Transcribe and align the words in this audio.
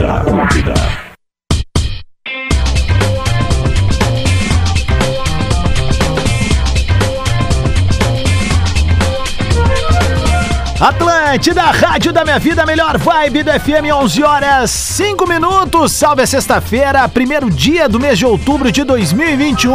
Atlântida, 0.00 0.14
Atlântida. 0.14 0.74
Atlântida, 10.80 11.62
Rádio 11.62 12.12
da 12.12 12.24
Minha 12.24 12.38
Vida, 12.38 12.64
melhor 12.64 12.96
vibe 12.96 13.42
do 13.42 13.50
FM, 13.52 13.92
11 13.94 14.22
horas 14.22 14.70
5 14.70 15.28
minutos. 15.28 15.92
Salve 15.92 16.26
sexta-feira, 16.26 17.06
primeiro 17.08 17.50
dia 17.50 17.88
do 17.88 18.00
mês 18.00 18.18
de 18.18 18.24
outubro 18.24 18.72
de 18.72 18.82
2021. 18.84 19.74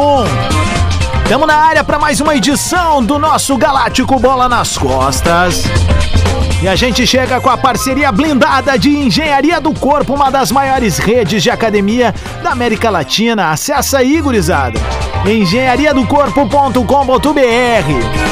Estamos 1.24 1.48
na 1.48 1.56
área 1.56 1.84
para 1.84 2.00
mais 2.00 2.20
uma 2.20 2.36
edição 2.36 3.04
do 3.04 3.20
nosso 3.20 3.56
Galáctico 3.58 4.20
Bola 4.20 4.50
nas 4.50 4.78
Costas. 4.78 5.66
E 6.62 6.68
a 6.68 6.76
gente 6.76 7.06
chega 7.06 7.40
com 7.40 7.50
a 7.50 7.58
parceria 7.58 8.12
blindada 8.12 8.78
de 8.78 8.90
Engenharia 8.90 9.62
do 9.62 9.72
Corpo, 9.74 10.16
uma 10.16 10.32
das 10.32 10.52
maiores 10.52 10.98
redes 10.98 11.44
de 11.44 11.52
academia 11.52 12.14
da 12.42 12.52
América 12.52 12.90
Latina. 12.90 13.52
Acesse 13.52 13.96
aí, 13.96 14.20
gurizada. 14.20 14.80
engenhariadocorpo.com.br 15.26 18.26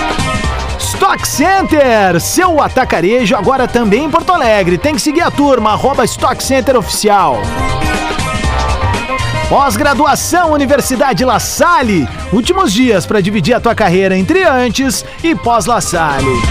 Stock 0.80 1.27
Center, 1.27 2.20
seu 2.20 2.62
atacarejo 2.62 3.36
agora 3.36 3.67
também 3.67 4.05
em 4.05 4.09
Porto 4.09 4.31
Alegre. 4.31 4.77
Tem 4.77 4.95
que 4.95 5.02
seguir 5.02 5.22
a 5.22 5.30
turma, 5.30 5.72
arroba 5.72 6.03
Stock 6.05 6.41
Center 6.44 6.75
Oficial. 6.77 7.39
Pós-graduação 9.50 10.52
Universidade 10.52 11.23
La 11.23 11.39
Salle. 11.39 12.08
Últimos 12.31 12.73
dias 12.73 13.05
para 13.05 13.22
dividir 13.22 13.53
a 13.53 13.59
tua 13.59 13.75
carreira 13.75 14.17
entre 14.17 14.44
antes 14.44 15.05
e 15.22 15.36
pós-La 15.36 15.80
Salle. 15.81 16.41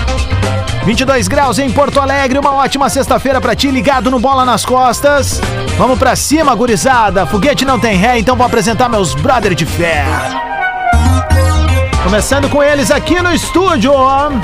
22 0.84 1.28
graus 1.28 1.58
em 1.60 1.70
Porto 1.70 2.00
Alegre, 2.00 2.38
uma 2.38 2.54
ótima 2.54 2.88
sexta-feira 2.88 3.40
para 3.40 3.54
ti, 3.54 3.70
ligado 3.70 4.10
no 4.10 4.18
Bola 4.18 4.44
nas 4.44 4.64
Costas. 4.64 5.40
Vamos 5.78 5.98
para 5.98 6.16
cima, 6.16 6.54
gurizada. 6.54 7.24
Foguete 7.24 7.64
não 7.64 7.78
tem 7.78 7.96
ré, 7.96 8.18
então 8.18 8.36
vou 8.36 8.44
apresentar 8.44 8.88
meus 8.88 9.14
brother 9.14 9.54
de 9.54 9.64
fé. 9.64 10.04
Começando 12.02 12.50
com 12.50 12.60
eles 12.60 12.90
aqui 12.90 13.22
no 13.22 13.32
estúdio, 13.32 13.92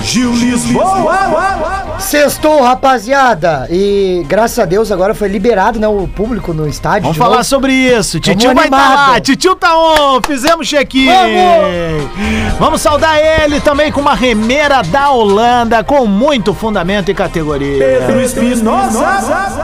Gil 0.01 0.33
Lisboa. 0.33 1.99
Sextou, 1.99 2.63
rapaziada. 2.63 3.67
E 3.69 4.25
graças 4.29 4.61
a 4.61 4.65
Deus 4.65 4.93
agora 4.93 5.13
foi 5.13 5.27
liberado, 5.27 5.81
né, 5.81 5.89
o 5.89 6.07
público 6.07 6.55
no 6.55 6.69
estádio. 6.69 7.03
Vamos 7.03 7.17
falar 7.17 7.39
novo. 7.39 7.45
sobre 7.45 7.73
isso. 7.73 8.21
Titio 8.21 8.55
vai 8.55 8.67
estar 8.67 8.77
animado. 8.77 9.11
lá. 9.11 9.21
Titio 9.21 9.57
tá 9.57 9.77
on. 9.77 10.21
Fizemos 10.25 10.69
check-in. 10.69 11.07
Vamos! 11.07 12.59
Vamos 12.61 12.81
saudar 12.81 13.19
ele 13.19 13.61
também 13.61 13.91
com 13.91 14.01
uma 14.01 14.15
remeira 14.15 14.81
da 14.83 15.11
Holanda 15.11 15.83
com 15.83 16.07
muito 16.07 16.55
fundamento 16.55 17.11
e 17.11 17.15
categoria. 17.15 17.85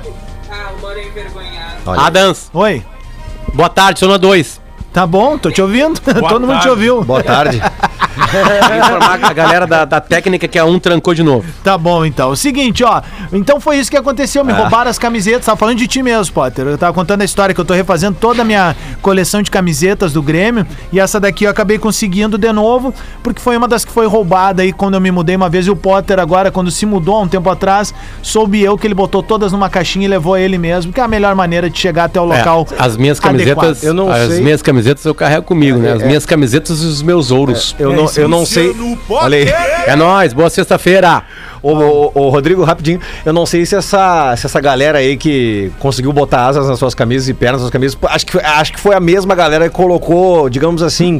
Olha. 1.84 2.00
Adams, 2.00 2.50
Oi. 2.52 2.82
Boa 3.56 3.70
tarde, 3.70 3.98
sou 3.98 4.08
na 4.08 4.18
2. 4.18 4.65
Tá 4.96 5.06
bom, 5.06 5.36
tô 5.36 5.50
te 5.50 5.60
ouvindo. 5.60 6.00
Todo 6.00 6.40
mundo 6.40 6.52
te 6.52 6.52
tarde. 6.54 6.68
ouviu. 6.70 7.04
Boa 7.04 7.22
tarde. 7.22 7.60
informar 8.16 9.22
a 9.22 9.32
galera 9.34 9.66
da, 9.66 9.84
da 9.84 10.00
técnica 10.00 10.48
que 10.48 10.58
a 10.58 10.64
um 10.64 10.78
trancou 10.78 11.12
de 11.12 11.22
novo. 11.22 11.46
Tá 11.62 11.76
bom, 11.76 12.02
então. 12.04 12.30
O 12.30 12.36
seguinte, 12.36 12.82
ó. 12.82 13.02
Então 13.30 13.60
foi 13.60 13.76
isso 13.76 13.90
que 13.90 13.96
aconteceu. 13.96 14.42
Me 14.42 14.54
roubaram 14.54 14.90
as 14.90 14.98
camisetas. 14.98 15.44
Tava 15.44 15.58
falando 15.58 15.76
de 15.76 15.86
ti 15.86 16.02
mesmo, 16.02 16.32
Potter. 16.32 16.66
Eu 16.66 16.78
tava 16.78 16.94
contando 16.94 17.20
a 17.20 17.24
história 17.26 17.54
que 17.54 17.60
eu 17.60 17.64
tô 17.64 17.74
refazendo 17.74 18.16
toda 18.18 18.40
a 18.40 18.44
minha 18.44 18.74
coleção 19.02 19.42
de 19.42 19.50
camisetas 19.50 20.14
do 20.14 20.22
Grêmio. 20.22 20.66
E 20.90 20.98
essa 20.98 21.20
daqui 21.20 21.44
eu 21.44 21.50
acabei 21.50 21.78
conseguindo 21.78 22.38
de 22.38 22.50
novo, 22.50 22.94
porque 23.22 23.40
foi 23.40 23.56
uma 23.56 23.68
das 23.68 23.84
que 23.84 23.92
foi 23.92 24.06
roubada 24.06 24.62
aí 24.62 24.72
quando 24.72 24.94
eu 24.94 25.00
me 25.00 25.10
mudei 25.10 25.36
uma 25.36 25.50
vez. 25.50 25.66
E 25.66 25.70
o 25.70 25.76
Potter, 25.76 26.18
agora, 26.18 26.50
quando 26.50 26.70
se 26.70 26.86
mudou 26.86 27.16
há 27.16 27.20
um 27.20 27.28
tempo 27.28 27.50
atrás, 27.50 27.92
soube 28.22 28.62
eu 28.62 28.78
que 28.78 28.86
ele 28.86 28.94
botou 28.94 29.22
todas 29.22 29.52
numa 29.52 29.68
caixinha 29.68 30.06
e 30.06 30.08
levou 30.08 30.38
ele 30.38 30.56
mesmo, 30.56 30.90
que 30.90 31.00
é 31.00 31.02
a 31.02 31.08
melhor 31.08 31.34
maneira 31.34 31.68
de 31.68 31.78
chegar 31.78 32.04
até 32.04 32.18
o 32.18 32.24
local. 32.24 32.66
É, 32.72 32.82
as 32.82 32.96
minhas 32.96 33.22
adequado. 33.22 33.56
camisetas, 33.56 33.82
Eu 33.82 33.92
não 33.92 34.10
as 34.10 34.28
sei. 34.28 34.40
minhas 34.40 34.62
camisetas 34.62 34.85
eu 35.04 35.14
carrego 35.14 35.42
comigo, 35.42 35.78
né? 35.78 35.92
As 35.92 36.02
é. 36.02 36.06
minhas 36.06 36.26
camisetas 36.26 36.82
e 36.82 36.86
os 36.86 37.02
meus 37.02 37.30
ouros. 37.30 37.74
Eu 37.78 37.92
não, 37.92 38.10
eu 38.16 38.28
não 38.28 38.46
sei. 38.46 38.74
Olha 39.08 39.38
aí. 39.38 39.48
É 39.86 39.96
nóis, 39.96 40.32
boa 40.32 40.50
sexta-feira. 40.50 41.22
Ô, 41.62 41.72
ô, 41.72 42.12
ô, 42.14 42.28
Rodrigo, 42.28 42.62
rapidinho, 42.62 43.00
eu 43.24 43.32
não 43.32 43.44
sei 43.44 43.66
se 43.66 43.74
essa, 43.74 44.36
se 44.36 44.46
essa 44.46 44.60
galera 44.60 44.98
aí 44.98 45.16
que 45.16 45.72
conseguiu 45.78 46.12
botar 46.12 46.46
asas 46.46 46.68
nas 46.68 46.78
suas 46.78 46.94
camisas 46.94 47.28
e 47.28 47.34
pernas 47.34 47.60
nas 47.60 47.62
suas 47.62 47.72
camisas, 47.72 47.98
acho 48.04 48.26
que, 48.26 48.38
acho 48.38 48.72
que 48.72 48.80
foi 48.80 48.94
a 48.94 49.00
mesma 49.00 49.34
galera 49.34 49.68
que 49.68 49.74
colocou, 49.74 50.48
digamos 50.48 50.82
assim, 50.82 51.18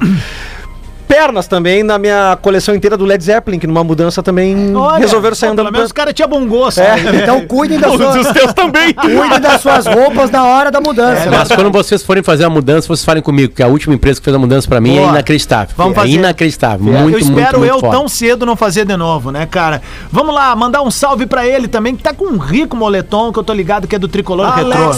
pernas 1.07 1.47
também 1.47 1.83
na 1.83 1.99
minha 1.99 2.37
coleção 2.43 2.75
inteira 2.75 2.97
do 2.97 3.05
Led 3.05 3.23
Zeppelin, 3.23 3.59
que 3.59 3.67
numa 3.67 3.83
mudança 3.85 4.23
também 4.23 4.75
Olha, 4.77 4.99
resolveram 4.99 5.35
sair 5.35 5.51
andando. 5.51 5.67
Pelo 5.67 5.73
menos 5.73 5.87
os 5.87 5.93
caras 5.93 6.13
tinham 6.15 6.29
bom 6.29 6.47
gosto. 6.47 6.79
É. 6.81 6.97
né? 6.97 7.21
Então 7.27 7.47
cuidem 7.47 7.79
das 7.79 7.91
Todos 7.93 8.07
os 8.17 8.23
suas, 8.23 8.33
teus 8.33 8.53
também. 8.55 8.93
cuidem 8.95 9.41
das 9.41 9.61
suas 9.61 9.87
roupas 9.87 10.31
na 10.31 10.45
hora 10.45 10.71
da 10.71 10.81
mudança. 10.81 11.31
Mas 11.31 11.49
quando 11.49 11.71
vocês 11.71 12.03
forem 12.03 12.23
fazer 12.23 12.45
a 12.45 12.51
mudança, 12.51 12.87
vocês 12.89 13.05
falem 13.05 13.23
comigo, 13.23 13.53
que 13.55 13.63
a 13.63 13.67
última 13.67 13.95
empresa 13.95 14.21
que 14.21 14.25
fez 14.25 14.35
a 14.37 14.39
mudança 14.39 14.69
pra 14.69 14.81
mim 14.81 14.97
Boa. 14.97 15.07
é 15.07 15.11
inacreditável. 15.11 15.75
Vamos 15.77 15.93
é 15.97 16.01
fazer. 16.01 16.13
inacreditável. 16.13 16.93
eu 16.93 17.01
Muito, 17.01 17.19
espero 17.19 17.35
muito, 17.37 17.59
muito 17.59 17.75
eu 17.75 17.81
foda. 17.81 17.93
tão 17.97 18.09
cedo 18.09 18.47
não 18.47 18.57
fazer 18.57 18.85
de 18.85 18.97
novo, 18.97 19.31
né, 19.31 19.47
cara? 19.47 19.83
Vamos 20.11 20.35
lá, 20.35 20.55
mandar 20.55 20.83
um 20.83 20.91
salve 20.91 21.27
pra 21.27 21.47
ele 21.47 21.69
também, 21.69 21.97
que 21.97 22.03
tá 22.03 22.13
com 22.13 22.25
um 22.27 22.39
rico 22.39 22.77
moletom, 22.77 23.33
que 23.33 23.39
eu 23.39 23.45
tô 23.45 23.53
ligado 23.53 23.87
que 23.89 23.95
é 23.97 23.99
do 23.99 24.09
Tricolor 24.09 24.51
Retrô. 24.55 24.93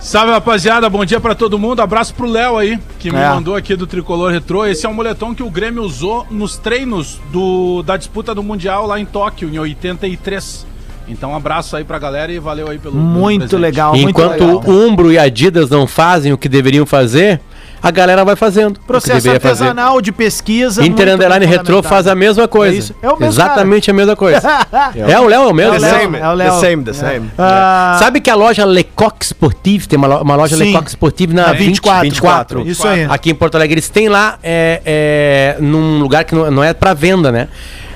Salve 0.00 0.30
rapaziada, 0.30 0.88
bom 0.88 1.04
dia 1.04 1.18
pra 1.20 1.34
todo 1.34 1.58
mundo. 1.58 1.80
Abraço 1.80 2.14
pro 2.14 2.26
Léo 2.26 2.56
aí, 2.58 2.78
que 2.98 3.10
me 3.10 3.18
É. 3.18 3.28
mandou 3.30 3.56
aqui 3.56 3.74
do 3.74 3.86
Tricolor 3.86 4.25
Retrô. 4.30 4.64
Esse 4.66 4.86
é 4.86 4.88
um 4.88 4.94
moletom 4.94 5.34
que 5.34 5.42
o 5.42 5.50
Grêmio 5.50 5.82
usou 5.82 6.26
nos 6.30 6.56
treinos 6.56 7.20
do, 7.32 7.82
da 7.82 7.96
disputa 7.96 8.34
do 8.34 8.42
Mundial 8.42 8.86
lá 8.86 8.98
em 8.98 9.04
Tóquio, 9.04 9.48
em 9.48 9.58
83. 9.58 10.66
Então, 11.08 11.30
um 11.32 11.36
abraço 11.36 11.76
aí 11.76 11.84
pra 11.84 11.98
galera 11.98 12.32
e 12.32 12.38
valeu 12.38 12.68
aí 12.68 12.78
pelo. 12.78 12.94
pelo 12.94 13.04
Muito 13.04 13.40
presente. 13.42 13.60
legal, 13.60 13.94
muito 13.94 14.10
Enquanto 14.10 14.40
legal. 14.40 14.62
o 14.66 14.86
Umbro 14.86 15.12
e 15.12 15.18
Adidas 15.18 15.70
não 15.70 15.86
fazem 15.86 16.32
o 16.32 16.38
que 16.38 16.48
deveriam 16.48 16.84
fazer, 16.84 17.40
a 17.82 17.90
galera 17.90 18.24
vai 18.24 18.36
fazendo. 18.36 18.80
Processo 18.80 19.22
deveria 19.22 19.40
fazer. 19.40 19.64
artesanal 19.64 20.00
de 20.00 20.12
pesquisa. 20.12 20.84
Inter 20.84 21.14
Underline 21.14 21.46
Retro 21.46 21.82
faz 21.82 22.06
a 22.06 22.14
mesma 22.14 22.48
coisa. 22.48 22.74
É 22.74 22.78
isso. 22.78 22.94
É 23.02 23.08
o 23.08 23.12
mesmo 23.12 23.26
Exatamente 23.26 23.90
a 23.90 23.94
mesma 23.94 24.16
coisa. 24.16 24.40
é 24.94 25.20
o 25.20 25.26
Léo, 25.26 25.42
é 25.42 25.46
o 25.46 25.54
mesmo. 25.54 25.74
É 25.74 25.78
o 25.78 25.80
né? 25.80 25.90
Léo. 25.90 26.16
é 26.16 26.28
o 26.28 26.34
Léo. 26.34 26.52
the 26.52 26.60
same, 26.60 26.84
the 26.84 26.92
same. 26.92 27.30
Ah, 27.38 27.96
Sabe 27.98 28.20
que 28.20 28.30
a 28.30 28.34
loja 28.34 28.64
Lecoq 28.64 29.24
Sportive, 29.24 29.88
tem 29.88 29.98
uma, 29.98 30.20
uma 30.20 30.36
loja 30.36 30.56
Sim. 30.56 30.64
Lecoq 30.64 30.88
Sportive 30.88 31.34
na 31.34 31.48
Na 31.48 31.52
24, 31.52 32.02
24, 32.02 32.64
24. 32.64 32.70
isso 32.70 32.86
aí. 32.86 33.06
Aqui 33.08 33.30
em 33.30 33.34
Porto 33.34 33.54
Alegre. 33.54 33.74
Eles 33.74 33.88
têm 33.88 34.08
lá, 34.08 34.38
é, 34.42 34.80
é, 34.84 35.56
num 35.60 36.00
lugar 36.00 36.24
que 36.24 36.34
não, 36.34 36.50
não 36.50 36.64
é 36.64 36.72
pra 36.72 36.94
venda, 36.94 37.30
né? 37.30 37.48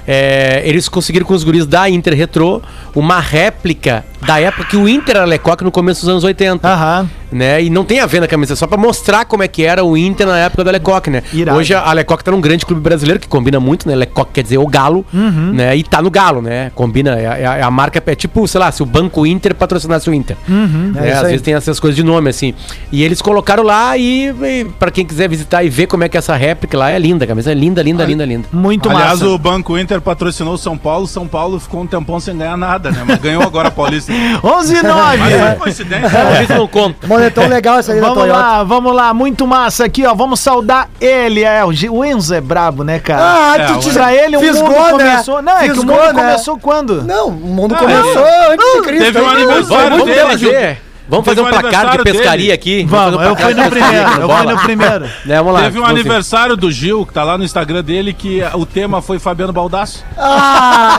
É, 0.07 0.63
eles 0.65 0.89
conseguiram 0.89 1.25
com 1.25 1.35
os 1.35 1.45
guris 1.45 1.67
da 1.67 1.89
Inter 1.89 2.15
Retro 2.17 2.63
uma 2.97 3.21
réplica 3.21 4.05
da 4.27 4.41
época 4.41 4.65
que 4.65 4.77
o 4.77 4.89
Inter 4.89 5.17
era 5.17 5.25
Lecoq 5.25 5.63
no 5.63 5.71
começo 5.71 6.01
dos 6.01 6.09
anos 6.09 6.25
80. 6.25 6.67
Aham. 6.67 7.09
Né? 7.33 7.63
E 7.63 7.71
não 7.71 7.85
tem 7.85 8.01
a 8.01 8.07
ver 8.07 8.21
na 8.21 8.27
camisa, 8.29 8.57
só 8.57 8.67
pra 8.67 8.77
mostrar 8.79 9.25
como 9.25 9.43
é 9.43 9.49
que 9.49 9.63
era 9.65 9.85
o 9.85 9.97
Inter 9.97 10.27
na 10.27 10.39
época 10.39 10.65
do 10.65 10.71
Lecoq, 10.71 11.09
né? 11.11 11.23
Irado. 11.33 11.59
Hoje 11.59 11.75
a 11.75 11.93
Lecoq 11.93 12.23
tá 12.25 12.31
num 12.31 12.41
grande 12.41 12.65
clube 12.67 12.81
brasileiro 12.83 13.21
que 13.21 13.29
combina 13.29 13.59
muito, 13.61 13.89
né? 13.89 13.95
Lecoq 13.95 14.31
quer 14.33 14.43
dizer 14.43 14.59
o 14.59 14.67
galo, 14.67 15.05
Uhum. 15.13 15.53
né? 15.53 15.77
E 15.77 15.83
tá 15.83 16.01
no 16.03 16.11
galo, 16.11 16.41
né? 16.43 16.71
Combina, 16.75 17.19
é, 17.19 17.23
é 17.43 17.47
a- 17.47 17.57
é 17.59 17.63
a 17.63 17.71
marca, 17.71 18.03
é 18.07 18.15
tipo, 18.15 18.47
sei 18.49 18.59
lá, 18.61 18.71
se 18.73 18.83
o 18.83 18.87
Banco 18.87 19.27
Inter 19.27 19.55
patrocinasse 19.55 20.09
o 20.11 20.15
Inter. 20.15 20.37
Uhum. 20.49 20.93
né? 20.95 21.03
É 21.03 21.09
isso 21.09 21.17
Às 21.19 21.25
aí. 21.25 21.31
vezes 21.31 21.43
tem 21.43 21.55
essas 21.55 21.79
coisas 21.81 21.97
de 21.97 22.03
nome, 22.03 22.31
assim. 22.31 22.55
E 22.91 23.03
eles 23.03 23.21
colocaram 23.23 23.63
lá 23.63 23.97
e, 23.97 24.29
e 24.29 24.65
para 24.79 24.91
quem 24.91 25.05
quiser 25.05 25.29
visitar 25.29 25.63
e 25.63 25.69
ver 25.69 25.87
como 25.87 26.05
é 26.05 26.09
que 26.09 26.17
essa 26.17 26.35
réplica 26.37 26.77
lá 26.79 26.91
é 26.91 26.99
linda, 26.99 27.25
a 27.25 27.29
camisa 27.29 27.51
é 27.53 27.55
linda, 27.55 27.83
linda, 27.83 28.05
linda, 28.05 28.25
linda. 28.25 28.49
Muito 28.53 28.89
Aliás, 28.89 29.21
massa. 29.21 29.29
o 29.29 29.39
Banco 29.39 29.79
Inter 29.79 30.01
patrocinou 30.01 30.55
o 30.55 30.59
São 30.59 30.77
Paulo. 30.77 31.07
São 31.07 31.27
Paulo 31.27 31.59
ficou 31.61 31.83
um 31.83 31.87
tempão 31.87 32.19
sem 32.21 32.37
ganhar 32.37 32.57
nada, 32.57 32.91
né? 32.91 33.03
Mas 33.07 33.19
ganhou 33.21 33.43
agora 33.43 33.69
a 33.69 33.71
Paulista 33.71 34.13
11 34.43 34.77
e 34.77 34.83
9. 34.83 35.17
Mas 35.19 35.35
foi 35.41 35.55
coincidência. 35.57 36.11
Talvez 36.11 36.49
não 36.49 36.67
conta. 36.67 37.07
Moletom 37.21 37.47
legal 37.49 37.79
essa 37.79 37.93
aí 37.93 38.01
Vamos 38.01 38.27
lá, 38.29 38.65
vamos 38.65 38.95
lá, 38.95 39.15
muito 39.15 39.47
massa 39.47 39.85
aqui, 39.85 40.07
ó. 40.07 40.15
Vamos 40.15 40.41
saudar 40.41 40.89
ele. 41.01 41.43
É, 41.45 41.65
o, 41.65 41.73
G- 41.73 41.89
o 41.91 42.05
Enzo 42.05 42.35
é 42.35 42.41
brabo, 42.41 42.83
né, 42.85 42.99
cara? 42.99 43.23
Ah, 43.23 43.57
É, 43.59 43.67
tu 43.67 43.79
te 43.81 43.91
pra 43.91 44.15
ele 44.15 44.37
o 44.37 44.41
fisgou, 44.41 44.69
mundo 44.71 44.99
né? 44.99 45.11
começou. 45.11 45.43
Não, 45.43 45.57
é 45.59 45.65
que 45.65 45.71
o 45.71 45.75
Fisgou, 45.75 45.97
mundo 45.97 46.13
né? 46.15 46.23
começou 46.23 46.59
quando? 46.59 47.03
Não, 47.03 47.29
o 47.29 47.33
mundo 47.33 47.75
Ah, 47.75 47.79
começou 47.79 48.25
antes 48.51 48.73
de 48.75 48.81
Cristo. 48.83 49.05
Teve 49.05 49.21
um 49.21 49.29
aniversário 49.31 50.05
dele. 50.05 50.79
Vamos 51.11 51.25
fazer 51.27 51.41
um 51.41 51.47
um 51.47 51.51
placar 51.51 51.91
de 51.91 52.05
pescaria 52.05 52.37
dele. 52.37 52.53
aqui. 52.53 52.85
Vamos, 52.85 53.17
fazer 53.17 53.27
um 53.27 53.31
eu 53.31 53.37
fui 53.37 53.55
no 53.55 53.71
primeiro, 53.71 54.11
eu 54.21 54.29
fui 54.29 54.47
no 54.47 54.59
primeiro. 54.61 55.11
Né, 55.25 55.37
Vamos 55.37 55.53
lá. 55.53 55.61
Teve 55.63 55.81
um 55.81 55.85
aniversário 55.85 56.57
do 56.57 56.71
Gil, 56.71 57.05
que 57.05 57.13
tá 57.13 57.25
lá 57.25 57.37
no 57.37 57.45
Instagram 57.45 57.83
dele, 57.83 58.13
que 58.15 58.41
o 58.55 58.65
tema 58.65 59.03
foi 59.03 59.19
Fabiano 59.19 59.53
Baldasso. 59.53 60.05
Ah, 60.17 60.99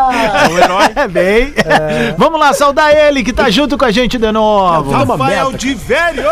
É 0.00 0.48
o 0.48 0.58
herói. 0.58 0.90
É 0.96 1.08
bem. 1.08 1.54
Vamos 2.16 2.40
lá, 2.40 2.52
saudar 2.52 2.94
ele 2.94 3.22
que 3.22 3.32
tá 3.32 3.50
junto 3.50 3.76
com 3.76 3.84
a 3.84 3.90
gente 3.90 4.16
de 4.16 4.32
novo. 4.32 4.90
Rafael 4.90 5.52
de 5.52 5.74
Velho. 5.74 6.22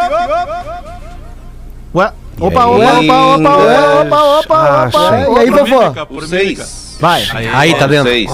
Ué, 1.94 2.12
Opa, 2.38 2.66
opa, 2.66 2.92
opa, 2.92 3.26
opa, 3.36 3.56
opa, 3.56 3.96
opa, 4.00 4.40
opa, 4.40 4.86
opa. 4.86 5.16
e 5.18 5.38
aí, 5.38 5.50
Por 5.50 5.58
vovó? 5.66 5.94
Vai, 7.00 7.24
Aí 7.52 7.74
tá 7.74 7.86
dentro. 7.86 8.10
Seis. 8.10 8.30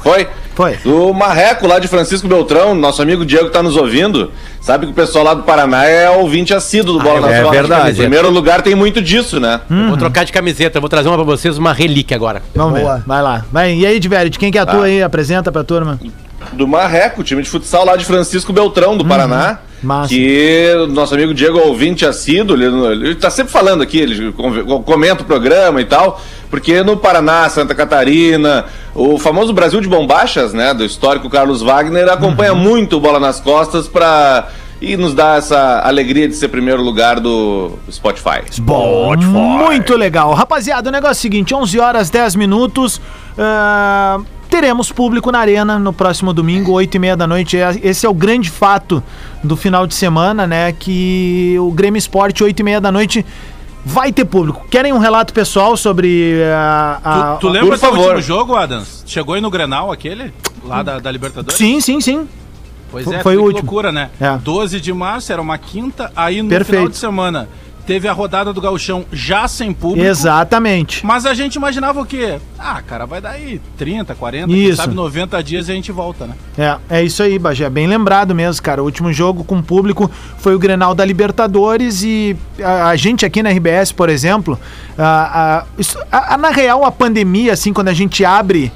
Foi? 0.00 0.28
foi. 0.54 0.76
Do 0.78 1.12
Marreco, 1.14 1.66
lá 1.66 1.78
de 1.78 1.86
Francisco 1.86 2.26
Beltrão, 2.26 2.74
nosso 2.74 3.00
amigo 3.00 3.24
Diego 3.24 3.50
tá 3.50 3.62
nos 3.62 3.76
ouvindo. 3.76 4.32
Sabe 4.60 4.86
que 4.86 4.92
o 4.92 4.94
pessoal 4.94 5.24
lá 5.24 5.34
do 5.34 5.42
Paraná 5.44 5.84
é 5.84 6.10
ouvinte 6.10 6.52
assíduo 6.52 6.94
do 6.94 7.00
Bola 7.00 7.18
é 7.18 7.20
nas 7.20 7.42
Costas. 7.42 7.50
verdade. 7.50 7.90
Em 7.92 7.94
primeiro 7.94 8.30
lugar 8.30 8.62
tem 8.62 8.74
muito 8.74 9.00
disso, 9.00 9.38
né? 9.38 9.60
Vou 9.88 9.96
trocar 9.96 10.24
de 10.24 10.32
camiseta. 10.32 10.80
Vou 10.80 10.88
trazer 10.88 11.08
uma 11.08 11.16
pra 11.16 11.24
vocês, 11.24 11.56
uma 11.58 11.72
relíquia 11.72 12.16
agora. 12.16 12.42
Vamos 12.54 12.80
Boa. 12.80 12.96
ver, 12.96 13.02
vai 13.06 13.22
lá. 13.22 13.44
Vai, 13.52 13.74
e 13.74 13.86
aí, 13.86 14.00
Diverio, 14.00 14.30
de 14.30 14.38
quem 14.38 14.50
que 14.50 14.58
é 14.58 14.60
a 14.60 14.66
tua 14.66 14.84
aí? 14.86 15.02
Apresenta 15.02 15.52
pra 15.52 15.62
turma. 15.62 15.98
Do 16.52 16.66
Marreco, 16.66 17.22
time 17.22 17.42
de 17.42 17.50
futsal 17.50 17.84
lá 17.84 17.96
de 17.96 18.04
Francisco 18.04 18.52
Beltrão, 18.52 18.96
do 18.96 19.04
Paraná. 19.04 19.58
massa. 19.82 20.08
Que 20.08 20.72
o 20.76 20.86
nosso 20.88 21.14
amigo 21.14 21.32
Diego 21.32 21.58
é 21.58 21.62
ouvinte 21.62 22.04
assíduo, 22.04 22.56
ele, 22.56 22.66
ele 23.06 23.14
tá 23.14 23.30
sempre 23.30 23.52
falando 23.52 23.82
aqui, 23.82 23.98
ele 23.98 24.32
comenta 24.84 25.22
o 25.22 25.26
programa 25.26 25.80
e 25.80 25.84
tal, 25.84 26.20
porque 26.50 26.82
no 26.82 26.96
Paraná, 26.96 27.48
Santa 27.48 27.74
Catarina, 27.74 28.64
o 28.94 29.18
famoso 29.18 29.52
Brasil 29.52 29.80
de 29.80 29.88
Bombachas, 29.88 30.52
né, 30.52 30.74
do 30.74 30.84
histórico 30.84 31.30
Carlos 31.30 31.62
Wagner, 31.62 32.08
acompanha 32.08 32.54
muito 32.54 32.96
o 32.96 33.00
Bola 33.00 33.20
nas 33.20 33.40
Costas 33.40 33.86
pra... 33.86 34.48
E 34.80 34.96
nos 34.96 35.12
dá 35.12 35.34
essa 35.34 35.80
alegria 35.84 36.28
de 36.28 36.36
ser 36.36 36.46
primeiro 36.46 36.80
lugar 36.80 37.18
do 37.18 37.72
Spotify. 37.90 38.42
Bom, 38.60 39.12
muito 39.16 39.96
legal. 39.96 40.32
Rapaziada, 40.34 40.88
o 40.88 40.92
negócio 40.92 41.14
é 41.14 41.18
o 41.18 41.20
seguinte, 41.20 41.52
11 41.52 41.80
horas 41.80 42.10
10 42.10 42.36
minutos, 42.36 43.00
ah, 43.36 44.20
teremos 44.48 44.90
público 44.90 45.30
na 45.30 45.38
arena 45.38 45.78
no 45.78 45.92
próximo 45.92 46.32
domingo, 46.32 46.72
8 46.72 46.94
e 46.94 46.98
meia 46.98 47.16
da 47.16 47.26
noite. 47.26 47.56
É- 47.56 47.78
Esse 47.82 48.06
é 48.06 48.08
o 48.08 48.14
grande 48.14 48.50
fato 48.50 49.02
do 49.44 49.56
final 49.56 49.86
de 49.86 49.94
semana, 49.94 50.46
né, 50.46 50.72
que 50.72 51.56
o 51.60 51.70
Grêmio 51.70 51.98
Esporte, 51.98 52.42
8 52.42 52.58
e 52.60 52.62
meia 52.62 52.80
da 52.80 52.90
noite, 52.90 53.24
vai 53.84 54.12
ter 54.12 54.24
público. 54.24 54.66
Querem 54.70 54.92
um 54.92 54.98
relato 54.98 55.32
pessoal 55.32 55.76
sobre 55.76 56.34
a... 56.54 57.00
a- 57.04 57.36
Tu, 57.36 57.40
tu 57.40 57.48
lembra 57.48 57.76
do 57.76 57.80
favor. 57.80 57.98
último 58.00 58.20
jogo, 58.22 58.56
Adams? 58.56 59.02
Chegou 59.06 59.34
aí 59.34 59.40
no 59.40 59.50
Grenal 59.50 59.92
aquele? 59.92 60.32
Lá 60.64 60.82
da, 60.82 60.98
da 60.98 61.10
Libertadores? 61.10 61.56
Sim, 61.56 61.80
sim, 61.80 62.00
sim. 62.00 62.28
Pois 62.90 63.04
Foi- 63.04 63.14
é, 63.16 63.22
foi 63.22 63.32
que 63.34 63.38
o 63.38 63.42
último. 63.44 63.60
loucura, 63.62 63.92
né? 63.92 64.10
É. 64.20 64.36
12 64.38 64.80
de 64.80 64.92
março 64.92 65.32
era 65.32 65.40
uma 65.42 65.56
quinta, 65.58 66.10
aí 66.16 66.40
no 66.42 66.48
Perfeito. 66.48 66.76
final 66.76 66.88
de 66.88 66.96
semana 66.96 67.48
teve 67.88 68.06
a 68.06 68.12
rodada 68.12 68.52
do 68.52 68.60
Gauchão 68.60 69.06
já 69.10 69.48
sem 69.48 69.72
público. 69.72 70.06
Exatamente. 70.06 71.04
Mas 71.06 71.24
a 71.24 71.32
gente 71.32 71.54
imaginava 71.54 71.98
o 72.02 72.04
quê? 72.04 72.38
Ah, 72.58 72.82
cara, 72.82 73.06
vai 73.06 73.18
dar 73.18 73.30
aí 73.30 73.58
30, 73.78 74.14
40, 74.14 74.46
quem 74.46 74.62
Isso. 74.66 74.76
sabe 74.76 74.94
90 74.94 75.42
dias 75.42 75.68
e 75.68 75.72
a 75.72 75.74
gente 75.74 75.90
volta, 75.90 76.26
né? 76.26 76.34
É, 76.58 76.98
é 76.98 77.02
isso 77.02 77.22
aí, 77.22 77.38
Bagé. 77.38 77.70
Bem 77.70 77.86
lembrado 77.86 78.34
mesmo, 78.34 78.62
cara. 78.62 78.82
O 78.82 78.84
último 78.84 79.10
jogo 79.10 79.42
com 79.42 79.62
público 79.62 80.10
foi 80.36 80.54
o 80.54 80.58
Grenal 80.58 80.94
da 80.94 81.02
Libertadores 81.02 82.02
e 82.02 82.36
a, 82.62 82.88
a 82.90 82.96
gente 82.96 83.24
aqui 83.24 83.42
na 83.42 83.48
RBS, 83.48 83.90
por 83.90 84.10
exemplo, 84.10 84.60
a, 84.98 85.64
a- 86.12 86.34
a- 86.34 86.36
na 86.36 86.50
real, 86.50 86.84
a 86.84 86.92
pandemia, 86.92 87.54
assim, 87.54 87.72
quando 87.72 87.88
a 87.88 87.94
gente 87.94 88.22
abre 88.22 88.70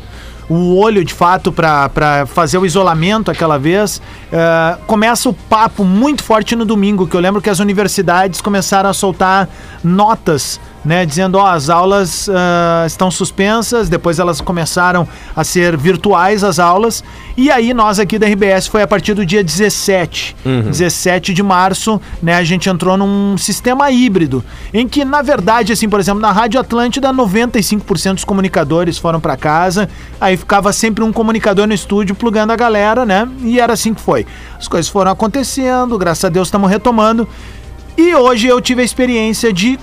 o 0.52 0.76
olho 0.76 1.02
de 1.04 1.14
fato 1.14 1.50
pra 1.50 2.26
fazer 2.26 2.58
o 2.58 2.66
isolamento 2.66 3.31
aquela 3.31 3.58
vez, 3.58 4.02
eh, 4.31 4.76
começa 4.87 5.28
o 5.28 5.32
papo 5.32 5.82
muito 5.82 6.22
forte 6.22 6.54
no 6.54 6.64
domingo, 6.64 7.06
que 7.06 7.16
eu 7.16 7.20
lembro 7.20 7.40
que 7.40 7.49
as 7.49 7.58
universidades 7.58 8.40
começaram 8.40 8.90
a 8.90 8.93
soltar 8.93 9.49
notas 9.82 10.60
né, 10.84 11.06
dizendo, 11.06 11.38
ó, 11.38 11.46
as 11.46 11.70
aulas 11.70 12.29
ah, 12.29 12.84
estão 12.87 13.11
suspensas, 13.11 13.88
depois 13.88 14.19
elas 14.19 14.40
começaram 14.40 15.06
a 15.34 15.44
ser 15.44 15.76
virtuais 15.76 16.43
as 16.43 16.58
aulas, 16.58 17.05
e 17.37 17.50
aí 17.50 17.73
nós 17.73 17.99
aqui 17.99 18.19
da 18.19 18.26
RBS 18.26 18.67
foi 18.67 18.82
a 18.82 18.87
partir 18.87 19.14
do 19.14 19.25
dia 19.25 19.44
17, 19.44 20.37
17 20.44 21.32
de 21.32 21.43
março, 21.43 22.00
né, 22.23 22.34
a 22.34 22.44
gente 22.44 22.69
entrou 22.69 22.96
num 22.96 23.37
sistema 23.38 23.90
híbrido, 23.90 24.44
em 24.75 24.88
que, 24.88 25.05
na 25.05 25.23
verdade, 25.23 25.73
assim, 25.73 25.88
por 25.88 26.00
exemplo, 26.00 26.20
na 26.20 26.32
Rádio 26.32 26.61
Atlântida, 26.61 27.12
95% 27.12 28.14
dos 28.14 28.25
comunicadores 28.25 28.99
foram 28.99 29.20
para 29.20 29.37
casa, 29.37 29.88
aí 30.20 30.37
ficava 30.37 30.73
sempre 30.73 31.05
um 31.05 31.12
comunicador 31.12 31.67
no 31.67 31.75
estúdio 31.75 32.14
plugando 32.14 32.50
a 32.50 32.56
galera, 32.56 33.06
né, 33.06 33.29
e 33.43 33.61
era 33.61 33.73
assim 33.73 33.94
que 33.94 34.00
foi. 34.00 34.26
As 34.58 34.67
coisas 34.67 34.90
foram 34.90 35.12
acontecendo, 35.12 35.96
graças 35.96 36.25
a 36.25 36.29
Deus 36.29 36.49
estamos 36.49 36.69
retomando, 36.69 37.29
e 37.96 38.14
hoje 38.14 38.49
eu 38.49 38.61
tive 38.61 38.82
a 38.82 38.84
experiência 38.84 39.52
de 39.52 39.79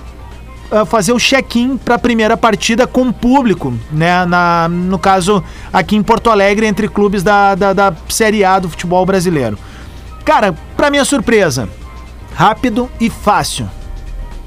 uh, 0.70 0.86
fazer 0.86 1.12
o 1.12 1.18
check-in 1.18 1.76
para 1.76 1.96
a 1.96 1.98
primeira 1.98 2.36
partida 2.36 2.86
com 2.86 3.08
o 3.08 3.12
público, 3.12 3.72
né? 3.92 4.24
Na, 4.26 4.68
no 4.68 4.98
caso, 4.98 5.42
aqui 5.72 5.96
em 5.96 6.02
Porto 6.02 6.30
Alegre, 6.30 6.66
entre 6.66 6.88
clubes 6.88 7.22
da, 7.22 7.54
da, 7.54 7.72
da 7.72 7.94
Série 8.08 8.44
A 8.44 8.58
do 8.58 8.68
futebol 8.68 9.04
brasileiro. 9.04 9.58
Cara, 10.24 10.54
para 10.76 10.90
minha 10.90 11.04
surpresa, 11.04 11.68
rápido 12.34 12.90
e 13.00 13.10
fácil. 13.10 13.68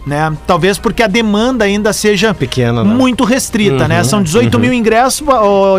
Né? 0.06 0.34
Talvez 0.46 0.78
porque 0.78 1.02
a 1.02 1.08
demanda 1.08 1.64
ainda 1.64 1.94
seja 1.94 2.34
Pequena, 2.34 2.84
né? 2.84 2.94
muito 2.94 3.24
restrita, 3.24 3.88
né? 3.88 4.04
São 4.04 4.22
18 4.22 4.60
mil 4.60 4.74
ingressos, 4.74 5.26
ô, 5.26 5.78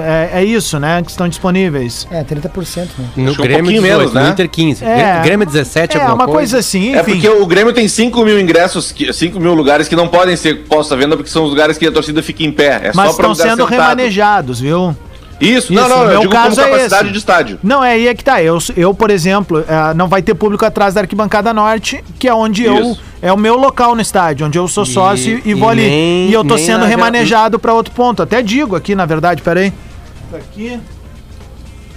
é, 0.00 0.30
é 0.40 0.44
isso, 0.44 0.78
né? 0.78 1.02
Que 1.02 1.10
estão 1.10 1.28
disponíveis. 1.28 2.06
É, 2.10 2.22
30%, 2.22 2.88
né? 2.98 3.04
No 3.16 3.30
Acho 3.32 3.40
um 3.40 3.44
Grêmio 3.44 3.72
18, 3.72 3.82
menos, 3.82 4.14
no 4.14 4.20
né? 4.20 4.28
Inter 4.30 4.48
15. 4.48 4.84
É. 4.84 5.20
Grêmio 5.24 5.44
17, 5.44 5.96
É, 5.96 6.00
alguma 6.00 6.24
uma 6.26 6.32
coisa 6.32 6.58
assim, 6.58 6.94
É 6.94 7.00
enfim. 7.00 7.12
porque 7.12 7.28
o 7.28 7.44
Grêmio 7.46 7.72
tem 7.72 7.88
5 7.88 8.24
mil 8.24 8.38
ingressos, 8.40 8.92
que- 8.92 9.12
5 9.12 9.40
mil 9.40 9.54
lugares 9.54 9.88
que 9.88 9.96
não 9.96 10.06
podem 10.06 10.36
ser 10.36 10.64
postos 10.66 10.92
à 10.92 10.96
venda 10.96 11.16
porque 11.16 11.30
são 11.30 11.42
os 11.42 11.50
lugares 11.50 11.76
que 11.76 11.86
a 11.86 11.90
torcida 11.92 12.22
fica 12.22 12.44
em 12.44 12.52
pé. 12.52 12.80
É 12.84 12.92
Mas 12.94 13.10
estão 13.10 13.34
sendo 13.34 13.48
sentado. 13.64 13.70
remanejados, 13.70 14.60
viu? 14.60 14.96
Isso, 15.40 15.72
não, 15.72 15.82
Isso, 15.82 15.88
não, 15.90 15.98
meu 16.04 16.12
eu 16.14 16.20
digo 16.20 16.32
caso 16.32 16.56
como 16.56 16.66
é 16.66 16.70
capacidade 16.70 17.04
esse. 17.04 17.12
de 17.12 17.18
estádio. 17.18 17.58
Não, 17.62 17.84
é 17.84 17.92
aí 17.92 18.08
é 18.08 18.14
que 18.14 18.24
tá. 18.24 18.42
Eu, 18.42 18.58
eu 18.76 18.92
por 18.92 19.10
exemplo, 19.10 19.64
eh, 19.68 19.94
não 19.94 20.08
vai 20.08 20.20
ter 20.20 20.34
público 20.34 20.64
atrás 20.64 20.94
da 20.94 21.00
arquibancada 21.02 21.54
norte, 21.54 22.02
que 22.18 22.26
é 22.26 22.34
onde 22.34 22.64
eu. 22.64 22.92
Isso. 22.92 23.00
É 23.22 23.32
o 23.32 23.36
meu 23.36 23.56
local 23.56 23.94
no 23.94 24.00
estádio, 24.00 24.46
onde 24.46 24.58
eu 24.58 24.66
sou 24.68 24.84
E- 24.84 24.86
sócio 24.86 25.40
e, 25.44 25.50
e 25.50 25.54
vou 25.54 25.68
ali. 25.68 25.82
nem- 25.88 26.28
e 26.28 26.32
eu 26.32 26.44
tô 26.44 26.56
sendo 26.58 26.84
remanejado 26.84 27.58
pra 27.58 27.72
outro 27.74 27.92
ponto. 27.94 28.22
Até 28.22 28.42
digo 28.42 28.74
aqui, 28.76 28.94
na 28.94 29.06
verdade, 29.06 29.42
peraí. 29.42 29.72
Aqui. 30.34 30.78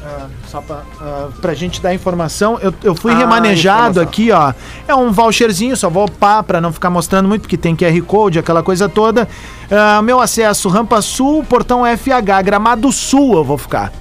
Ah, 0.04 0.28
só 0.48 0.62
pra, 0.62 0.82
ah, 1.00 1.30
pra 1.42 1.54
gente 1.54 1.82
dar 1.82 1.94
informação, 1.94 2.58
eu, 2.62 2.74
eu 2.84 2.96
fui 2.96 3.12
Ah, 3.14 3.18
remanejado 3.18 4.02
informação. 4.02 4.04
aqui, 4.04 4.32
ó. 4.32 4.54
É 4.88 4.96
um 4.96 5.12
voucherzinho, 5.12 5.76
só 5.78 5.90
vou 5.90 6.10
pá 6.10 6.42
pra 6.42 6.60
não 6.60 6.72
ficar 6.74 6.90
mostrando 6.90 7.28
muito, 7.28 7.42
porque 7.44 7.58
tem 7.58 7.76
QR 7.76 8.02
Code, 8.04 8.40
aquela 8.40 8.64
coisa 8.64 8.90
toda. 8.90 9.28
Ah, 9.70 10.02
meu 10.02 10.20
acesso, 10.20 10.68
Rampa 10.70 11.02
Sul, 11.02 11.44
Portão 11.44 11.84
FH, 11.86 12.42
Gramado 12.44 12.92
Sul 12.92 13.36
eu 13.36 13.44
vou 13.44 13.58
ficar. 13.58 13.92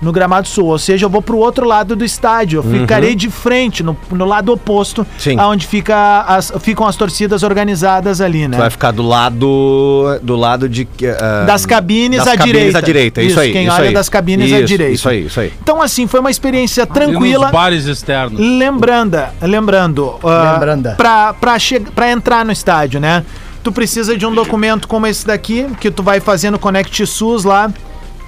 No 0.00 0.12
Gramado 0.12 0.48
Sul, 0.48 0.66
ou 0.66 0.78
seja, 0.78 1.04
eu 1.04 1.10
vou 1.10 1.20
pro 1.20 1.36
outro 1.36 1.66
lado 1.66 1.94
do 1.94 2.04
estádio. 2.04 2.58
Eu 2.60 2.62
ficarei 2.80 3.14
de 3.14 3.28
frente, 3.28 3.82
no, 3.82 3.94
no 4.10 4.24
lado 4.24 4.50
oposto, 4.52 5.06
Sim. 5.18 5.38
aonde 5.38 5.66
fica 5.66 6.22
as, 6.26 6.50
ficam 6.60 6.86
as 6.86 6.96
torcidas 6.96 7.42
organizadas 7.42 8.20
ali, 8.20 8.48
né? 8.48 8.56
Tu 8.56 8.60
vai 8.60 8.70
ficar 8.70 8.92
do 8.92 9.02
lado 9.02 10.18
do 10.22 10.36
lado 10.36 10.68
de 10.68 10.88
ah, 11.20 11.44
Das 11.46 11.66
cabines 11.66 12.18
das 12.24 12.28
à 12.28 12.36
cabines 12.36 12.56
direita. 12.58 12.78
à 12.78 12.80
direita, 12.80 13.20
isso, 13.22 13.30
Isso, 13.32 13.40
aí. 13.40 13.52
quem 13.52 13.66
isso 13.66 13.74
olha 13.76 13.88
aí. 13.88 13.94
das 13.94 14.08
cabines 14.08 14.52
à 14.52 14.58
Isso, 14.58 14.66
direita. 14.66 14.92
Isso 14.94 15.08
aí, 15.08 15.26
isso 15.26 15.40
aí. 15.40 15.52
Então, 15.62 15.82
assim, 15.82 16.06
foi 16.06 16.20
uma 16.20 16.30
experiência 16.30 16.82
E 16.82 16.86
tranquila. 16.86 17.44
nos 17.46 17.52
bares 17.52 17.84
externos. 17.86 18.40
Lembrando, 18.40 19.18
lembrando, 19.42 20.14
ah, 20.24 20.52
Lembranda. 20.54 20.94
pra, 20.96 21.34
pra, 21.34 21.58
che- 21.58 21.80
pra 21.80 22.10
entrar 22.10 22.44
no 22.44 22.52
estádio, 22.52 23.00
né? 23.00 23.24
Tu 23.62 23.70
precisa 23.70 24.16
de 24.16 24.24
um 24.24 24.34
documento 24.34 24.88
como 24.88 25.06
esse 25.06 25.26
daqui, 25.26 25.66
que 25.78 25.90
tu 25.90 26.02
vai 26.02 26.18
fazer 26.20 26.50
no 26.50 26.58
Connect 26.58 27.06
SUS 27.06 27.44
lá, 27.44 27.70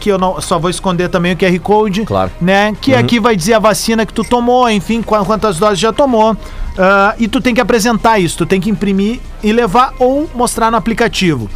que 0.03 0.11
eu 0.11 0.19
não, 0.19 0.41
só 0.41 0.59
vou 0.59 0.69
esconder 0.69 1.09
também 1.09 1.33
o 1.33 1.37
QR 1.37 1.57
Code. 1.61 2.05
Claro. 2.05 2.31
Né? 2.41 2.75
Que 2.81 2.93
aqui 2.95 3.21
vai 3.21 3.37
dizer 3.37 3.55
a 3.55 3.59
vacina 3.61 4.05
que 4.05 4.13
tu 4.13 4.25
tomou, 4.25 4.69
enfim, 4.69 5.01
qua- 5.01 5.25
quantas 5.25 5.59
doses 5.59 5.79
já 5.79 5.93
tomou. 5.93 6.37
ah, 6.77 7.15
e 7.19 7.29
tu 7.29 7.41
tem 7.41 7.55
que 7.55 7.61
apresentar 7.61 8.19
isso, 8.19 8.39
tu 8.39 8.47
tem 8.47 8.61
que 8.61 8.69
imprimir 8.69 9.21
e 9.43 9.53
levar 9.53 9.95
ou 10.01 10.29
mostrar 10.35 10.71
no 10.73 10.77
aplicativo. 10.77 11.49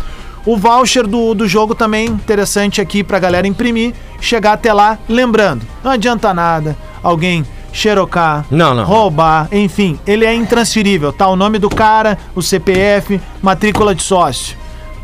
O 0.44 0.56
voucher 0.56 1.06
do, 1.08 1.34
do 1.34 1.48
jogo 1.48 1.74
também 1.74 2.06
interessante 2.06 2.80
aqui 2.80 3.02
pra 3.02 3.18
galera 3.18 3.48
imprimir, 3.48 3.92
chegar 4.20 4.52
até 4.52 4.72
lá, 4.72 4.96
lembrando, 5.08 5.66
não 5.82 5.90
adianta 5.90 6.32
nada 6.32 6.76
alguém 7.02 7.44
xerocar, 7.72 8.46
Não, 8.50 8.74
não. 8.74 8.84
roubar, 8.84 9.48
enfim, 9.52 9.98
ele 10.06 10.24
é 10.24 10.32
intransferível, 10.34 11.12
tá? 11.12 11.26
O 11.28 11.34
nome 11.36 11.58
do 11.58 11.68
cara, 11.68 12.16
o 12.34 12.40
CPF, 12.40 13.20
matrícula 13.42 13.92
de 13.94 14.02
sócio. 14.02 14.56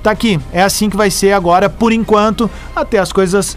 Tá 0.02 0.10
aqui, 0.10 0.40
é 0.52 0.62
assim 0.62 0.90
que 0.90 0.96
vai 0.96 1.10
ser 1.10 1.32
agora, 1.32 1.70
por 1.70 1.92
enquanto, 1.92 2.50
até 2.74 2.98
as 2.98 3.12
coisas 3.12 3.56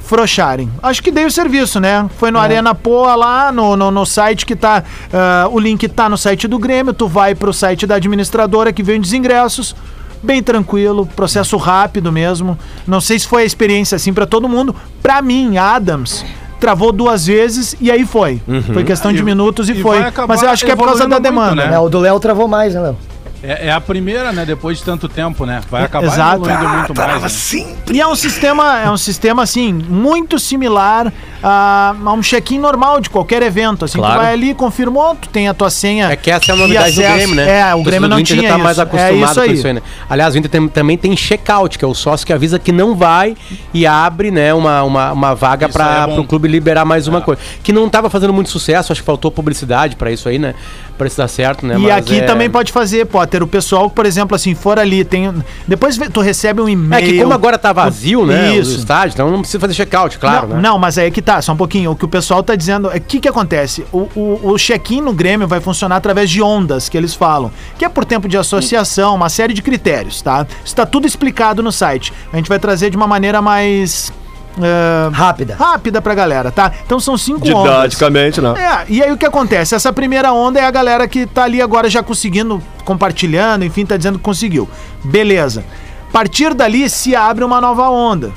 frouxarem. 0.00 0.70
Acho 0.82 1.02
que 1.02 1.10
dei 1.10 1.24
o 1.24 1.30
serviço, 1.30 1.80
né? 1.80 2.06
Foi 2.18 2.30
no 2.30 2.38
Arena 2.38 2.74
Poa 2.74 3.14
lá, 3.16 3.50
no, 3.50 3.76
no, 3.76 3.90
no 3.90 4.06
site 4.06 4.46
que 4.46 4.54
tá. 4.54 4.84
ah, 5.12 5.48
o 5.50 5.58
link 5.58 5.88
tá 5.88 6.08
no 6.08 6.16
site 6.16 6.46
do 6.46 6.58
Grêmio, 6.58 6.92
tu 6.92 7.08
vai 7.08 7.34
pro 7.34 7.52
site 7.52 7.86
da 7.86 7.96
administradora 7.96 8.72
que 8.72 8.82
vende 8.82 9.06
os 9.06 9.12
ingressos. 9.12 9.74
Bem 10.22 10.42
tranquilo, 10.42 11.06
processo 11.06 11.56
rápido 11.56 12.10
mesmo. 12.10 12.58
Não 12.86 13.00
sei 13.00 13.18
se 13.18 13.26
foi 13.26 13.42
a 13.42 13.44
experiência 13.44 13.96
assim 13.96 14.12
pra 14.12 14.26
todo 14.26 14.48
mundo. 14.48 14.74
Pra 15.02 15.20
mim, 15.20 15.56
Adams 15.56 16.24
travou 16.58 16.90
duas 16.90 17.26
vezes 17.26 17.76
e 17.80 17.90
aí 17.90 18.04
foi. 18.06 18.40
Foi 18.72 18.82
questão 18.84 19.12
de 19.12 19.22
minutos 19.22 19.68
e, 19.68 19.72
e 19.72 19.82
foi. 19.82 19.98
Mas 20.26 20.42
eu 20.42 20.48
acho 20.48 20.64
que 20.64 20.70
é 20.70 20.76
por 20.76 20.86
causa 20.86 21.06
da 21.06 21.16
evoluindo 21.16 21.32
muito, 21.32 21.54
demanda. 21.54 21.70
né? 21.70 21.76
É, 21.76 21.78
o 21.78 21.88
do 21.88 21.98
Léo 21.98 22.18
travou 22.18 22.48
mais, 22.48 22.74
né, 22.74 22.80
Léo? 22.80 22.96
É, 23.42 23.68
é 23.68 23.70
a 23.72 23.80
primeira, 23.80 24.32
né? 24.32 24.44
Depois 24.44 24.78
de 24.78 24.84
tanto 24.84 25.08
tempo, 25.08 25.44
né? 25.44 25.60
Vai 25.70 25.84
acabar 25.84 26.06
Exato. 26.06 26.36
evoluindo 26.48 26.68
muito 26.68 26.94
mais. 26.94 27.52
né? 27.52 27.66
E 27.92 28.00
é 28.00 28.06
um 28.06 28.16
sistema, 28.16 28.80
é 28.80 28.90
um 28.90 28.96
sistema 28.96 29.42
assim, 29.42 29.72
muito 29.72 30.38
similar 30.38 31.12
a, 31.42 31.94
a 32.04 32.12
um 32.12 32.22
check-in 32.22 32.58
normal 32.58 33.00
de 33.00 33.10
qualquer 33.10 33.42
evento. 33.42 33.84
Assim, 33.84 33.98
Claro. 33.98 34.14
tu 34.18 34.22
vai 34.22 34.32
ali, 34.32 34.54
confirmou, 34.54 35.14
tu 35.14 35.28
tem 35.28 35.48
a 35.48 35.54
tua 35.54 35.70
senha. 35.70 36.10
É 36.10 36.16
que 36.16 36.30
essa 36.30 36.50
é 36.50 36.54
a 36.54 36.56
novidade 36.56 36.94
do. 36.96 37.02
Grêmio, 37.02 37.34
né? 37.36 37.42
É, 37.60 37.64
o 37.66 37.68
torcedor 37.68 37.84
Grêmio 37.84 38.08
não 38.08 38.18
Inter 38.20 38.36
tinha 38.36 38.42
já 38.42 38.48
tá 38.48 38.54
isso. 38.56 38.64
mais 38.64 38.78
acostumado 38.78 39.12
é 39.14 39.24
isso 39.24 39.34
com 39.34 39.40
aí. 39.40 39.52
isso 39.54 39.66
aí, 39.66 39.72
né? 39.74 39.82
Aliás, 40.08 40.34
o 40.34 40.38
Inter 40.38 40.50
tem- 40.50 40.68
também 40.68 40.98
tem 40.98 41.14
check-out, 41.14 41.78
que 41.78 41.84
é 41.84 41.88
o 41.88 41.94
sócio 41.94 42.26
que 42.26 42.32
avisa 42.32 42.58
que 42.58 42.72
não 42.72 42.96
vai 42.96 43.36
e 43.72 43.86
abre, 43.86 44.30
né, 44.30 44.52
uma, 44.54 44.82
uma, 44.82 45.12
uma 45.12 45.34
vaga 45.34 45.66
é 45.66 45.68
para 45.68 46.06
bom. 46.06 46.20
o 46.20 46.24
clube 46.24 46.48
liberar 46.48 46.84
mais 46.84 47.06
uma 47.06 47.20
coisa. 47.20 47.40
Que 47.62 47.72
não 47.72 47.86
estava 47.86 48.08
fazendo 48.10 48.32
muito 48.32 48.50
sucesso, 48.50 48.92
acho 48.92 49.02
que 49.02 49.06
faltou 49.06 49.30
publicidade 49.30 49.94
para 49.94 50.10
isso 50.10 50.28
aí, 50.28 50.38
né? 50.38 50.54
Para 50.98 51.06
isso 51.06 51.18
dar 51.18 51.28
certo, 51.28 51.66
né? 51.66 51.74
E 51.74 51.78
Mas 51.78 51.92
aqui 51.98 52.18
é- 52.20 52.22
também 52.22 52.48
pode 52.48 52.72
fazer, 52.72 53.04
Potter. 53.26 53.42
O 53.42 53.46
pessoal, 53.46 53.90
por 53.90 54.06
exemplo, 54.06 54.34
assim, 54.34 54.54
for 54.54 54.78
ali, 54.78 55.04
tem. 55.04 55.32
Depois 55.66 55.98
tu 56.12 56.20
recebe 56.20 56.60
um 56.60 56.68
É 56.68 56.72
e-mail. 56.72 57.06
que 57.06 57.18
como 57.20 57.34
agora 57.34 57.58
tá 57.58 57.72
vazio, 57.72 58.24
né? 58.24 58.56
Isso. 58.56 58.76
O 58.76 58.78
estádio, 58.78 59.14
então 59.14 59.30
não 59.30 59.40
precisa 59.40 59.60
fazer 59.60 59.74
check-out, 59.74 60.18
claro, 60.18 60.48
não, 60.48 60.56
né? 60.56 60.62
não, 60.62 60.78
mas 60.78 60.96
aí 60.96 61.10
que 61.10 61.20
tá, 61.20 61.42
só 61.42 61.52
um 61.52 61.56
pouquinho. 61.56 61.90
O 61.90 61.96
que 61.96 62.04
o 62.04 62.08
pessoal 62.08 62.42
tá 62.42 62.54
dizendo 62.54 62.90
é 62.90 62.96
o 62.96 63.00
que 63.00 63.20
que 63.20 63.28
acontece? 63.28 63.84
O, 63.92 64.08
o, 64.14 64.40
o 64.52 64.58
check-in 64.58 65.00
no 65.00 65.12
Grêmio 65.12 65.46
vai 65.46 65.60
funcionar 65.60 65.96
através 65.96 66.30
de 66.30 66.40
ondas, 66.40 66.88
que 66.88 66.96
eles 66.96 67.14
falam, 67.14 67.50
que 67.78 67.84
é 67.84 67.88
por 67.88 68.04
tempo 68.04 68.28
de 68.28 68.36
associação, 68.36 69.14
uma 69.14 69.28
série 69.28 69.52
de 69.52 69.62
critérios, 69.62 70.22
tá? 70.22 70.46
Isso 70.64 70.74
tá 70.74 70.86
tudo 70.86 71.06
explicado 71.06 71.62
no 71.62 71.72
site. 71.72 72.12
A 72.32 72.36
gente 72.36 72.48
vai 72.48 72.58
trazer 72.58 72.90
de 72.90 72.96
uma 72.96 73.06
maneira 73.06 73.42
mais. 73.42 74.12
Eh, 74.60 75.10
Rápida. 75.12 75.56
rápida 75.56 76.00
pra 76.00 76.14
galera, 76.14 76.50
tá? 76.50 76.72
Então 76.84 76.98
são 76.98 77.16
cinco 77.16 77.46
ondas. 77.48 77.72
Didaticamente, 77.72 78.40
né? 78.40 78.54
É, 78.56 78.92
e 78.92 79.02
aí 79.02 79.12
o 79.12 79.16
que 79.16 79.26
acontece? 79.26 79.74
Essa 79.74 79.92
primeira 79.92 80.32
onda 80.32 80.60
é 80.60 80.64
a 80.64 80.70
galera 80.70 81.06
que 81.06 81.26
tá 81.26 81.44
ali 81.44 81.60
agora 81.60 81.88
já 81.90 82.02
conseguindo, 82.02 82.62
compartilhando, 82.84 83.64
enfim, 83.64 83.84
tá 83.84 83.96
dizendo 83.96 84.18
que 84.18 84.24
conseguiu. 84.24 84.68
Beleza. 85.04 85.64
A 86.08 86.12
partir 86.12 86.54
dali 86.54 86.88
se 86.88 87.14
abre 87.14 87.44
uma 87.44 87.60
nova 87.60 87.88
onda. 87.90 88.32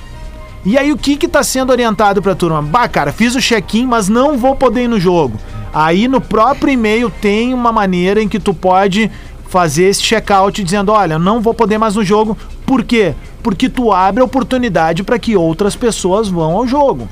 E 0.65 0.77
aí 0.77 0.91
o 0.91 0.97
que 0.97 1.15
que 1.15 1.27
tá 1.27 1.41
sendo 1.41 1.69
orientado 1.71 2.21
pra 2.21 2.35
turma? 2.35 2.61
Bah, 2.61 2.87
cara, 2.87 3.13
fiz 3.13 3.33
o 3.35 3.41
check-in, 3.41 3.85
mas 3.85 4.09
não 4.09 4.37
vou 4.37 4.55
poder 4.55 4.83
ir 4.83 4.87
no 4.89 4.99
jogo. 4.99 5.39
Aí 5.73 6.07
no 6.07 6.19
próprio 6.19 6.73
e-mail 6.73 7.09
tem 7.09 7.53
uma 7.53 7.71
maneira 7.71 8.21
em 8.21 8.27
que 8.27 8.39
tu 8.39 8.53
pode 8.53 9.09
fazer 9.47 9.85
esse 9.85 10.01
check-out 10.01 10.63
dizendo, 10.63 10.91
olha, 10.91 11.17
não 11.17 11.41
vou 11.41 11.53
poder 11.53 11.77
mais 11.77 11.95
no 11.95 12.03
jogo. 12.03 12.37
Por 12.69 12.83
quê? 12.83 13.15
Porque 13.41 13.67
tu 13.67 13.91
abre 13.91 14.21
a 14.21 14.25
oportunidade 14.25 15.01
para 15.01 15.17
que 15.17 15.35
outras 15.35 15.75
pessoas 15.75 16.27
vão 16.27 16.51
ao 16.55 16.67
jogo. 16.67 17.09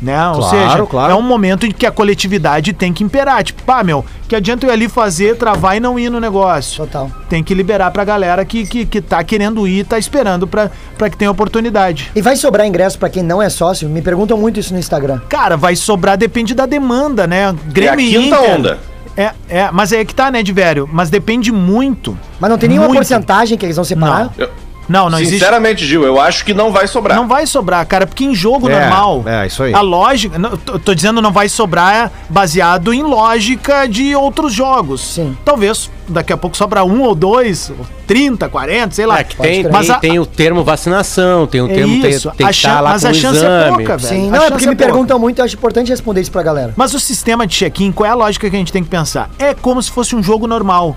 Né? 0.00 0.28
Ou 0.30 0.40
Claro, 0.40 0.50
seja, 0.50 0.86
claro. 0.86 1.12
é 1.12 1.16
um 1.16 1.22
momento 1.22 1.64
em 1.64 1.70
que 1.70 1.86
a 1.86 1.90
coletividade 1.90 2.72
tem 2.72 2.92
que 2.92 3.02
imperar. 3.02 3.42
Tipo, 3.44 3.62
pá, 3.62 3.82
meu, 3.82 4.04
que 4.28 4.34
adianta 4.36 4.66
eu 4.66 4.70
ir 4.70 4.72
ali 4.72 4.88
fazer, 4.88 5.36
travar 5.36 5.76
e 5.76 5.80
não 5.80 5.96
ir 5.96 6.10
no 6.10 6.18
negócio? 6.20 6.84
Total. 6.84 7.08
Tem 7.30 7.42
que 7.42 7.54
liberar 7.54 7.90
pra 7.92 8.04
galera 8.04 8.44
que, 8.44 8.66
que, 8.66 8.84
que 8.84 9.00
tá 9.00 9.22
querendo 9.24 9.66
ir, 9.66 9.86
tá 9.86 9.96
esperando 9.98 10.46
pra, 10.46 10.70
pra 10.98 11.08
que 11.08 11.16
tenha 11.16 11.30
oportunidade. 11.30 12.10
E 12.14 12.20
vai 12.20 12.34
sobrar 12.36 12.66
ingresso 12.66 12.98
pra 12.98 13.08
quem 13.08 13.22
não 13.22 13.40
é 13.40 13.48
sócio? 13.48 13.88
Me 13.88 14.02
perguntam 14.02 14.36
muito 14.36 14.58
isso 14.60 14.72
no 14.74 14.78
Instagram. 14.78 15.20
Cara, 15.30 15.56
vai 15.56 15.76
sobrar, 15.76 16.18
depende 16.18 16.52
da 16.52 16.66
demanda, 16.66 17.26
né? 17.26 17.38
É 17.42 17.44
a 17.46 17.52
Grêmio 17.52 18.00
e 18.04 18.10
quinta 18.10 18.36
Inter- 18.36 18.54
onda. 18.58 18.78
É, 19.16 19.32
é, 19.48 19.70
mas 19.70 19.92
é 19.92 20.04
que 20.04 20.14
tá, 20.14 20.30
né, 20.30 20.42
de 20.42 20.52
velho? 20.52 20.88
Mas 20.90 21.10
depende 21.10 21.52
muito. 21.52 22.16
Mas 22.40 22.50
não 22.50 22.56
tem 22.58 22.68
nenhuma 22.68 22.88
Muito. 22.88 22.98
porcentagem 22.98 23.58
que 23.58 23.66
eles 23.66 23.76
vão 23.76 23.84
separar? 23.84 24.32
Eu- 24.38 24.50
Não, 24.88 25.08
não 25.08 25.18
existe. 25.18 25.38
Sinceramente, 25.38 25.86
Gil, 25.86 26.02
eu 26.04 26.20
acho 26.20 26.44
que 26.44 26.52
não 26.52 26.72
vai 26.72 26.86
sobrar. 26.86 27.16
Não 27.16 27.28
vai 27.28 27.46
sobrar, 27.46 27.86
cara, 27.86 28.06
porque 28.06 28.24
em 28.24 28.34
jogo 28.34 28.68
É, 28.68 28.78
normal. 28.80 29.22
é, 29.26 29.46
isso 29.46 29.62
aí. 29.62 29.72
A 29.72 29.80
lógica. 29.80 30.38
não, 30.38 30.56
tô, 30.56 30.78
tô 30.78 30.94
dizendo 30.94 31.22
não 31.22 31.32
vai 31.32 31.48
sobrar 31.48 32.10
baseado 32.28 32.92
em 32.92 33.02
lógica 33.02 33.86
de 33.86 34.14
outros 34.16 34.52
jogos. 34.52 35.00
Sim. 35.14 35.36
Talvez 35.44 35.90
daqui 36.08 36.32
a 36.32 36.36
pouco 36.36 36.56
sobra 36.56 36.84
um 36.84 37.02
ou 37.02 37.14
dois, 37.14 37.70
ou 37.70 37.86
30, 38.06 38.48
40, 38.48 38.94
sei 38.94 39.06
lá. 39.06 39.20
É 39.20 39.24
que 39.24 39.36
tem, 39.36 39.68
Mas 39.70 39.86
tem, 39.86 39.94
a- 39.94 39.98
tem 39.98 40.18
o 40.18 40.26
termo 40.26 40.62
vacinação, 40.64 41.46
tem 41.46 41.60
o 41.62 41.70
É 41.70 41.74
termo 41.74 42.00
tem, 42.02 42.10
isso, 42.10 42.30
tem 42.36 42.46
a 42.46 42.50
que 42.50 42.54
chan- 42.56 42.82
mas 42.82 43.02
com 43.02 43.08
a 43.08 43.10
o 43.10 43.14
chance 43.14 43.36
é 43.38 43.38
exame. 43.38 43.76
pouca, 43.76 43.96
velho. 43.96 44.08
Sim, 44.14 44.28
A 44.28 44.30
não, 44.32 44.42
é 44.44 44.50
porque 44.50 44.64
é 44.64 44.68
me 44.68 44.76
pouca. 44.76 44.92
perguntam 44.92 45.18
muito, 45.18 45.38
eu 45.38 45.44
acho 45.44 45.54
importante 45.54 45.88
responder 45.88 46.20
isso 46.20 46.32
pra 46.32 46.42
galera. 46.42 46.74
Mas 46.76 46.92
o 46.92 47.00
sistema 47.00 47.46
de 47.46 47.56
check-in, 47.56 47.92
qual 47.92 48.06
é 48.06 48.10
a 48.10 48.14
lógica 48.14 48.50
que 48.50 48.56
a 48.56 48.58
gente 48.58 48.72
tem 48.72 48.82
que 48.82 48.90
pensar? 48.90 49.30
É 49.38 49.54
como 49.54 49.80
se 49.82 49.90
fosse 49.90 50.14
um 50.14 50.22
jogo 50.22 50.46
normal. 50.46 50.96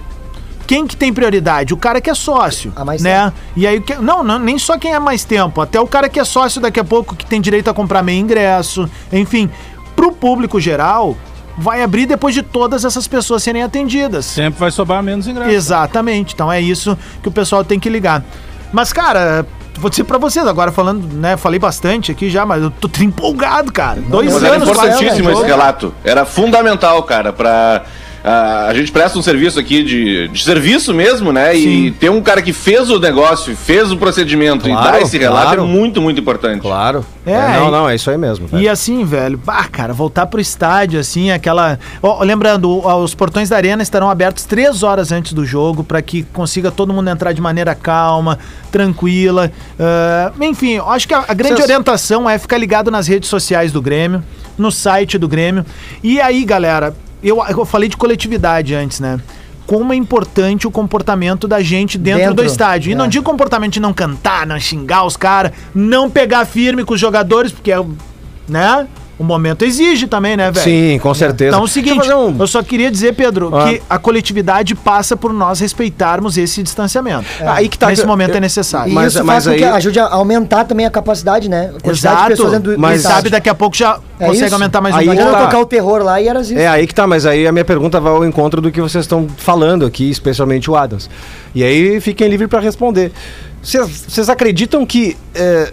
Quem 0.68 0.88
que 0.88 0.96
tem 0.98 1.14
prioridade? 1.14 1.74
O 1.74 1.78
cara 1.78 2.02
que 2.02 2.10
é 2.10 2.14
sócio, 2.16 2.74
Há 2.76 2.84
mais 2.84 3.02
né? 3.02 3.32
E 3.56 3.68
aí, 3.68 3.78
o 3.78 3.82
que- 3.82 3.96
não, 3.96 4.24
não, 4.24 4.40
nem 4.40 4.58
só 4.58 4.78
quem 4.78 4.94
é 4.94 5.00
mais 5.00 5.24
tempo, 5.24 5.62
até 5.62 5.80
o 5.80 5.86
cara 5.88 6.10
que 6.10 6.20
é 6.20 6.24
sócio 6.24 6.60
daqui 6.60 6.80
a 6.80 6.84
pouco, 6.84 7.16
que 7.16 7.26
tem 7.26 7.40
direito 7.40 7.70
a 7.70 7.74
comprar 7.74 8.02
meio 8.02 8.20
ingresso, 8.20 8.90
enfim. 9.14 9.50
Pro 9.96 10.12
público 10.12 10.60
geral, 10.60 11.16
vai 11.58 11.82
abrir 11.84 12.06
depois 12.06 12.34
de 12.34 12.42
todas 12.44 12.84
essas 12.84 13.08
pessoas 13.08 13.44
serem 13.44 13.64
atendidas. 13.64 14.26
Sempre 14.26 14.60
vai 14.60 14.72
sobrar 14.72 15.02
menos 15.04 15.28
ingresso. 15.28 15.52
Exatamente. 15.52 16.34
Então 16.34 16.52
é 16.52 16.60
isso 16.60 16.98
que 17.22 17.30
o 17.30 17.32
pessoal 17.32 17.64
tem 17.64 17.80
que 17.80 17.90
ligar. 17.90 18.24
Mas, 18.74 18.92
cara, 18.92 19.46
vou 19.78 19.90
dizer 19.90 20.04
pra 20.04 20.18
vocês, 20.18 20.46
agora 20.46 20.72
falando, 20.72 21.06
né? 21.14 21.38
Falei 21.38 21.60
bastante 21.60 22.12
aqui 22.12 22.30
já, 22.30 22.46
mas 22.46 22.62
eu 22.64 22.72
tô 22.72 22.90
empolgado, 23.02 23.72
cara. 23.72 24.02
Dois 24.02 24.34
Mas 24.34 24.44
era 24.44 24.56
anos 24.56 24.70
quase, 24.70 24.88
importantíssimo 24.90 25.30
né, 25.30 25.34
esse 25.36 25.46
relato. 25.46 25.94
Era 26.04 26.26
fundamental, 26.26 27.02
cara, 27.04 27.32
pra. 27.32 27.84
Ah, 28.28 28.66
a 28.70 28.74
gente 28.74 28.92
presta 28.92 29.20
um 29.20 29.22
serviço 29.22 29.60
aqui 29.60 29.84
de, 29.84 30.28
de 30.30 30.44
serviço 30.44 30.94
mesmo, 30.94 31.32
né? 31.32 31.56
E 31.56 31.92
ter 31.92 32.10
um 32.10 32.22
cara 32.22 32.42
que 32.42 32.52
fez 32.52 32.90
o 32.90 33.00
negócio, 33.00 33.56
fez 33.56 33.92
o 33.92 33.98
procedimento 33.98 34.68
e 34.68 34.72
Claro, 34.72 34.92
dá 34.94 35.02
esse 35.02 35.18
relato 35.18 35.44
claro. 35.46 35.62
é 35.62 35.66
muito, 35.66 36.02
muito 36.02 36.20
importante. 36.20 36.62
Claro. 36.62 37.06
É, 37.26 37.32
É, 37.32 37.60
não, 37.60 37.68
e- 37.68 37.72
não, 37.72 37.90
é 37.90 37.94
isso 37.96 38.10
aí 38.10 38.18
mesmo. 38.18 38.48
velho. 38.48 38.64
E 38.64 38.68
assim, 38.68 39.04
velho, 39.06 39.38
bah, 39.38 39.68
cara, 39.72 39.94
voltar 39.94 40.26
pro 40.26 40.42
estádio, 40.42 41.00
assim, 41.00 41.30
aquela. 41.32 41.78
Ó, 42.02 42.24
lembrando, 42.24 42.86
os 43.00 43.14
portões 43.14 43.50
da 43.50 43.58
arena 43.58 43.84
estarão 43.84 44.10
abertos 44.10 44.44
três 44.46 44.82
horas 44.82 45.12
antes 45.12 45.34
do 45.34 45.46
jogo 45.46 45.84
para 45.84 46.02
que 46.02 46.24
consiga 46.34 46.72
todo 46.72 46.92
mundo 46.94 47.08
entrar 47.10 47.32
de 47.32 47.42
maneira 47.42 47.76
calma, 47.76 48.40
tranquila. 48.72 49.52
Ah, 49.80 50.32
enfim, 50.42 50.72
eu 50.74 50.90
acho 50.90 51.08
que 51.08 51.14
a, 51.14 51.26
a 51.28 51.34
grande 51.34 51.56
Vocês- 51.56 51.66
orientação 51.66 52.30
é 52.30 52.38
ficar 52.38 52.58
ligado 52.58 52.90
nas 52.90 53.08
redes 53.08 53.30
sociais 53.30 53.72
do 53.72 53.82
Grêmio, 53.82 54.24
no 54.58 54.72
site 54.72 55.18
do 55.18 55.28
Grêmio. 55.28 55.66
E 56.04 56.20
aí, 56.20 56.44
galera, 56.44 56.96
eu, 57.30 57.44
eu 57.46 57.66
falei 57.66 57.90
de 57.90 57.98
coletividade 57.98 58.74
antes, 58.76 59.00
né? 59.00 59.20
Como 59.66 59.92
é 59.92 59.96
importante 59.96 60.68
o 60.68 60.72
comportamento 60.72 61.48
da 61.48 61.60
gente 61.60 61.98
dentro, 61.98 62.28
do 62.28 62.36
Dentro, 62.36 62.46
estádio. 62.46 62.92
E 62.92 62.94
é. 62.94 62.96
não 62.96 63.08
digo 63.08 63.26
comportamento 63.26 63.74
de 63.74 63.80
não 63.80 63.94
cantar, 63.94 64.46
não 64.46 64.60
xingar 64.60 65.04
os 65.06 65.18
caras, 65.18 65.52
não 65.74 66.10
pegar 66.10 66.46
firme 66.46 66.86
com 66.86 66.94
os 66.94 67.00
jogadores, 67.00 67.52
porque 67.52 67.72
é, 67.72 67.84
né? 68.48 68.88
O 69.18 69.24
momento 69.24 69.64
exige 69.64 70.08
também, 70.08 70.36
né, 70.36 70.52
velho? 70.52 70.64
Sim, 70.64 71.00
com 71.00 71.14
certeza. 71.14 71.52
Então 71.52 71.60
é 71.60 71.62
o 71.62 71.64
eu 71.64 71.68
seguinte, 71.70 72.00
fazer 72.00 72.16
um- 72.16 72.36
eu 72.38 72.48
só 72.48 72.62
queria 72.62 72.92
dizer, 72.92 73.14
Pedro, 73.16 73.50
Ah. 73.56 73.64
que 73.70 73.82
a 73.90 73.98
coletividade 73.98 74.76
passa 74.76 75.16
por 75.16 75.32
nós 75.32 75.62
respeitarmos 75.62 76.38
esse 76.38 76.62
distanciamento. 76.62 77.26
Aí 77.46 77.70
que 77.70 77.78
tá- 77.80 77.88
Nesse 77.88 78.06
momento 78.06 78.32
eu- 78.32 78.38
é 78.38 78.40
necessário. 78.42 78.92
E 78.92 78.94
Mas- 78.94 79.14
isso 79.14 79.24
mas 79.24 79.46
faz 79.46 79.48
com 79.56 79.58
que 79.58 79.64
aí- 79.64 79.72
ajude 79.78 80.00
a 80.02 80.08
aumentar 80.08 80.66
também 80.66 80.86
a 80.86 80.90
capacidade, 80.90 81.50
né? 81.50 81.68
A 81.78 81.80
quantidade 81.82 81.92
de 81.94 81.98
Exato. 82.00 82.28
pessoas 82.30 82.52
dentro 82.52 82.72
do, 82.72 82.76
do 82.76 82.82
Mas 82.82 83.04
sabe, 83.04 83.30
daqui 83.30 83.48
a 83.48 83.56
pouco 83.56 83.74
já 83.78 84.00
É 84.20 84.26
consegue 84.26 84.46
isso. 84.48 84.56
aumentar 84.56 84.82
mais 84.82 84.94
um 84.96 84.98
Aí 84.98 85.06
Não 85.06 85.16
pouco. 85.16 85.32
tá. 85.32 85.46
tocar 85.46 85.60
o 85.60 85.66
terror 85.66 86.04
lá 86.04 86.20
e 86.22 86.28
era 86.28 86.42
isso. 86.42 86.54
É 86.58 86.68
aí 86.68 86.86
que 86.86 86.94
tá, 86.94 87.08
mas 87.08 87.26
aí 87.26 87.48
a 87.48 87.54
minha 87.54 87.64
pergunta 87.66 88.02
vai 88.02 88.12
ao 88.12 88.26
encontro 88.26 88.60
do 88.60 88.70
que 88.70 88.82
vocês 88.82 89.06
estão 89.06 89.28
falando 89.38 89.86
aqui, 89.86 90.10
especialmente 90.10 90.70
o 90.70 90.76
Adams. 90.76 91.10
E 91.54 91.64
aí 91.64 92.02
fiquem 92.02 92.28
livres 92.28 92.50
para 92.50 92.60
responder. 92.60 93.14
Vocês 93.66 94.30
acreditam 94.30 94.86
que 94.86 95.18
é, 95.34 95.72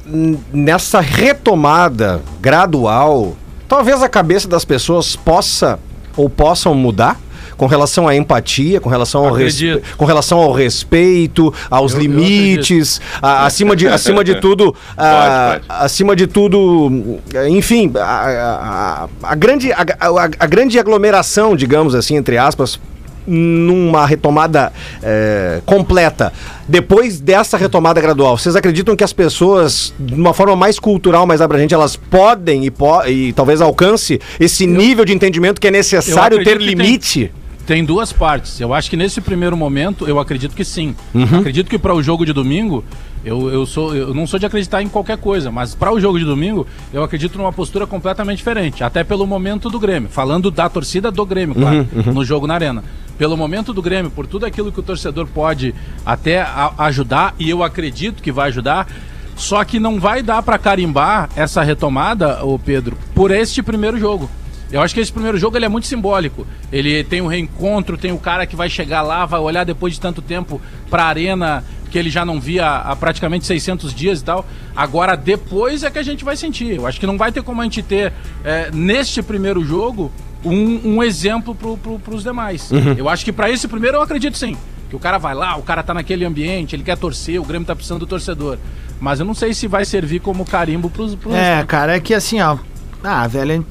nessa 0.53 1.01
retomada 1.01 2.23
gradual, 2.41 3.37
talvez 3.69 4.03
a 4.03 4.09
cabeça 4.09 4.49
das 4.49 4.65
pessoas 4.65 5.15
possa 5.15 5.79
ou 6.17 6.29
possam 6.31 6.75
mudar? 6.75 7.21
Com 7.57 7.67
relação 7.67 8.09
à 8.09 8.17
empatia, 8.17 8.81
com 8.81 8.89
relação 8.89 9.25
ao, 9.27 9.35
respe- 9.35 9.83
com 9.97 10.05
relação 10.05 10.39
ao 10.39 10.53
respeito, 10.53 11.53
aos 11.71 11.93
Eu- 11.93 11.99
eu 11.99 12.03
limites, 12.03 13.01
a- 13.21 13.45
acima, 13.47 13.77
de, 13.77 13.87
acima 13.87 14.25
de 14.25 14.41
tudo, 14.41 14.75
a- 14.97 15.61
pode. 15.61 15.65
acima 15.85 16.17
de 16.17 16.27
tudo, 16.27 17.21
enfim, 17.49 17.93
a, 18.01 19.07
a- 19.23 19.35
grande, 19.37 19.71
a 19.73 20.47
grande 20.47 20.79
aglomeração, 20.79 21.55
digamos 21.55 21.95
assim, 21.95 22.17
entre 22.17 22.37
aspas, 22.39 22.81
numa 23.27 24.07
retomada 24.07 24.73
eh, 25.03 25.61
completa. 25.67 26.33
Depois 26.69 27.21
dessa 27.21 27.57
retomada 27.57 28.01
gradual, 28.01 28.39
vocês 28.39 28.57
acreditam 28.57 28.97
que 28.97 29.05
as 29.05 29.13
pessoas, 29.13 29.93
de 29.99 30.15
uma 30.15 30.33
forma 30.33 30.57
mais 30.57 30.79
cultural, 30.79 31.27
mais 31.27 31.41
abrangente, 31.41 31.75
elas 31.75 31.97
podem 31.97 32.65
e, 32.65 32.71
po 32.71 33.05
e 33.07 33.33
talvez 33.33 33.61
alcance 33.61 34.21
esse 34.39 34.67
nível 34.67 35.05
de 35.05 35.13
entendimento 35.13 35.61
que 35.61 35.69
é 35.69 35.71
necessário 35.71 36.39
ter 36.43 36.59
tem. 36.59 36.67
limite? 36.67 37.33
Tem 37.67 37.85
duas 37.85 38.13
partes. 38.13 38.61
Eu 38.61 38.75
acho 38.75 38.91
que 38.91 38.97
nesse 38.97 39.21
primeiro 39.21 39.57
momento, 39.57 40.09
eu 40.09 40.19
acredito 40.19 40.55
que 40.55 40.65
sim. 40.65 40.97
Uhum. 41.15 41.39
Acredito 41.39 41.71
que 41.71 41.79
para 41.79 41.95
o 41.95 42.03
jogo 42.03 42.27
de 42.27 42.33
domingo, 42.33 42.85
Eu, 43.25 43.49
eu, 43.51 43.65
sou, 43.65 43.95
eu 43.95 44.13
não 44.13 44.27
sou 44.27 44.37
de 44.37 44.47
acreditar 44.47 44.83
em 44.83 44.89
qualquer 44.89 45.17
coisa, 45.17 45.49
mas 45.49 45.77
para 45.77 45.93
o 45.93 46.01
jogo 46.01 46.19
de 46.19 46.25
domingo, 46.25 46.67
eu 46.93 47.05
acredito 47.05 47.39
numa 47.39 47.53
postura 47.53 47.87
completamente 47.87 48.39
diferente. 48.39 48.83
Até 48.83 49.05
pelo 49.05 49.25
momento 49.25 49.71
do 49.71 49.79
Grêmio. 49.79 50.09
Falando 50.11 50.51
da 50.51 50.69
torcida 50.69 51.09
do 51.09 51.25
Grêmio, 51.25 51.55
claro, 51.55 51.87
no 52.13 52.25
jogo 52.25 52.49
na 52.49 52.55
Arena. 52.55 52.83
Pelo 53.23 53.37
momento 53.37 53.73
do 53.73 53.81
Grêmio, 53.81 54.11
por 54.11 54.27
tudo 54.27 54.47
aquilo 54.47 54.73
que 54.73 54.81
o 54.81 54.83
torcedor 54.83 55.29
pode 55.29 55.73
até 56.05 56.41
a- 56.43 56.73
ajudar, 56.79 57.37
e 57.39 57.49
eu 57.49 57.63
acredito 57.63 58.21
que 58.21 58.33
vai 58.33 58.49
ajudar. 58.49 58.89
Só 59.37 59.63
que 59.63 59.79
não 59.79 60.01
vai 60.01 60.25
dar 60.25 60.43
para 60.43 60.59
carimbar 60.59 61.31
essa 61.37 61.63
retomada, 61.63 62.45
o 62.45 62.59
Pedro, 62.59 62.99
por 63.15 63.31
este 63.31 63.63
primeiro 63.63 63.97
jogo. 63.97 64.29
Eu 64.73 64.83
acho 64.83 64.93
que 64.93 64.99
esse 64.99 65.13
primeiro 65.13 65.39
jogo 65.39 65.57
ele 65.57 65.65
é 65.65 65.69
muito 65.69 65.87
simbólico. 65.87 66.45
Ele 66.73 67.05
tem 67.05 67.21
um 67.23 67.29
reencontro, 67.29 67.97
tem 67.97 68.11
o 68.11 68.19
cara 68.19 68.45
que 68.45 68.57
vai 68.57 68.69
chegar 68.69 69.03
lá, 69.03 69.25
vai 69.25 69.39
olhar 69.39 69.63
depois 69.63 69.95
de 69.95 70.01
tanto 70.01 70.21
tempo 70.21 70.61
pra 70.91 71.05
arena 71.05 71.63
que 71.93 71.99
ele 72.01 72.11
já 72.11 72.25
não 72.25 72.41
via 72.41 72.67
há 72.79 72.97
praticamente 72.97 73.47
600 73.47 73.95
dias 73.95 74.21
e 74.21 74.25
tal. 74.25 74.45
Agora, 74.75 75.15
depois 75.15 75.85
é 75.85 75.91
que 75.93 75.99
a 76.01 76.03
gente 76.03 76.25
vai 76.25 76.35
sentir. 76.37 76.75
Eu 76.75 76.89
acho 76.89 76.99
que 76.99 77.07
não 77.07 77.17
vai 77.17 77.31
ter 77.31 77.45
como 77.45 77.61
a 77.61 77.65
gente 77.65 77.85
ter, 77.85 78.13
é, 78.45 78.69
neste 78.73 79.23
primeiro 79.23 79.65
jogo, 79.65 80.11
um, 80.45 80.97
um 80.97 81.03
exemplo 81.03 81.55
pro, 81.55 81.77
pro, 81.77 81.99
pros 81.99 82.23
demais. 82.23 82.71
Eu 82.97 83.09
acho 83.09 83.25
que 83.25 83.33
pra 83.33 83.51
esse 83.51 83.67
primeiro 83.69 83.97
eu 83.99 84.03
acredito 84.03 84.37
sim. 84.37 84.57
Que 84.91 84.97
o 84.97 84.99
cara 84.99 85.17
vai 85.19 85.35
lá, 85.35 85.57
o 85.57 85.63
cara 85.63 85.83
tá 85.83 85.95
naquele 85.95 86.25
ambiente, 86.25 86.77
ele 86.77 86.83
quer 86.83 86.97
torcer, 86.99 87.41
o 87.41 87.45
Grêmio 87.45 87.67
tá 87.67 87.75
precisando 87.75 88.01
do 88.01 88.07
torcedor. 88.07 88.59
Mas 89.01 89.19
eu 89.21 89.27
não 89.27 89.35
sei 89.35 89.55
se 89.55 89.67
vai 89.67 89.85
servir 89.85 90.21
como 90.21 90.45
carimbo 90.45 90.91
pros. 90.91 91.15
pros 91.15 91.35
É, 91.35 91.65
cara, 91.67 91.97
é 91.97 92.01
que 92.01 92.13
assim, 92.15 92.41
ó. 92.41 92.57
Ah, 93.03 93.27
velho. 93.27 93.65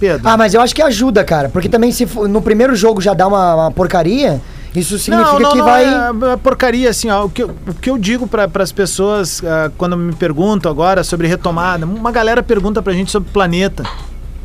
Pedro. 0.00 0.28
Ah, 0.28 0.36
mas 0.36 0.54
eu 0.54 0.60
acho 0.60 0.74
que 0.74 0.82
ajuda, 0.82 1.24
cara. 1.24 1.48
Porque 1.48 1.68
também 1.68 1.90
se 1.92 2.06
for- 2.06 2.28
no 2.28 2.40
primeiro 2.42 2.74
jogo 2.76 3.00
já 3.00 3.14
dá 3.14 3.26
uma, 3.26 3.54
uma 3.54 3.70
porcaria, 3.70 4.40
isso 4.74 4.96
significa 4.98 5.50
que 5.50 5.62
vai. 5.62 5.84
É, 5.84 6.32
é 6.32 6.36
porcaria, 6.36 6.90
assim, 6.90 7.10
ó. 7.10 7.24
O 7.24 7.30
que, 7.30 7.42
eu- 7.42 7.54
o 7.66 7.74
que 7.74 7.90
eu 7.90 7.98
digo 7.98 8.26
para 8.26 8.48
as 8.62 8.70
pessoas 8.70 9.42
ah, 9.44 9.70
quando 9.78 9.96
me 9.96 10.12
perguntam 10.14 10.70
agora 10.70 11.02
sobre 11.02 11.26
retomada, 11.26 11.84
uma 11.86 12.12
galera 12.12 12.42
pergunta 12.42 12.80
pra 12.82 12.92
gente 12.92 13.10
sobre 13.10 13.28
o 13.28 13.32
planeta, 13.32 13.82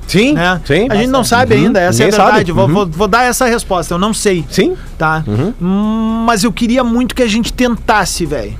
Sim, 0.07 0.33
né? 0.33 0.61
sim. 0.65 0.87
A 0.89 0.95
gente 0.95 1.07
não 1.09 1.23
sabe 1.23 1.55
ainda, 1.55 1.79
essa 1.79 2.03
é 2.03 2.07
a 2.07 2.09
verdade. 2.09 2.51
Vou, 2.51 2.67
Uhum. 2.67 2.73
vou, 2.73 2.87
vou 2.87 3.07
dar 3.07 3.23
essa 3.23 3.45
resposta, 3.45 3.93
eu 3.93 3.97
não 3.97 4.13
sei. 4.13 4.45
Sim. 4.49 4.75
Tá? 4.97 5.23
Hum, 5.27 6.23
Mas 6.25 6.43
eu 6.43 6.51
queria 6.51 6.83
muito 6.83 7.13
que 7.15 7.23
a 7.23 7.27
gente 7.27 7.51
tentasse, 7.53 8.25
velho. 8.25 8.57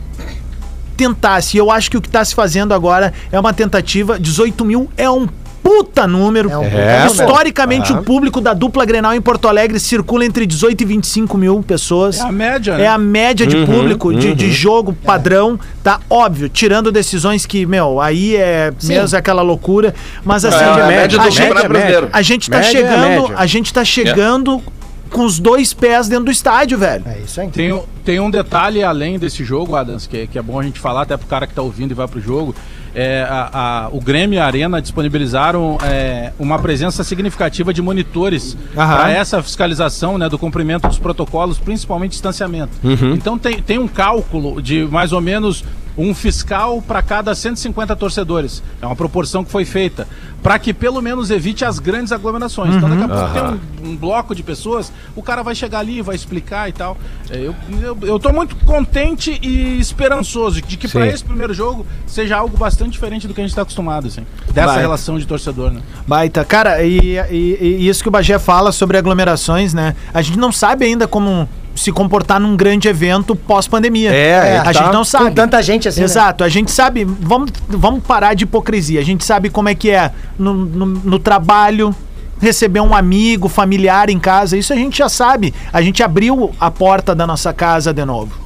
Tentasse. 0.96 1.58
E 1.58 1.60
eu 1.60 1.72
acho 1.72 1.90
que 1.90 1.98
o 1.98 2.02
que 2.02 2.10
tá 2.10 2.24
se 2.24 2.36
fazendo 2.36 2.74
agora 2.74 3.14
é 3.32 3.40
uma 3.40 3.54
tentativa. 3.54 4.20
18 4.20 4.64
mil 4.64 4.90
é 4.96 5.10
um 5.10 5.28
puta 5.64 6.06
número. 6.06 6.50
É 6.52 6.58
um 6.58 6.64
puta 6.64 6.76
É, 6.76 6.94
número. 7.00 7.12
Historicamente, 7.14 7.94
Ah. 7.94 7.96
o 8.00 8.04
público 8.04 8.42
da 8.42 8.54
dupla 8.54 8.86
Grenal 8.86 9.14
em 9.16 9.22
Porto 9.22 9.48
Alegre 9.48 9.80
circula 9.80 10.26
entre 10.26 10.46
18 10.46 10.82
e 10.82 10.86
25 10.86 11.38
mil 11.38 11.64
pessoas. 11.64 12.20
É 12.20 12.24
a 12.24 12.32
média, 12.32 12.78
né? 12.78 12.84
É 12.84 12.88
a 12.88 12.98
média 12.98 13.48
de 13.48 13.56
Uhum, 13.56 13.66
público, 13.66 14.14
de, 14.14 14.36
de 14.36 14.46
uhum. 14.46 14.52
jogo 14.52 14.94
padrão, 14.94 15.60
tá 15.82 16.00
óbvio, 16.10 16.50
tirando 16.50 16.92
decisões 16.92 17.46
que, 17.46 17.66
meu, 17.66 18.02
aí 18.02 18.36
é 18.36 18.74
mesmo 18.84 19.18
aquela 19.18 19.42
loucura, 19.42 19.96
mas 20.24 20.44
assim, 20.44 20.58
É, 20.58 20.64
a 20.68 20.74
a, 20.84 20.88
média 20.88 21.18
do 21.18 21.24
gente, 21.30 21.38
Campeonato 21.40 21.68
Brasileiro. 21.70 22.10
a 22.12 22.22
gente 22.22 22.50
tá 22.50 22.58
Média 22.58 22.68
é 22.68 22.72
chegando, 22.82 23.34
a 23.38 23.46
gente 23.46 23.74
tá 23.74 23.86
chegando 23.86 24.62
com 25.10 25.24
os 25.26 25.40
dois 25.40 25.74
pés 25.74 26.08
dentro 26.08 26.26
do 26.26 26.32
estádio, 26.32 26.78
velho. 26.78 27.04
É 27.08 27.20
isso 27.24 27.40
aí. 27.40 27.48
Tem, 27.50 27.72
um- 27.72 27.84
tem 28.04 28.20
um 28.20 28.32
detalhe 28.32 28.84
além 28.84 29.20
desse 29.20 29.44
jogo, 29.44 29.76
Adams, 29.76 30.08
que, 30.08 30.26
que 30.28 30.40
é 30.40 30.42
bom 30.42 30.60
a 30.60 30.64
gente 30.64 30.80
falar 30.80 31.04
até 31.04 31.16
pro 31.16 31.28
cara 31.28 31.46
que 31.46 31.54
tá 31.54 31.62
ouvindo 31.62 31.92
e 31.92 31.94
vai 31.94 32.08
pro 32.08 32.20
jogo. 32.20 32.56
É, 32.96 33.26
a- 33.28 33.50
a- 33.54 33.90
o 33.92 34.00
Grêmio 34.00 34.38
e 34.38 34.40
a 34.40 34.46
Arena 34.46 34.82
disponibilizaram 34.82 35.78
é, 35.84 36.32
uma 36.38 36.60
presença 36.60 37.04
significativa 37.04 37.74
de 37.74 37.82
monitores 37.82 38.56
para 38.98 39.12
essa 39.12 39.42
fiscalização 39.42 40.18
né, 40.18 40.30
do 40.30 40.38
cumprimento 40.38 40.88
dos 40.88 41.00
protocolos, 41.00 41.58
principalmente 41.58 42.12
distanciamento. 42.12 42.72
Então 43.14 43.38
tem, 43.38 43.62
tem 43.62 43.80
um 43.80 43.88
cálculo 43.88 44.62
de 44.62 44.86
mais 44.86 45.12
ou 45.12 45.22
menos 45.22 45.64
um 45.98 46.14
fiscal 46.14 46.82
para 46.82 47.02
cada 47.02 47.34
150 47.36 47.96
torcedores. 47.96 48.64
É 48.82 48.86
uma 48.86 48.96
proporção 48.96 49.44
que 49.44 49.52
foi 49.52 49.66
feita. 49.66 50.08
Para 50.42 50.60
que 50.60 50.74
pelo 50.74 51.02
menos 51.02 51.32
evite 51.32 51.64
as 51.64 51.80
grandes 51.80 52.12
aglomerações. 52.12 52.76
Então 52.76 52.90
daqui 52.90 53.04
a 53.04 53.08
pouco 53.08 53.34
tem 53.34 53.88
um, 53.88 53.92
um 53.94 53.96
bloco 53.96 54.36
de 54.36 54.44
pessoas, 54.44 54.92
o 55.16 55.24
cara 55.24 55.42
vai 55.42 55.56
chegar 55.56 55.80
ali, 55.80 56.02
vai 56.02 56.16
explicar 56.16 56.68
e 56.68 56.74
tal. 56.74 56.98
É, 57.30 57.38
Eu, 57.38 57.56
eu, 57.82 57.98
eu 58.02 58.20
tô 58.20 58.34
muito 58.34 58.54
contente 58.58 59.40
e 59.42 59.80
esperançoso 59.80 60.62
de 60.62 60.76
que 60.76 60.88
para 60.90 61.08
esse 61.08 61.24
primeiro 61.24 61.54
jogo 61.54 61.86
seja 62.06 62.36
algo 62.36 62.58
bastante 62.58 62.92
diferente 62.92 63.26
do 63.26 63.34
que 63.34 63.40
a 63.40 63.44
gente 63.44 63.52
está 63.52 63.62
acostumado, 63.62 64.08
assim. 64.08 64.26
Dessa 64.54 64.74
Vai. 64.74 64.82
relação 64.82 65.18
de 65.18 65.26
torcedor, 65.26 65.72
né? 65.72 65.82
Baita. 66.06 66.44
Cara, 66.44 66.84
e, 66.84 67.18
e- 67.32 67.78
e 67.80 67.88
isso 67.88 68.04
que 68.04 68.10
o 68.10 68.12
Bagé 68.12 68.38
fala 68.38 68.74
sobre 68.74 68.98
aglomerações, 68.98 69.74
né? 69.74 69.96
A 70.14 70.22
gente 70.22 70.38
não 70.38 70.52
sabe 70.52 70.84
ainda 70.84 71.08
como 71.08 71.48
se 71.76 71.92
comportar 71.92 72.40
num 72.40 72.56
grande 72.56 72.88
evento 72.88 73.36
pós-pandemia. 73.36 74.12
É, 74.12 74.58
a 74.60 74.64
tá. 74.64 74.74
gente 74.74 74.94
não 74.94 75.04
sabe. 75.04 75.26
Com 75.26 75.34
tanta 75.34 75.62
gente 75.62 75.88
assim. 75.88 76.02
né? 76.02 76.06
Exato, 76.06 76.44
a 76.44 76.50
gente 76.50 76.72
sabe, 76.72 77.04
vamos, 77.04 77.52
vamos 77.68 78.04
parar 78.04 78.34
de 78.34 78.44
hipocrisia. 78.44 79.00
A 79.00 79.04
gente 79.04 79.24
sabe 79.26 79.50
como 79.50 79.70
é 79.70 79.76
que 79.76 79.90
é 79.90 80.12
no, 80.38 80.54
no, 80.54 80.86
no 80.86 81.20
trabalho, 81.20 81.96
receber 82.40 82.82
um 82.82 82.96
amigo, 82.96 83.48
familiar 83.48 84.10
em 84.10 84.20
casa. 84.20 84.58
Isso 84.58 84.74
a 84.74 84.76
gente 84.76 84.98
já 84.98 85.10
sabe. 85.10 85.54
A 85.72 85.82
gente 85.82 86.04
abriu 86.04 86.52
a 86.60 86.70
porta 86.70 87.16
da 87.16 87.26
nossa 87.26 87.54
casa 87.54 87.94
de 87.94 88.06
novo. 88.06 88.44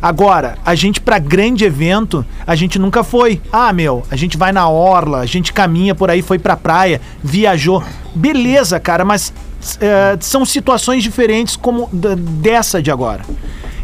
Agora, 0.00 0.58
a 0.66 0.74
gente 0.74 1.00
pra 1.00 1.20
grande 1.20 1.64
evento, 1.64 2.26
a 2.44 2.56
gente 2.56 2.76
nunca 2.76 3.04
foi. 3.04 3.40
Ah, 3.52 3.72
meu, 3.72 4.02
a 4.10 4.16
gente 4.16 4.36
vai 4.36 4.50
na 4.50 4.68
orla, 4.68 5.20
a 5.20 5.26
gente 5.26 5.52
caminha 5.52 5.94
por 5.94 6.10
aí, 6.10 6.22
foi 6.22 6.40
pra 6.40 6.56
praia, 6.56 7.00
viajou. 7.22 7.84
Beleza, 8.12 8.80
cara, 8.80 9.04
mas 9.04 9.32
eh, 9.80 10.16
são 10.20 10.44
situações 10.44 11.02
diferentes 11.02 11.56
como 11.56 11.88
dessa 11.92 12.82
de 12.82 12.90
agora. 12.90 13.22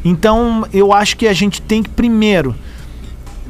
Então, 0.04 0.66
eu 0.72 0.92
acho 0.92 1.16
que 1.16 1.26
a 1.26 1.32
gente 1.32 1.60
tem 1.60 1.82
que 1.82 1.90
primeiro 1.90 2.54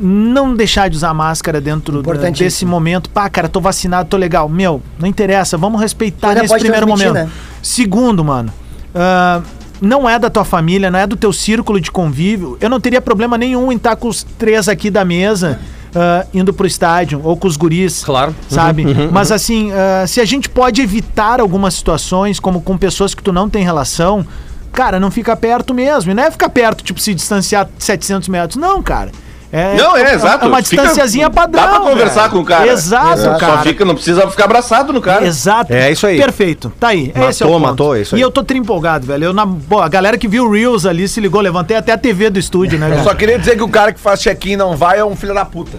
não 0.00 0.54
deixar 0.54 0.88
de 0.88 0.96
usar 0.96 1.12
máscara 1.12 1.60
dentro 1.60 2.02
desse 2.32 2.64
momento. 2.64 3.10
Pá, 3.10 3.28
cara, 3.28 3.48
tô 3.48 3.60
vacinado, 3.60 4.08
tô 4.08 4.16
legal. 4.16 4.48
Meu, 4.48 4.80
não 4.98 5.08
interessa, 5.08 5.56
vamos 5.58 5.80
respeitar 5.80 6.28
Ainda 6.28 6.42
nesse 6.42 6.58
primeiro 6.58 6.86
momento. 6.86 7.14
né? 7.14 7.28
Segundo, 7.60 8.24
mano, 8.24 8.52
ah, 8.94 9.42
não 9.80 10.08
é 10.08 10.18
da 10.18 10.30
tua 10.30 10.44
família, 10.44 10.90
não 10.90 10.98
é 10.98 11.06
do 11.06 11.16
teu 11.16 11.32
círculo 11.32 11.80
de 11.80 11.90
convívio. 11.90 12.56
Eu 12.60 12.70
não 12.70 12.80
teria 12.80 13.00
problema 13.00 13.36
nenhum 13.36 13.72
em 13.72 13.76
estar 13.76 13.96
com 13.96 14.08
os 14.08 14.22
três 14.22 14.68
aqui 14.68 14.90
da 14.90 15.04
mesa. 15.04 15.58
Ah, 15.94 16.26
indo 16.34 16.52
pro 16.52 16.66
estádio 16.66 17.20
ou 17.24 17.36
com 17.36 17.46
os 17.48 17.56
guris, 17.56 18.02
Claro. 18.04 18.34
sabe? 18.48 18.84
Mas 19.12 19.30
assim, 19.32 19.70
ah, 19.72 20.06
se 20.06 20.20
a 20.20 20.24
gente 20.24 20.48
pode 20.48 20.80
evitar 20.82 21.40
algumas 21.40 21.74
situações, 21.74 22.38
como 22.40 22.60
com 22.60 22.76
pessoas 22.76 23.14
que 23.14 23.22
tu 23.22 23.32
não 23.32 23.48
tem 23.48 23.62
relação, 23.64 24.24
cara, 24.72 24.98
não 25.00 25.10
fica 25.10 25.34
perto 25.36 25.72
mesmo. 25.74 26.10
E 26.10 26.14
não 26.14 26.22
é 26.22 26.30
ficar 26.30 26.48
perto, 26.48 26.84
tipo, 26.84 27.00
se 27.00 27.14
distanciar 27.14 27.68
700 27.78 28.28
metros. 28.28 28.56
Não, 28.56 28.82
cara. 28.82 29.10
É, 29.50 29.76
Não, 29.76 29.96
é, 29.96 30.12
exato. 30.14 30.44
É 30.44 30.48
uma 30.48 30.62
Fica- 30.62 30.82
distanciazinha 30.82 31.30
padrão. 31.30 31.62
Dá 31.62 31.68
pra 31.70 31.80
conversar 31.80 32.20
velho. 32.22 32.32
com 32.32 32.38
o 32.40 32.44
cara. 32.44 32.66
Exato, 32.70 33.22
Só 33.22 33.34
cara. 33.38 33.62
fica, 33.62 33.82
não 33.84 33.94
precisa 33.94 34.28
ficar 34.30 34.44
abraçado 34.44 34.92
no 34.92 35.00
cara. 35.00 35.24
Exato. 35.26 35.72
É 35.72 35.90
isso 35.90 36.06
aí. 36.06 36.18
Perfeito. 36.18 36.70
Tá 36.78 36.88
aí. 36.88 37.08
Matou, 37.14 37.30
Esse 37.30 37.42
é 37.42 37.46
o 37.46 37.48
ponto. 37.48 37.60
matou, 37.62 37.96
é 37.96 38.00
isso 38.02 38.14
aí. 38.14 38.20
E 38.20 38.22
eu 38.22 38.30
tô 38.30 38.44
trimpolgado, 38.44 39.06
velho. 39.06 39.24
Eu, 39.24 39.32
na 39.32 39.46
boa, 39.46 39.86
a 39.86 39.88
galera 39.88 40.18
que 40.18 40.28
viu 40.28 40.44
o 40.44 40.50
Reels 40.52 40.84
ali 40.84 41.08
se 41.08 41.18
ligou, 41.18 41.40
levantei 41.40 41.76
até 41.78 41.92
a 41.92 41.96
TV 41.98 42.28
do 42.28 42.38
estúdio, 42.38 42.78
né? 42.78 42.94
Eu 42.98 43.02
só 43.04 43.14
queria 43.14 43.38
dizer 43.38 43.56
que 43.56 43.62
o 43.62 43.68
cara 43.68 43.90
que 43.92 43.98
faz 44.00 44.20
check-in 44.20 44.50
e 44.52 44.56
não 44.58 44.76
vai 44.76 44.98
é 44.98 45.04
um 45.04 45.16
filho 45.16 45.32
da 45.32 45.46
puta. 45.46 45.78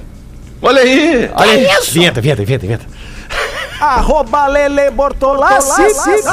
Olha 0.62 0.82
aí. 0.82 1.29
Olha 1.36 1.51
aí. 1.51 1.67
Vinheta, 1.91 2.19
vinheta, 2.21 2.43
vinheta, 2.43 2.65
vinheta. 2.65 2.86
Arroba 3.80 4.48
Lele 4.48 4.89
Bortolassi. 4.92 5.82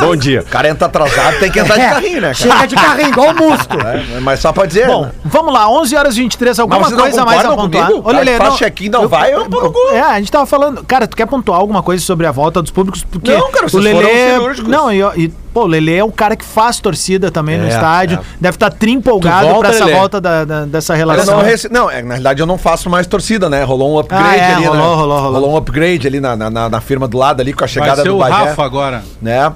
Bom 0.00 0.16
dia. 0.16 0.40
O 0.40 0.46
cara 0.46 0.68
entra 0.68 0.86
atrasado, 0.86 1.38
tem 1.38 1.50
que 1.50 1.58
entrar 1.60 1.76
de 1.76 1.82
carrinho, 1.82 2.20
né, 2.20 2.32
cara? 2.32 2.34
Chega 2.34 2.66
de 2.66 2.74
carrinho, 2.74 3.08
igual 3.08 3.30
o 3.30 3.34
musto. 3.36 3.76
É, 3.78 4.20
mas 4.20 4.40
só 4.40 4.52
pra 4.52 4.66
dizer. 4.66 4.86
Bom, 4.86 5.04
né? 5.06 5.12
vamos 5.24 5.52
lá, 5.52 5.68
11 5.70 5.96
horas 5.96 6.16
e 6.16 6.20
23, 6.20 6.58
alguma 6.58 6.80
Mas 6.80 6.88
vocês 6.88 6.96
não 6.96 7.04
coisa 7.04 7.24
mais 7.24 7.40
a 7.40 7.42
concordam 7.48 7.64
pontuar? 7.64 7.86
comigo? 7.86 8.08
O 8.08 8.12
cara 8.12 8.24
que 8.24 8.36
faz 8.36 8.54
check-in 8.56 8.88
não 8.88 9.08
vai, 9.08 9.34
eu 9.34 9.48
pau 9.48 9.62
no 9.64 9.72
cu. 9.72 9.78
É, 9.92 10.00
a 10.00 10.18
gente 10.18 10.32
tava 10.32 10.46
falando. 10.46 10.84
Cara, 10.84 11.06
tu 11.06 11.16
quer 11.16 11.26
pontuar 11.26 11.60
alguma 11.60 11.82
coisa 11.82 12.02
sobre 12.04 12.26
a 12.26 12.32
volta 12.32 12.60
dos 12.60 12.70
públicos? 12.70 13.04
Porque 13.04 13.32
Não, 13.32 13.50
cara, 13.50 13.66
o 13.66 13.70
vocês 13.70 13.82
Lelê. 13.84 14.02
foram 14.02 14.40
cirúrgicos. 14.40 14.70
Não, 14.70 14.92
e, 14.92 15.00
e, 15.16 15.32
pô, 15.56 15.62
o 15.62 15.66
Lelê 15.66 15.96
é 15.96 16.04
o 16.04 16.12
cara 16.12 16.36
que 16.36 16.44
faz 16.44 16.78
torcida 16.78 17.30
também 17.30 17.56
no 17.56 17.64
É, 17.64 17.68
estádio. 17.68 18.18
é. 18.18 18.36
Deve 18.38 18.56
estar 18.56 18.70
trimpolgado 18.70 19.46
Tu 19.46 19.52
volta, 19.52 19.60
pra 19.68 19.74
essa 19.76 19.84
Lelê? 19.86 19.96
volta 19.98 20.20
da, 20.20 20.44
da- 20.44 20.64
dessa 20.66 20.94
relação. 20.94 21.36
não, 21.38 21.42
rece... 21.42 21.68
não, 21.72 21.90
é, 21.90 22.02
na 22.02 22.08
realidade 22.10 22.40
eu 22.42 22.46
não 22.46 22.58
faço 22.58 22.90
mais 22.90 23.06
torcida, 23.06 23.48
né? 23.48 23.64
Rolou 23.64 23.94
um 23.94 23.98
upgrade 23.98 24.28
Ah, 24.28 24.36
é, 24.36 24.52
ali, 24.54 24.60
né? 24.64 24.68
rolou, 24.68 24.96
rolou, 24.96 25.20
rolou. 25.32 25.50
um 25.52 25.56
upgrade 25.56 26.06
ali 26.06 26.20
na, 26.20 26.36
na, 26.36 26.50
na- 26.50 26.68
na 26.68 26.80
firma 26.82 27.08
do 27.08 27.16
lado 27.16 27.40
ali 27.40 27.54
com 27.54 27.64
a 27.64 27.66
Vai 27.66 27.68
chegada 27.72 28.02
ser 28.02 28.08
do 28.08 28.16
o 28.16 28.18
Bagé, 28.18 28.34
Rafa 28.34 28.62
agora. 28.64 29.02
né? 29.22 29.50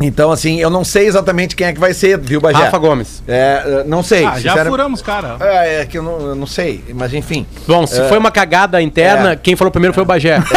Então, 0.00 0.32
assim, 0.32 0.60
eu 0.60 0.68
não 0.68 0.82
sei 0.84 1.06
exatamente 1.06 1.54
quem 1.54 1.68
é 1.68 1.72
que 1.72 1.78
vai 1.78 1.94
ser, 1.94 2.18
viu, 2.18 2.40
Bagé? 2.40 2.64
Rafa 2.64 2.78
Gomes. 2.78 3.22
É, 3.28 3.62
é, 3.64 3.84
não 3.84 4.02
sei. 4.02 4.24
Ah, 4.24 4.40
já 4.40 4.64
furamos, 4.64 5.00
cara. 5.00 5.36
É, 5.40 5.82
é 5.82 5.86
que 5.86 5.98
eu 5.98 6.02
não, 6.02 6.20
eu 6.20 6.34
não 6.34 6.46
sei, 6.46 6.82
mas 6.94 7.14
enfim. 7.14 7.46
Bom, 7.66 7.86
se 7.86 8.02
foi 8.08 8.18
uma 8.18 8.30
cagada 8.30 8.82
interna, 8.82 9.32
É. 9.32 9.36
quem 9.36 9.54
falou 9.54 9.70
primeiro 9.70 9.94
foi 9.94 10.02
o 10.02 10.06
Bagé. 10.06 10.42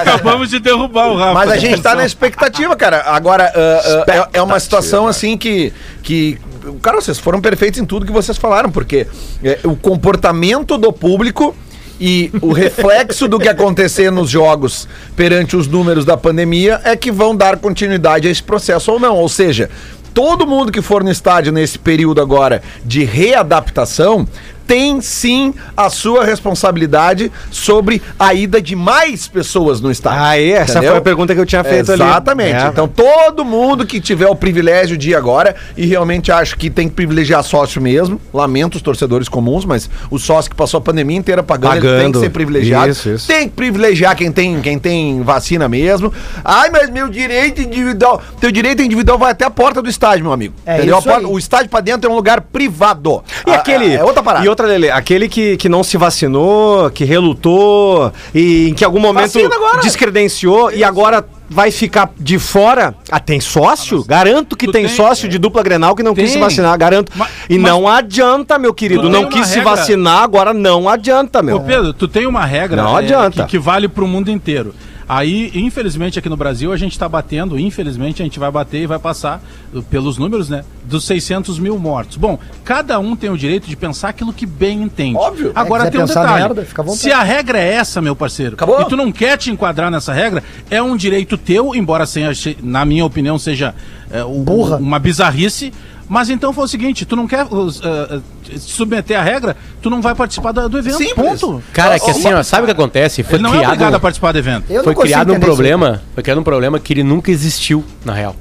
Acabamos 0.00 0.50
de 0.50 0.58
derrubar 0.58 1.08
o 1.08 1.16
Rafa. 1.16 1.34
Mas 1.34 1.50
a 1.50 1.56
gente 1.56 1.80
tá 1.80 1.94
na 1.94 2.04
expectativa, 2.04 2.76
cara. 2.76 3.02
Agora, 3.06 3.52
ah, 3.54 4.04
é, 4.08 4.38
é 4.38 4.42
uma 4.42 4.60
situação 4.60 5.06
assim 5.06 5.36
que. 5.36 5.72
que 6.02 6.38
cara, 6.82 7.00
vocês 7.00 7.18
foram 7.18 7.40
perfeitos 7.40 7.80
em 7.80 7.84
tudo 7.86 8.04
que 8.04 8.12
vocês 8.12 8.36
falaram, 8.36 8.70
porque 8.70 9.06
é, 9.42 9.58
o 9.64 9.74
comportamento 9.76 10.76
do 10.76 10.92
público 10.92 11.54
e 12.00 12.30
o 12.40 12.52
reflexo 12.52 13.26
do 13.26 13.38
que 13.38 13.48
acontecer 13.48 14.10
nos 14.10 14.30
jogos 14.30 14.88
perante 15.16 15.56
os 15.56 15.66
números 15.66 16.04
da 16.04 16.16
pandemia 16.16 16.80
é 16.84 16.96
que 16.96 17.10
vão 17.10 17.36
dar 17.36 17.56
continuidade 17.56 18.28
a 18.28 18.30
esse 18.30 18.42
processo 18.42 18.92
ou 18.92 19.00
não. 19.00 19.16
Ou 19.16 19.28
seja. 19.28 19.68
todo 20.14 20.46
mundo 20.46 20.72
que 20.72 20.82
for 20.82 21.04
no 21.04 21.10
estádio 21.10 21.52
nesse 21.52 21.78
período 21.78 22.20
agora 22.20 22.62
de 22.84 23.04
readaptação 23.04 24.26
tem 24.68 25.00
sim 25.00 25.52
a 25.74 25.88
sua 25.88 26.24
responsabilidade 26.24 27.32
sobre 27.50 28.02
a 28.18 28.34
ida 28.34 28.60
de 28.60 28.76
mais 28.76 29.26
pessoas 29.26 29.80
no 29.80 29.90
estádio. 29.90 30.22
Aí, 30.22 30.52
essa 30.52 30.72
Entendeu? 30.72 30.90
foi 30.90 30.98
a 30.98 31.02
pergunta 31.02 31.34
que 31.34 31.40
eu 31.40 31.46
tinha 31.46 31.64
feito 31.64 31.90
ali. 31.90 32.02
Exatamente. 32.02 32.54
É. 32.64 32.68
Então, 32.68 32.86
todo 32.86 33.44
mundo 33.44 33.86
que 33.86 33.98
tiver 34.00 34.26
o 34.28 34.36
privilégio 34.36 34.96
de 34.96 35.10
ir 35.10 35.14
agora, 35.14 35.56
e 35.76 35.86
realmente 35.86 36.30
acho 36.30 36.56
que 36.56 36.68
tem 36.68 36.86
que 36.88 36.94
privilegiar 36.94 37.42
sócio 37.42 37.80
mesmo, 37.80 38.20
lamento 38.32 38.74
os 38.76 38.82
torcedores 38.82 39.28
comuns, 39.28 39.64
mas 39.64 39.88
o 40.10 40.18
sócio 40.18 40.50
que 40.50 40.56
passou 40.56 40.78
a 40.78 40.80
pandemia 40.82 41.16
inteira 41.16 41.42
pagando, 41.42 41.76
ele 41.76 41.80
tem 41.80 41.90
que 41.90 41.96
Pagando. 41.98 42.20
ser 42.20 42.30
privilegiado. 42.30 42.90
Isso, 42.90 43.08
isso. 43.08 43.26
Tem 43.26 43.48
que 43.48 43.54
privilegiar 43.54 44.14
quem 44.14 44.30
tem, 44.30 44.60
quem 44.60 44.78
tem 44.78 45.22
vacina 45.22 45.66
mesmo. 45.68 46.12
Ai, 46.44 46.68
mas 46.70 46.90
meu 46.90 47.08
direito 47.08 47.62
individual. 47.62 48.20
Teu 48.38 48.52
direito 48.52 48.82
individual 48.82 49.16
vai 49.18 49.30
até 49.32 49.46
a 49.46 49.50
porta 49.50 49.80
do 49.80 49.88
estádio, 49.88 50.24
meu 50.24 50.32
amigo. 50.32 50.54
É 50.66 50.76
Entendeu? 50.76 50.96
A 50.96 50.98
isso 50.98 51.08
porta- 51.08 51.26
aí. 51.26 51.32
o 51.32 51.38
estádio 51.38 51.70
pra 51.70 51.80
dentro 51.80 52.10
é 52.10 52.12
um 52.12 52.16
lugar 52.16 52.42
privado. 52.42 53.22
E 53.46 53.50
Ah, 53.50 53.54
aquele. 53.54 53.94
É 53.94 54.04
outra 54.04 54.22
parada. 54.22 54.44
Outra, 54.58 54.72
Lele, 54.72 54.90
aquele 54.90 55.28
que, 55.28 55.56
que 55.56 55.68
não 55.68 55.84
se 55.84 55.96
vacinou, 55.96 56.90
que 56.90 57.04
relutou 57.04 58.12
e 58.34 58.70
em 58.70 58.74
que 58.74 58.84
algum 58.84 58.98
momento 58.98 59.38
descredenciou 59.80 60.72
e 60.72 60.82
agora 60.82 61.24
vai 61.48 61.70
ficar 61.70 62.10
de 62.18 62.40
fora. 62.40 62.92
Ah, 63.08 63.20
tem 63.20 63.40
sócio? 63.40 64.04
Garanto 64.04 64.56
que 64.56 64.66
Tu 64.66 64.72
tem, 64.72 64.86
tem- 64.86 64.96
sócio 64.96 65.28
de 65.28 65.38
dupla 65.38 65.62
Grenal 65.62 65.94
que 65.94 66.02
não 66.02 66.12
quis 66.12 66.24
Tem. 66.24 66.32
se 66.34 66.38
vacinar, 66.40 66.76
garanto. 66.76 67.12
Mas- 67.14 67.30
e 67.48 67.56
mas- 67.56 67.70
não 67.72 67.86
adianta, 67.86 68.58
meu 68.58 68.74
querido. 68.74 69.08
Não 69.08 69.26
quis 69.26 69.38
uma 69.42 69.46
se 69.46 69.54
regra- 69.58 69.76
vacinar, 69.76 70.22
agora 70.24 70.52
não 70.52 70.88
adianta, 70.88 71.40
meu. 71.40 71.56
Ô 71.58 71.60
Pedro, 71.60 71.92
tu 71.92 72.08
tem 72.08 72.26
uma 72.26 72.44
regra 72.44 72.82
Não 72.82 72.96
é, 72.98 73.02
adianta. 73.02 73.44
Que, 73.44 73.50
que 73.50 73.58
vale 73.60 73.86
pro 73.88 74.08
mundo 74.08 74.28
inteiro. 74.28 74.74
Aí, 75.08 75.50
infelizmente, 75.54 76.18
aqui 76.18 76.28
no 76.28 76.36
Brasil, 76.36 76.70
a 76.70 76.76
gente 76.76 76.92
está 76.92 77.08
batendo, 77.08 77.58
infelizmente, 77.58 78.20
a 78.20 78.24
gente 78.24 78.38
vai 78.38 78.50
bater 78.50 78.82
e 78.82 78.86
vai 78.86 78.98
passar, 78.98 79.42
uh, 79.72 79.82
pelos 79.84 80.18
números, 80.18 80.50
né, 80.50 80.64
dos 80.84 81.04
600 81.04 81.58
mil 81.58 81.78
mortos. 81.78 82.18
Bom, 82.18 82.38
cada 82.62 82.98
um 82.98 83.16
tem 83.16 83.30
o 83.30 83.36
direito 83.38 83.66
de 83.68 83.74
pensar 83.76 84.10
aquilo 84.10 84.32
que 84.34 84.44
bem 84.44 84.82
entende. 84.82 85.16
Óbvio. 85.16 85.52
Agora 85.54 85.86
É, 85.86 85.90
tem 85.90 86.00
um 86.00 86.04
detalhe. 86.04 86.54
merda. 86.54 86.66
Se 86.94 87.10
a 87.10 87.22
regra 87.22 87.58
é 87.58 87.72
essa, 87.72 88.02
meu 88.02 88.14
parceiro, 88.14 88.54
Acabou. 88.54 88.82
e 88.82 88.84
tu 88.84 88.96
não 88.96 89.10
quer 89.10 89.38
te 89.38 89.50
enquadrar 89.50 89.90
nessa 89.90 90.12
regra, 90.12 90.44
é 90.70 90.82
um 90.82 90.94
direito 90.94 91.38
teu, 91.38 91.74
embora, 91.74 92.04
seja, 92.04 92.54
na 92.62 92.84
minha 92.84 93.04
opinião, 93.04 93.38
seja 93.38 93.74
é, 94.10 94.22
o- 94.22 94.40
Burra. 94.40 94.76
uma 94.76 94.98
bizarrice. 94.98 95.72
Mas 96.08 96.30
então 96.30 96.52
foi 96.52 96.64
o 96.64 96.68
seguinte, 96.68 97.04
tu 97.04 97.14
não 97.14 97.26
quer 97.26 97.44
uh, 97.44 97.66
uh, 97.66 98.22
se 98.46 98.58
submeter 98.58 99.18
à 99.18 99.22
regra, 99.22 99.56
tu 99.82 99.90
não 99.90 100.00
vai 100.00 100.14
participar 100.14 100.52
do, 100.52 100.68
do 100.68 100.78
evento. 100.78 100.96
Simples. 100.96 101.40
Ponto. 101.40 101.62
Cara, 101.72 101.96
é 101.96 101.98
que 101.98 102.10
assim, 102.10 102.32
ó, 102.32 102.42
sabe 102.42 102.62
o 102.62 102.66
que 102.66 102.72
acontece? 102.72 103.22
Foi 103.22 103.34
Ele 103.34 103.42
não 103.42 103.50
é 103.50 103.58
criado, 103.58 103.72
obrigado 103.72 103.94
a 103.94 104.00
participar 104.00 104.32
do 104.32 104.38
evento. 104.38 104.64
Eu 104.70 104.76
não 104.76 104.84
foi 104.84 104.94
criado 104.94 105.28
um 105.28 105.32
entender 105.32 105.46
isso. 105.46 105.54
problema, 105.54 106.02
foi 106.14 106.22
criado 106.22 106.40
um 106.40 106.44
problema 106.44 106.80
que 106.80 106.92
ele 106.94 107.02
nunca 107.02 107.30
existiu, 107.30 107.84
na 108.04 108.14
real. 108.14 108.34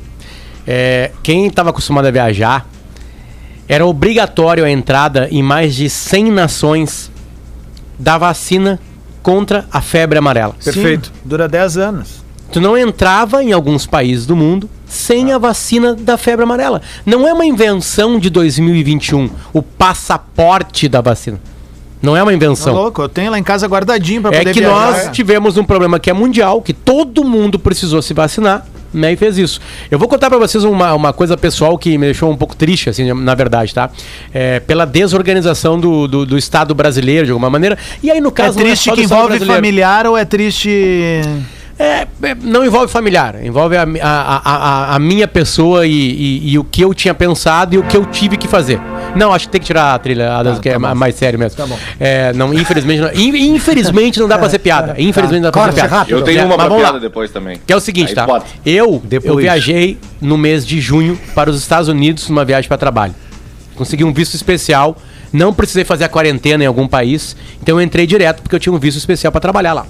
É, 0.65 1.11
quem 1.21 1.45
estava 1.47 1.71
acostumado 1.71 2.05
a 2.05 2.11
viajar, 2.11 2.65
era 3.67 3.85
obrigatório 3.85 4.63
a 4.63 4.69
entrada 4.69 5.27
em 5.29 5.43
mais 5.43 5.75
de 5.75 5.89
100 5.89 6.31
nações 6.31 7.11
da 7.99 8.17
vacina 8.17 8.79
contra 9.21 9.65
a 9.69 9.81
febre 9.81 10.17
amarela. 10.17 10.55
Perfeito. 10.63 11.07
Sim, 11.07 11.21
dura 11.25 11.49
10 11.49 11.77
anos. 11.77 12.23
Tu 12.49 12.61
não 12.61 12.77
entrava 12.77 13.43
em 13.43 13.51
alguns 13.51 13.85
países 13.85 14.25
do 14.25 14.37
mundo 14.37 14.69
sem 14.87 15.31
a 15.33 15.37
vacina 15.37 15.93
da 15.93 16.17
febre 16.17 16.43
amarela. 16.43 16.81
Não 17.05 17.27
é 17.27 17.33
uma 17.33 17.45
invenção 17.45 18.17
de 18.19 18.29
2021, 18.29 19.29
o 19.53 19.61
passaporte 19.61 20.87
da 20.87 21.01
vacina. 21.01 21.39
Não 22.01 22.15
é 22.15 22.21
uma 22.21 22.31
Tá 22.31 22.35
invenção. 22.35 22.73
louco, 22.75 23.01
eu 23.01 23.09
tenho 23.09 23.31
lá 23.31 23.39
em 23.39 23.43
casa 23.43 23.65
guardadinho 23.67 24.21
pra 24.21 24.31
É 24.33 24.39
poder 24.39 24.53
que 24.53 24.59
viajar. 24.59 24.75
nós 25.05 25.09
tivemos 25.15 25.57
um 25.57 25.63
problema 25.63 25.99
que 25.99 26.09
é 26.09 26.13
mundial, 26.13 26.61
que 26.61 26.71
todo 26.73 27.23
mundo 27.23 27.57
precisou 27.57 28.03
se 28.03 28.13
vacinar, 28.13 28.65
né? 28.93 29.13
E 29.13 29.15
fez 29.15 29.35
isso. 29.37 29.59
Eu 29.89 29.97
vou 29.97 30.07
contar 30.07 30.29
pra 30.29 30.37
vocês 30.37 30.63
uma, 30.63 30.93
uma 30.93 31.11
coisa 31.11 31.35
pessoal 31.35 31.75
que 31.75 31.97
me 31.97 32.05
deixou 32.05 32.31
um 32.31 32.37
pouco 32.37 32.55
triste, 32.55 32.87
assim, 32.89 33.11
na 33.13 33.33
verdade, 33.33 33.73
tá? 33.73 33.89
É, 34.31 34.59
pela 34.59 34.85
desorganização 34.85 35.79
do, 35.79 36.07
do, 36.07 36.23
do 36.25 36.37
Estado 36.37 36.75
brasileiro, 36.75 37.25
de 37.25 37.31
alguma 37.31 37.49
maneira. 37.49 37.75
E 38.03 38.11
aí, 38.11 38.21
no 38.21 38.29
É 38.29 38.31
caso, 38.31 38.59
não 38.59 38.65
triste 38.65 38.85
só 38.85 38.91
do 38.91 38.97
que 38.97 39.03
envolve 39.03 39.27
brasileiro. 39.29 39.55
familiar 39.55 40.05
ou 40.05 40.15
é 40.15 40.23
triste. 40.23 40.69
É, 41.79 42.07
é, 42.23 42.35
não 42.41 42.65
envolve 42.65 42.91
familiar, 42.91 43.35
envolve 43.45 43.77
a, 43.77 43.83
a, 43.83 43.87
a, 44.03 44.39
a- 44.91 44.95
a 44.95 44.99
minha 44.99 45.27
pessoa 45.27 45.85
e, 45.85 45.91
e- 45.91 46.51
e 46.53 46.57
o 46.59 46.63
que 46.63 46.81
eu 46.81 46.91
tinha 46.91 47.13
pensado 47.13 47.75
e 47.75 47.77
o 47.77 47.83
que 47.83 47.95
eu 47.95 48.03
tive 48.07 48.35
que 48.35 48.47
fazer. 48.47 48.81
Não, 49.15 49.31
acho 49.31 49.45
que 49.45 49.51
tem 49.51 49.61
que 49.61 49.67
tirar 49.67 49.93
a 49.93 49.99
trilha, 49.99 50.33
Adams, 50.33 50.59
que 50.59 50.69
é 50.69 50.77
ma- 50.79 50.95
mais 50.95 51.13
sério 51.13 51.37
mesmo. 51.37 51.55
Tá 51.55 51.67
bom. 51.67 51.77
É, 51.99 52.33
não, 52.33 52.51
infelizmente, 52.51 52.99
não, 53.01 53.13
in- 53.13 53.53
infelizmente 53.55 54.19
não 54.19 54.27
dá 54.27 54.39
pra 54.39 54.49
ser 54.49 54.57
piada. 54.59 54.95
Infelizmente 54.99 55.41
não 55.41 55.47
dá 55.47 55.51
pra 55.51 55.61
Corte 55.61 55.75
ser 55.75 55.81
piada. 55.81 55.95
rápido. 55.97 56.17
Eu 56.17 56.23
tenho 56.23 56.39
É, 56.39 56.45
uma 56.45 56.49
mas 56.49 56.57
pra 56.57 56.65
vamos 56.67 56.81
lá. 56.83 56.89
piada 56.89 56.99
depois 56.99 57.29
também. 57.31 57.59
Que 57.65 57.71
é 57.71 57.75
o 57.75 57.79
seguinte, 57.79 58.09
Aí 58.09 58.15
tá? 58.15 58.41
Eu, 58.65 58.99
Depois. 59.05 59.29
eu 59.31 59.37
viajei 59.37 59.99
no 60.19 60.35
mês 60.37 60.65
de 60.65 60.81
junho 60.81 61.17
para 61.35 61.49
os 61.51 61.57
Estados 61.59 61.87
Unidos 61.87 62.27
numa 62.27 62.43
viagem 62.43 62.67
para 62.67 62.77
trabalho. 62.77 63.13
Consegui 63.75 64.03
um 64.03 64.11
visto 64.11 64.33
especial, 64.33 64.97
não 65.31 65.53
precisei 65.53 65.83
fazer 65.85 66.05
a 66.05 66.09
quarentena 66.09 66.63
em 66.63 66.67
algum 66.67 66.87
país, 66.87 67.35
então 67.61 67.79
eu 67.79 67.81
entrei 67.85 68.07
direto 68.07 68.41
porque 68.41 68.55
eu 68.55 68.59
tinha 68.59 68.73
um 68.73 68.79
visto 68.79 68.97
especial 68.97 69.31
para 69.31 69.39
trabalhar 69.41 69.73
lá. 69.73 69.85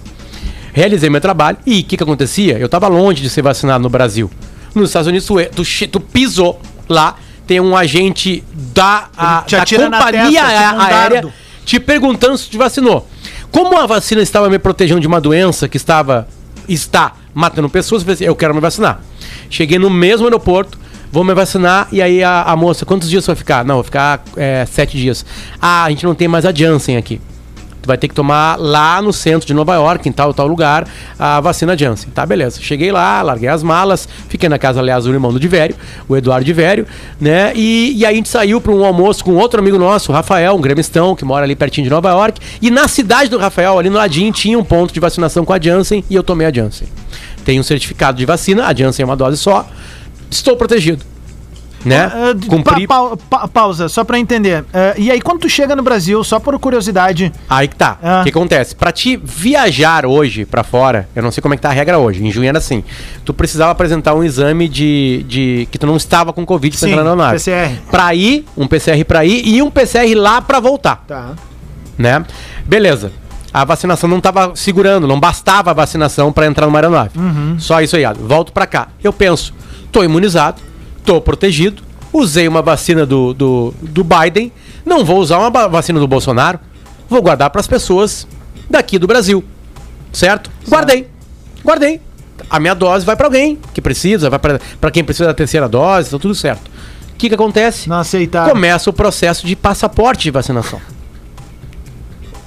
Realizei 0.78 1.10
meu 1.10 1.20
trabalho 1.20 1.58
e 1.66 1.80
o 1.80 1.84
que, 1.84 1.98
que 1.98 2.04
acontecia? 2.04 2.60
Eu 2.60 2.68
estava 2.68 2.88
longe 2.88 3.20
de 3.20 3.32
ser 3.32 3.42
vacinado 3.42 3.82
no 3.82 3.90
Brasil. 3.90 4.30
Nos 4.76 4.90
Estados 4.92 5.08
Unidos, 5.08 5.26
tu, 5.26 5.36
tu, 5.56 5.66
che- 5.66 5.88
tu 5.88 6.00
pisou 6.00 6.62
lá, 6.88 7.16
tem 7.48 7.60
um 7.60 7.76
agente 7.76 8.44
da, 8.54 9.10
a, 9.18 9.42
da 9.58 9.66
companhia 9.90 10.40
testa, 10.44 10.54
tipo 10.70 10.76
um 10.76 10.82
aérea 10.82 11.22
te 11.66 11.80
perguntando 11.80 12.38
se 12.38 12.48
te 12.48 12.58
vacinou. 12.60 13.08
Como 13.52 13.76
a 13.76 13.88
vacina 13.88 14.22
estava 14.22 14.52
me 14.52 14.60
protegendo 14.60 15.02
de 15.02 15.08
uma 15.08 15.20
doença 15.20 15.68
que 15.68 15.78
estava 15.78 16.28
está 16.70 17.14
matando 17.34 17.68
pessoas, 17.70 18.04
eu 18.04 18.06
falei 18.06 18.14
assim, 18.14 18.26
eu 18.26 18.36
quero 18.36 18.54
me 18.54 18.62
vacinar. 18.62 19.02
Cheguei 19.50 19.80
no 19.80 19.90
mesmo 19.90 20.28
aeroporto, 20.28 20.78
vou 21.12 21.24
me 21.24 21.34
vacinar, 21.34 21.88
e 21.92 22.04
aí 22.04 22.24
a, 22.24 22.44
a 22.44 22.56
moça, 22.56 22.86
quantos 22.86 23.10
dias 23.10 23.26
vai 23.26 23.36
ficar? 23.36 23.66
Não, 23.66 23.76
vou 23.76 23.84
ficar 23.84 24.24
é, 24.36 24.64
sete 24.72 24.96
dias. 24.96 25.26
Ah, 25.60 25.86
a 25.86 25.90
gente 25.90 26.06
não 26.06 26.14
tem 26.14 26.28
mais 26.28 26.46
a 26.46 26.54
Janssen 26.54 26.98
aqui. 26.98 27.20
Tu 27.88 27.92
vai 27.92 27.98
ter 27.98 28.10
que 28.10 28.14
tomar 28.14 28.58
lá 28.60 29.02
no 29.02 29.14
centro 29.14 29.48
de 29.48 29.54
Nova 29.54 29.74
York, 29.76 30.10
em 30.10 30.12
tal 30.12 30.34
tal 30.34 30.46
lugar, 30.46 30.86
a 31.18 31.40
vacina 31.40 31.78
Janssen. 31.78 32.10
Tá, 32.10 32.26
beleza. 32.26 32.60
Cheguei 32.62 32.92
lá, 32.92 33.22
larguei 33.22 33.48
as 33.48 33.64
malas, 33.64 34.10
fiquei 34.28 34.50
na 34.50 34.60
casa, 34.60 34.82
aliás, 34.82 35.06
do 35.06 35.14
irmão 35.14 35.32
do 35.32 35.40
Divério, 35.40 35.74
o 36.06 36.18
Eduardo 36.18 36.44
Divério, 36.44 36.86
né? 37.18 37.54
E, 37.56 37.94
e 37.96 38.06
aí 38.06 38.14
a 38.14 38.18
gente 38.18 38.28
saiu 38.28 38.60
para 38.60 38.74
um 38.74 38.84
almoço 38.84 39.24
com 39.24 39.36
outro 39.36 39.62
amigo 39.62 39.80
nosso, 39.80 40.12
o 40.12 40.14
Rafael, 40.14 40.54
um 40.54 40.60
gremistão, 40.60 41.16
que 41.16 41.24
mora 41.24 41.46
ali 41.46 41.56
pertinho 41.56 41.86
de 41.86 41.90
Nova 41.90 42.10
York. 42.10 42.42
E 42.62 42.70
na 42.70 42.90
cidade 42.90 43.30
do 43.30 43.38
Rafael, 43.38 43.80
ali 43.80 43.90
no 43.90 43.96
ladinho, 43.96 44.34
tinha 44.34 44.60
um 44.60 44.66
ponto 44.66 44.94
de 44.94 45.00
vacinação 45.00 45.46
com 45.46 45.54
a 45.54 45.62
Janssen 45.62 46.04
e 46.10 46.16
eu 46.16 46.24
tomei 46.24 46.46
a 46.46 46.52
Janssen. 46.52 46.90
Tenho 47.46 47.62
um 47.62 47.64
certificado 47.64 48.18
de 48.18 48.26
vacina, 48.26 48.68
a 48.68 48.74
Janssen 48.74 49.04
é 49.04 49.06
uma 49.06 49.16
dose 49.16 49.38
só. 49.38 49.66
Estou 50.30 50.58
protegido. 50.58 51.06
Né? 51.86 52.12
Ah, 52.14 52.34
de- 52.34 52.48
Cumpri. 52.48 52.88
pa- 52.88 53.10
pa- 53.10 53.18
pa- 53.30 53.48
pausa, 53.48 53.88
só 53.88 54.04
pra 54.04 54.18
entender. 54.20 54.66
Ah, 54.74 54.94
e 54.98 55.10
aí, 55.12 55.22
quando 55.22 55.42
tu 55.42 55.50
chega 55.50 55.76
no 55.76 55.84
Brasil, 55.84 56.22
só 56.24 56.40
por 56.40 56.58
curiosidade. 56.60 57.32
Aí 57.50 57.68
que 57.68 57.76
tá. 57.76 57.98
O 58.02 58.08
Ah. 58.08 58.22
que 58.24 58.30
acontece? 58.30 58.76
Pra 58.76 58.92
te 58.92 59.16
viajar 59.16 60.06
hoje 60.06 60.44
pra 60.46 60.64
fora, 60.64 61.08
eu 61.16 61.22
não 61.24 61.32
sei 61.32 61.42
como 61.42 61.54
é 61.54 61.58
que 61.58 61.62
tá 61.64 61.70
a 61.70 61.74
regra 61.74 61.98
hoje. 62.00 62.26
Em 62.26 62.32
junho 62.32 62.50
era 62.50 62.58
assim. 62.58 62.84
Tu 63.24 63.34
precisava 63.34 63.72
apresentar 63.72 64.16
um 64.16 64.24
exame 64.24 64.68
de, 64.68 65.24
de 65.28 65.68
que 65.72 65.78
tu 65.78 65.86
não 65.88 65.96
estava 65.96 66.34
com 66.34 66.46
Covid 66.46 66.76
pra 66.78 66.88
Sim, 66.88 66.94
entrar 66.94 67.04
na 67.06 67.16
nave. 67.16 67.34
PCR. 67.34 67.80
Pra 67.92 68.14
ir, 68.14 68.46
um 68.58 68.68
PCR 68.68 69.04
pra 69.06 69.24
ir 69.24 69.48
e 69.48 69.62
um 69.62 69.70
PCR 69.72 70.14
lá 70.16 70.42
pra 70.42 70.60
voltar, 70.60 71.04
Tá. 71.08 71.36
né? 71.98 72.26
Beleza. 72.66 73.12
A 73.54 73.64
vacinação 73.64 74.10
não 74.10 74.20
tava 74.20 74.52
segurando, 74.56 75.08
não 75.08 75.20
bastava 75.20 75.72
a 75.72 75.74
vacinação 75.74 76.34
pra 76.34 76.46
entrar 76.48 76.66
numa 76.66 76.78
aeronave. 76.80 77.12
Só 77.60 77.82
isso 77.82 77.96
aí, 77.96 78.04
volto 78.20 78.52
pra 78.52 78.66
cá. 78.68 78.90
Eu 79.04 79.14
penso, 79.14 79.54
tô 79.92 80.04
imunizado, 80.04 80.62
tô 81.08 81.22
protegido, 81.22 81.82
usei 82.12 82.50
uma 82.50 82.62
vacina 82.62 83.06
do, 83.06 83.34
do, 83.34 83.74
do 83.82 84.04
Biden, 84.04 84.52
não 84.86 85.06
vou 85.06 85.20
usar 85.20 85.38
uma 85.40 85.68
vacina 85.70 86.02
do 86.02 86.08
Bolsonaro, 86.08 86.60
vou 87.10 87.22
guardar 87.22 87.50
pras 87.50 87.66
pessoas 87.66 88.28
daqui 88.70 89.00
do 89.00 89.08
Brasil. 89.08 89.42
Certo? 90.12 90.52
Guardei. 90.68 91.08
Guardei. 91.64 92.02
A 92.50 92.60
minha 92.60 92.74
dose 92.74 93.06
vai 93.06 93.16
pra 93.16 93.28
alguém 93.28 93.58
que 93.74 93.82
precisa, 93.82 94.30
vai 94.30 94.38
pra 94.38 94.92
quem 94.92 95.02
precisa 95.02 95.28
da 95.28 95.34
terceira 95.34 95.70
dose, 95.70 96.12
tá 96.12 96.20
tudo 96.20 96.36
certo. 96.36 96.70
O 97.14 97.18
que 97.18 97.30
que 97.30 97.36
acontece? 97.36 97.88
Não 97.88 98.00
aceitar. 98.00 98.50
começa 98.50 98.90
o 98.90 98.94
processo 98.94 99.48
de 99.48 99.56
passaporte 99.56 100.24
de 100.24 100.32
vacinação. 100.32 100.82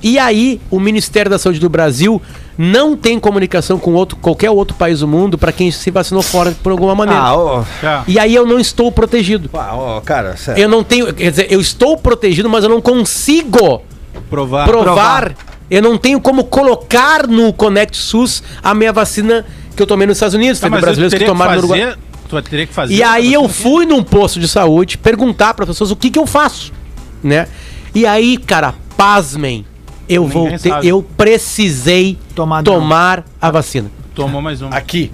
E 0.02 0.18
aí, 0.18 0.60
o 0.70 0.78
Ministério 0.78 1.30
da 1.30 1.38
Saúde 1.38 1.58
do 1.58 1.68
Brasil 1.68 2.20
não 2.62 2.94
tem 2.94 3.18
comunicação 3.18 3.78
com 3.78 3.94
outro, 3.94 4.18
qualquer 4.18 4.50
outro 4.50 4.76
país 4.76 5.00
do 5.00 5.08
mundo 5.08 5.38
para 5.38 5.50
quem 5.50 5.70
se 5.70 5.90
vacinou 5.90 6.22
fora 6.22 6.54
por 6.62 6.70
alguma 6.70 6.94
maneira. 6.94 7.22
Ah. 7.22 7.64
É. 7.82 8.02
E 8.06 8.18
aí 8.18 8.34
eu 8.34 8.44
não 8.44 8.60
estou 8.60 8.92
protegido. 8.92 9.48
Ah, 9.54 9.70
ó, 9.74 10.00
cara, 10.02 10.36
sério. 10.36 10.62
Eu 10.62 10.68
não 10.68 10.84
tenho, 10.84 11.10
quer 11.14 11.30
dizer, 11.30 11.46
eu 11.50 11.58
estou 11.58 11.96
protegido, 11.96 12.50
mas 12.50 12.62
eu 12.62 12.68
não 12.68 12.82
consigo 12.82 13.80
Provar. 14.28 14.66
provar, 14.68 15.34
eu 15.70 15.80
não 15.80 15.96
tenho 15.96 16.20
como 16.20 16.44
colocar 16.44 17.26
no 17.26 17.50
Connect 17.50 17.96
SUS 17.96 18.42
a 18.62 18.74
minha 18.74 18.92
vacina 18.92 19.46
que 19.74 19.82
eu 19.82 19.86
tomei 19.86 20.06
nos 20.06 20.18
Estados 20.18 20.34
Unidos, 20.34 20.60
Tá, 20.60 20.68
teve 20.68 20.82
brasileiros 20.82 21.14
tu 21.14 21.18
que 21.18 21.24
tomaram 21.24 21.54
no 21.54 21.66
fazer, 21.66 21.82
Uruguai. 21.84 21.98
Tu 22.28 22.42
teria 22.42 22.66
que 22.66 22.74
fazer. 22.74 22.92
E 22.92 23.02
aí 23.02 23.32
eu 23.32 23.48
fui 23.48 23.86
num 23.86 24.02
posto 24.02 24.38
de 24.38 24.46
saúde 24.46 24.98
perguntar 24.98 25.54
para 25.54 25.64
pessoas 25.64 25.90
o 25.90 25.96
que 25.96 26.10
que 26.10 26.18
eu 26.18 26.26
faço, 26.26 26.74
né? 27.22 27.48
E 27.94 28.04
aí, 28.04 28.36
cara, 28.36 28.74
pasmem, 28.98 29.64
eu 30.12 30.24
Ninguém 30.24 30.48
voltei, 30.50 30.72
sabe. 30.72 30.88
eu 30.88 31.02
precisei 31.16 32.18
Tomar 32.34 32.62
tomar, 32.64 33.24
a 33.40 33.50
vacina 33.50 33.90
Tomou 34.14 34.42
mais 34.42 34.60
um. 34.60 34.68
Aqui. 34.72 35.10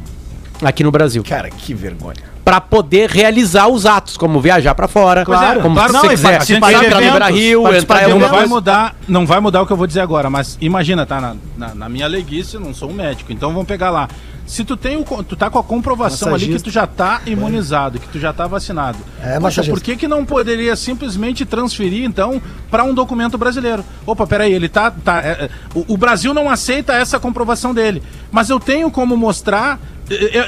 aqui 0.63 0.83
no 0.83 0.91
Brasil. 0.91 1.23
Cara, 1.23 1.51
que 1.51 1.75
vergonha. 1.75 2.17
pra 2.45 2.61
poder 2.61 3.11
realizar 3.11 3.69
os 3.69 3.85
atos, 3.85 4.17
como 4.17 4.41
viajar 4.41 4.75
pra 4.75 4.89
fora, 4.89 5.25
Claro, 5.25 5.61
como 5.61 5.75
claro, 5.75 5.91
se 5.91 5.95
não, 5.95 6.01
você 6.01 6.07
e 6.07 6.11
quiser 6.11 6.31
participar 6.31 6.69
de 6.69 6.75
entrar 6.87 7.01
no 7.01 7.07
eventos, 7.07 7.19
participar 7.63 7.73
entrar 7.77 7.99
em 7.99 8.05
Não 8.07 8.13
alguma 8.13 8.29
vai 8.29 8.39
coisa. 8.39 8.55
mudar, 8.55 8.97
não 9.07 9.27
vai 9.27 9.41
mudar 9.41 9.63
o 9.63 9.67
que 9.67 9.73
eu 9.73 9.77
vou 9.77 9.87
dizer 9.87 10.01
agora, 10.01 10.31
mas 10.31 10.57
imagina, 10.61 11.05
tá 11.05 11.21
na, 11.21 11.37
na, 11.59 11.75
na 11.75 11.89
minha 11.89 12.07
leguice, 12.07 12.55
eu 12.55 12.61
não 12.61 12.73
sou 12.73 12.89
um 12.91 12.95
médico, 12.95 13.33
então 13.33 13.51
vamos 13.53 13.67
pegar 13.69 13.91
lá. 13.91 14.09
Se 14.47 14.65
tu 14.65 14.77
tem 14.77 14.97
o, 14.97 15.05
tu 15.25 15.35
tá 15.37 15.51
com 15.51 15.59
a 15.59 15.65
comprovação 15.65 16.29
ali 16.29 16.47
que 16.47 16.53
Massagista. 16.53 16.71
tu 16.71 16.73
já 16.73 16.87
tá 16.87 17.21
imunizado, 17.27 17.99
que 17.99 18.09
tu 18.09 18.19
já 18.19 18.33
tá 18.33 18.47
vacinado. 18.47 18.99
É, 19.21 19.33
Poxa, 19.35 19.41
massagista. 19.41 19.75
por 19.75 19.83
que 19.83 19.97
que 19.97 20.07
não 20.07 20.25
poderia 20.25 20.77
simplesmente 20.77 21.45
transferir 21.45 22.05
então 22.05 22.41
para 22.71 22.85
um 22.85 22.95
documento 22.95 23.37
brasileiro? 23.37 23.85
Opa, 24.07 24.27
peraí, 24.27 24.53
ele 24.53 24.69
tá, 24.69 24.91
tá 24.91 25.19
é, 25.21 25.31
é, 25.31 25.51
o, 25.75 25.95
o 25.95 25.97
Brasil 25.97 26.33
não 26.33 26.49
aceita 26.49 26.93
essa 26.95 27.19
comprovação 27.19 27.75
dele, 27.75 28.03
mas 28.31 28.49
eu 28.49 28.61
tenho 28.61 28.91
como 28.91 29.17
mostrar 29.17 29.81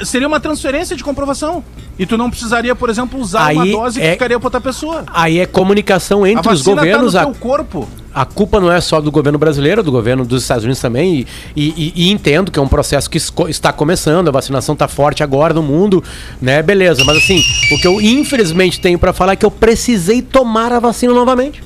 seria 0.05 0.27
uma 0.27 0.39
transferência 0.39 0.95
de 0.95 1.03
comprovação. 1.03 1.63
E 1.97 2.05
tu 2.05 2.17
não 2.17 2.29
precisaria, 2.29 2.73
por 2.73 2.89
exemplo, 2.89 3.19
usar 3.19 3.51
uma 3.51 3.63
Aí 3.63 3.71
dose 3.73 3.99
que 3.99 4.05
é- 4.05 4.11
ficaria 4.13 4.39
para 4.39 4.47
outra 4.47 4.61
pessoa. 4.61 5.03
Aí 5.13 5.39
é 5.39 5.45
comunicação 5.45 6.23
A 6.23 6.29
entre 6.29 6.51
os 6.53 6.59
vacina 6.59 6.75
governos, 6.77 7.13
tá 7.13 7.21
a, 7.23 7.25
no 7.25 7.31
teu 7.33 7.41
corpo. 7.41 7.89
a 8.15 8.23
culpa 8.25 8.59
não 8.61 8.71
é 8.71 8.79
só 8.79 9.01
do 9.01 9.11
governo 9.11 9.37
brasileiro, 9.37 9.81
é 9.81 9.83
do 9.83 9.91
governo 9.91 10.23
dos 10.23 10.43
Estados 10.43 10.63
Unidos 10.63 10.81
também, 10.81 11.25
e, 11.55 11.61
e- 11.67 11.93
e 11.93 12.09
entendo 12.11 12.51
que 12.51 12.57
é 12.57 12.61
um 12.61 12.69
processo 12.69 13.09
que 13.09 13.17
está 13.49 13.73
começando, 13.73 14.29
a 14.29 14.31
vacinação 14.31 14.73
está 14.73 14.87
forte 14.87 15.23
agora 15.23 15.53
no 15.53 15.61
mundo, 15.61 16.01
né? 16.41 16.63
Beleza, 16.63 17.03
mas 17.03 17.17
assim, 17.17 17.43
o 17.73 17.77
que 17.77 17.85
eu 17.85 17.99
infelizmente 17.99 18.79
tenho 18.79 18.97
para 18.97 19.11
falar 19.11 19.33
é 19.33 19.35
que 19.35 19.45
eu 19.45 19.51
precisei 19.51 20.21
tomar 20.21 20.71
a 20.71 20.79
vacina 20.79 21.13
novamente. 21.13 21.61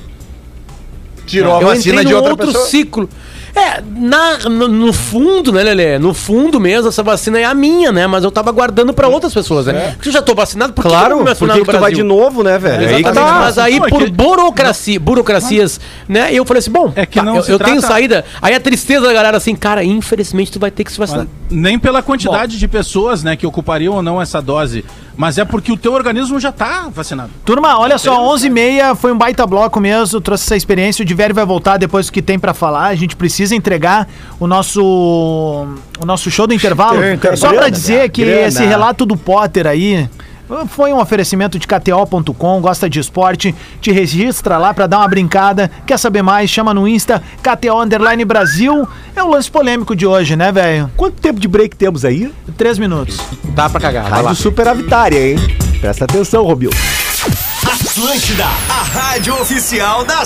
Tirou 1.26 1.56
a 1.56 1.60
eu 1.62 1.68
vacina 1.68 1.94
entrei 2.02 2.06
de 2.06 2.14
outra 2.14 2.30
outro 2.32 2.46
pessoa. 2.48 2.66
ciclo. 2.66 3.08
É, 3.56 3.80
na, 3.96 4.38
no, 4.48 4.66
no 4.66 4.92
fundo, 4.92 5.52
né, 5.52 5.62
Lelê? 5.62 5.98
No 5.98 6.12
fundo 6.12 6.58
mesmo, 6.58 6.88
essa 6.88 7.02
vacina 7.04 7.38
é 7.38 7.44
a 7.44 7.54
minha, 7.54 7.92
né? 7.92 8.04
Mas 8.06 8.24
eu 8.24 8.30
tava 8.30 8.50
guardando 8.50 8.92
pra 8.92 9.06
outras 9.06 9.32
pessoas, 9.32 9.66
né? 9.66 9.92
Porque 9.92 10.08
eu 10.08 10.12
já 10.12 10.20
tô 10.20 10.34
vacinado, 10.34 10.72
por 10.72 10.84
eu 10.84 10.90
Claro, 10.90 11.18
que 11.24 11.44
no 11.46 11.54
que 11.64 11.70
tu 11.72 11.78
vai 11.78 11.92
de 11.92 12.02
novo, 12.02 12.42
né, 12.42 12.58
velho? 12.58 12.80
Aí 12.88 13.02
que 13.02 13.08
Exatamente, 13.10 13.32
tá. 13.32 13.38
mas 13.40 13.58
aí 13.58 13.78
Não, 13.78 13.86
é 13.86 13.88
por 13.88 14.02
que- 14.04 14.10
burocracia, 14.10 14.98
burocracias, 14.98 15.80
né? 16.08 16.32
Eu 16.32 16.44
falei 16.44 16.58
assim, 16.58 16.70
bom, 16.72 16.92
É 16.96 17.06
que 17.06 17.18
tá, 17.20 17.24
não 17.24 17.36
eu, 17.36 17.42
se 17.44 17.50
eu 17.52 17.58
tenho 17.58 17.78
trata- 17.78 17.94
saída. 17.94 18.24
Aí 18.42 18.54
a 18.54 18.60
tristeza 18.60 19.06
da 19.06 19.12
galera 19.12 19.36
assim, 19.36 19.54
cara, 19.54 19.84
infelizmente 19.84 20.50
tu 20.50 20.58
vai 20.58 20.70
ter 20.72 20.82
que 20.82 20.90
se 20.92 20.98
vacinar. 20.98 21.26
Nem 21.48 21.78
pela 21.78 22.02
quantidade 22.02 22.58
de 22.58 22.66
pessoas, 22.66 23.22
né, 23.22 23.36
que 23.36 23.46
ocupariam 23.46 23.94
ou 23.94 24.02
não 24.02 24.20
essa 24.20 24.42
dose, 24.42 24.84
mas 25.16 25.38
é 25.38 25.44
porque 25.44 25.70
o 25.70 25.76
teu 25.76 25.92
organismo 25.92 26.40
já 26.40 26.50
tá 26.50 26.88
vacinado. 26.92 27.30
Turma, 27.44 27.78
olha 27.78 27.98
só, 27.98 28.20
11h30 28.34 28.96
foi 28.96 29.12
um 29.12 29.18
baita 29.18 29.46
bloco 29.46 29.78
mesmo, 29.80 30.20
trouxe 30.20 30.42
essa 30.44 30.56
experiência. 30.56 31.02
O 31.04 31.06
Diverio 31.06 31.34
vai 31.36 31.44
voltar 31.46 31.76
depois 31.76 32.06
do 32.06 32.12
que 32.12 32.20
tem 32.20 32.36
pra 32.38 32.52
falar. 32.52 32.86
A 32.88 32.94
gente 32.96 33.14
precisa 33.14 33.43
entregar 33.52 34.08
o 34.38 34.46
nosso 34.46 34.82
o 36.00 36.06
nosso 36.06 36.30
show 36.30 36.46
do 36.46 36.54
intervalo. 36.54 37.00
Só 37.36 37.48
pra 37.48 37.56
Grana, 37.56 37.70
dizer 37.70 38.08
que 38.10 38.24
grana. 38.24 38.46
esse 38.48 38.64
relato 38.64 39.04
do 39.06 39.16
Potter 39.16 39.66
aí 39.66 40.08
foi 40.68 40.92
um 40.92 41.00
oferecimento 41.00 41.58
de 41.58 41.66
KTO.com, 41.66 42.60
gosta 42.60 42.88
de 42.88 43.00
esporte, 43.00 43.54
te 43.80 43.90
registra 43.90 44.58
lá 44.58 44.74
pra 44.74 44.86
dar 44.86 44.98
uma 44.98 45.08
brincada. 45.08 45.70
Quer 45.86 45.98
saber 45.98 46.22
mais? 46.22 46.50
Chama 46.50 46.74
no 46.74 46.86
Insta 46.86 47.22
KTO 47.42 47.80
Underline 47.80 48.24
Brasil. 48.24 48.86
É 49.16 49.22
o 49.22 49.28
lance 49.28 49.50
polêmico 49.50 49.96
de 49.96 50.06
hoje, 50.06 50.36
né, 50.36 50.52
velho? 50.52 50.90
Quanto 50.96 51.20
tempo 51.20 51.40
de 51.40 51.48
break 51.48 51.76
temos 51.76 52.04
aí? 52.04 52.32
Três 52.58 52.78
minutos. 52.78 53.18
Dá 53.54 53.70
pra 53.70 53.80
cagar, 53.80 54.04
vai 54.04 54.22
lá. 54.22 54.28
Rádio 54.28 54.42
Superavitária, 54.42 55.32
hein? 55.32 55.36
Presta 55.80 56.04
atenção, 56.04 56.44
Romil. 56.44 56.70
Atlântida, 57.66 58.44
a 58.44 58.82
rádio 58.82 59.34
oficial 59.40 60.04
da 60.04 60.24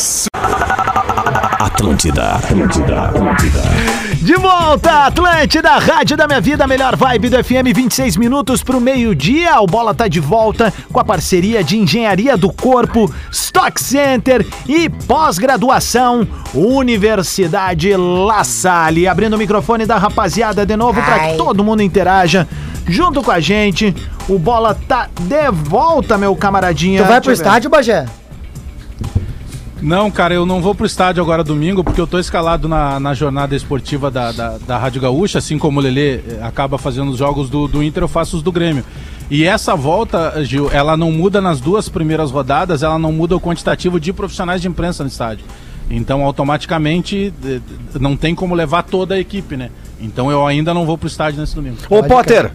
Su- 2.73 4.25
De 4.25 4.35
volta, 4.37 5.07
Atlântida, 5.07 5.71
Rádio 5.79 6.17
da 6.17 6.27
Minha 6.27 6.41
Vida, 6.41 6.67
melhor 6.67 6.95
vibe 6.97 7.29
do 7.31 7.43
FM, 7.45 7.75
26 7.75 8.17
minutos 8.17 8.63
pro 8.63 8.81
meio-dia. 8.81 9.61
O 9.61 9.67
Bola 9.67 9.93
tá 9.95 10.07
de 10.07 10.21
volta 10.21 10.73
com 10.93 11.01
a 11.01 11.05
parceria 11.05 11.65
de 11.65 11.77
Engenharia 11.79 12.37
do 12.37 12.53
Corpo, 12.53 13.13
Stock 13.33 13.81
Center 13.81 14.47
e 14.69 14.89
pós-graduação 14.89 16.27
Universidade 16.55 17.95
La 17.97 18.45
Salle. 18.45 19.09
Abrindo 19.09 19.35
o 19.35 19.39
microfone 19.39 19.85
da 19.87 19.97
rapaziada 19.99 20.65
de 20.65 20.77
novo 20.77 21.03
para 21.03 21.19
que 21.31 21.37
todo 21.37 21.65
mundo 21.65 21.83
interaja 21.83 22.47
junto 22.87 23.23
com 23.23 23.31
a 23.31 23.41
gente. 23.41 23.95
O 24.29 24.39
Bola 24.39 24.77
tá 24.87 25.09
de 25.21 25.51
volta, 25.51 26.17
meu 26.19 26.37
camaradinha. 26.37 27.03
Tu 27.03 27.09
vai 27.09 27.21
pro 27.21 27.33
estádio, 27.33 27.71
Bagé? 27.71 28.05
Não, 29.81 30.11
cara, 30.11 30.35
eu 30.35 30.45
não 30.45 30.61
vou 30.61 30.75
pro 30.75 30.87
estádio 30.87 31.23
agora 31.23 31.45
domingo, 31.45 31.85
porque 31.85 32.01
eu 32.01 32.07
tô 32.07 32.19
escalado 32.19 32.69
na, 32.69 32.99
na 32.99 33.15
jornada 33.15 33.55
esportiva 33.55 34.11
da, 34.11 34.33
da, 34.33 34.59
da 34.59 34.77
Rádio 34.77 35.01
Gaúcha, 35.01 35.39
assim 35.39 35.57
como 35.57 35.79
o 35.79 35.83
Lelê 35.83 36.17
eh, 36.17 36.41
acaba 36.43 36.77
fazendo 36.79 37.11
os 37.11 37.19
jogos 37.19 37.49
do, 37.49 37.69
do 37.69 37.83
Inter, 37.83 38.03
eu 38.03 38.09
faço 38.09 38.37
os 38.37 38.43
do 38.43 38.51
Grêmio. 38.51 38.85
E 39.31 39.45
essa 39.45 39.77
volta, 39.77 40.43
Gil, 40.45 40.71
ela 40.73 40.97
não 40.97 41.13
muda 41.13 41.41
nas 41.41 41.61
duas 41.61 41.89
primeiras 41.89 42.31
rodadas, 42.31 42.83
ela 42.83 42.99
não 42.99 43.13
muda 43.13 43.37
o 43.37 43.41
quantitativo 43.41 44.01
de 44.01 44.13
profissionais 44.13 44.61
de 44.61 44.69
imprensa 44.69 45.05
no 45.05 45.09
estádio. 45.09 45.45
Então, 45.91 46.25
automaticamente, 46.25 47.33
não 47.99 48.17
tem 48.17 48.35
como 48.35 48.55
levar 48.55 48.83
toda 48.83 49.15
a 49.15 49.19
equipe, 49.19 49.57
né? 49.57 49.71
Então, 50.01 50.31
eu 50.31 50.47
ainda 50.47 50.75
não 50.75 50.85
vou 50.85 50.99
pro 50.99 51.07
estádio 51.07 51.41
nesse 51.41 51.55
domingo. 51.55 51.77
Ô, 51.89 52.03
Potter, 52.03 52.51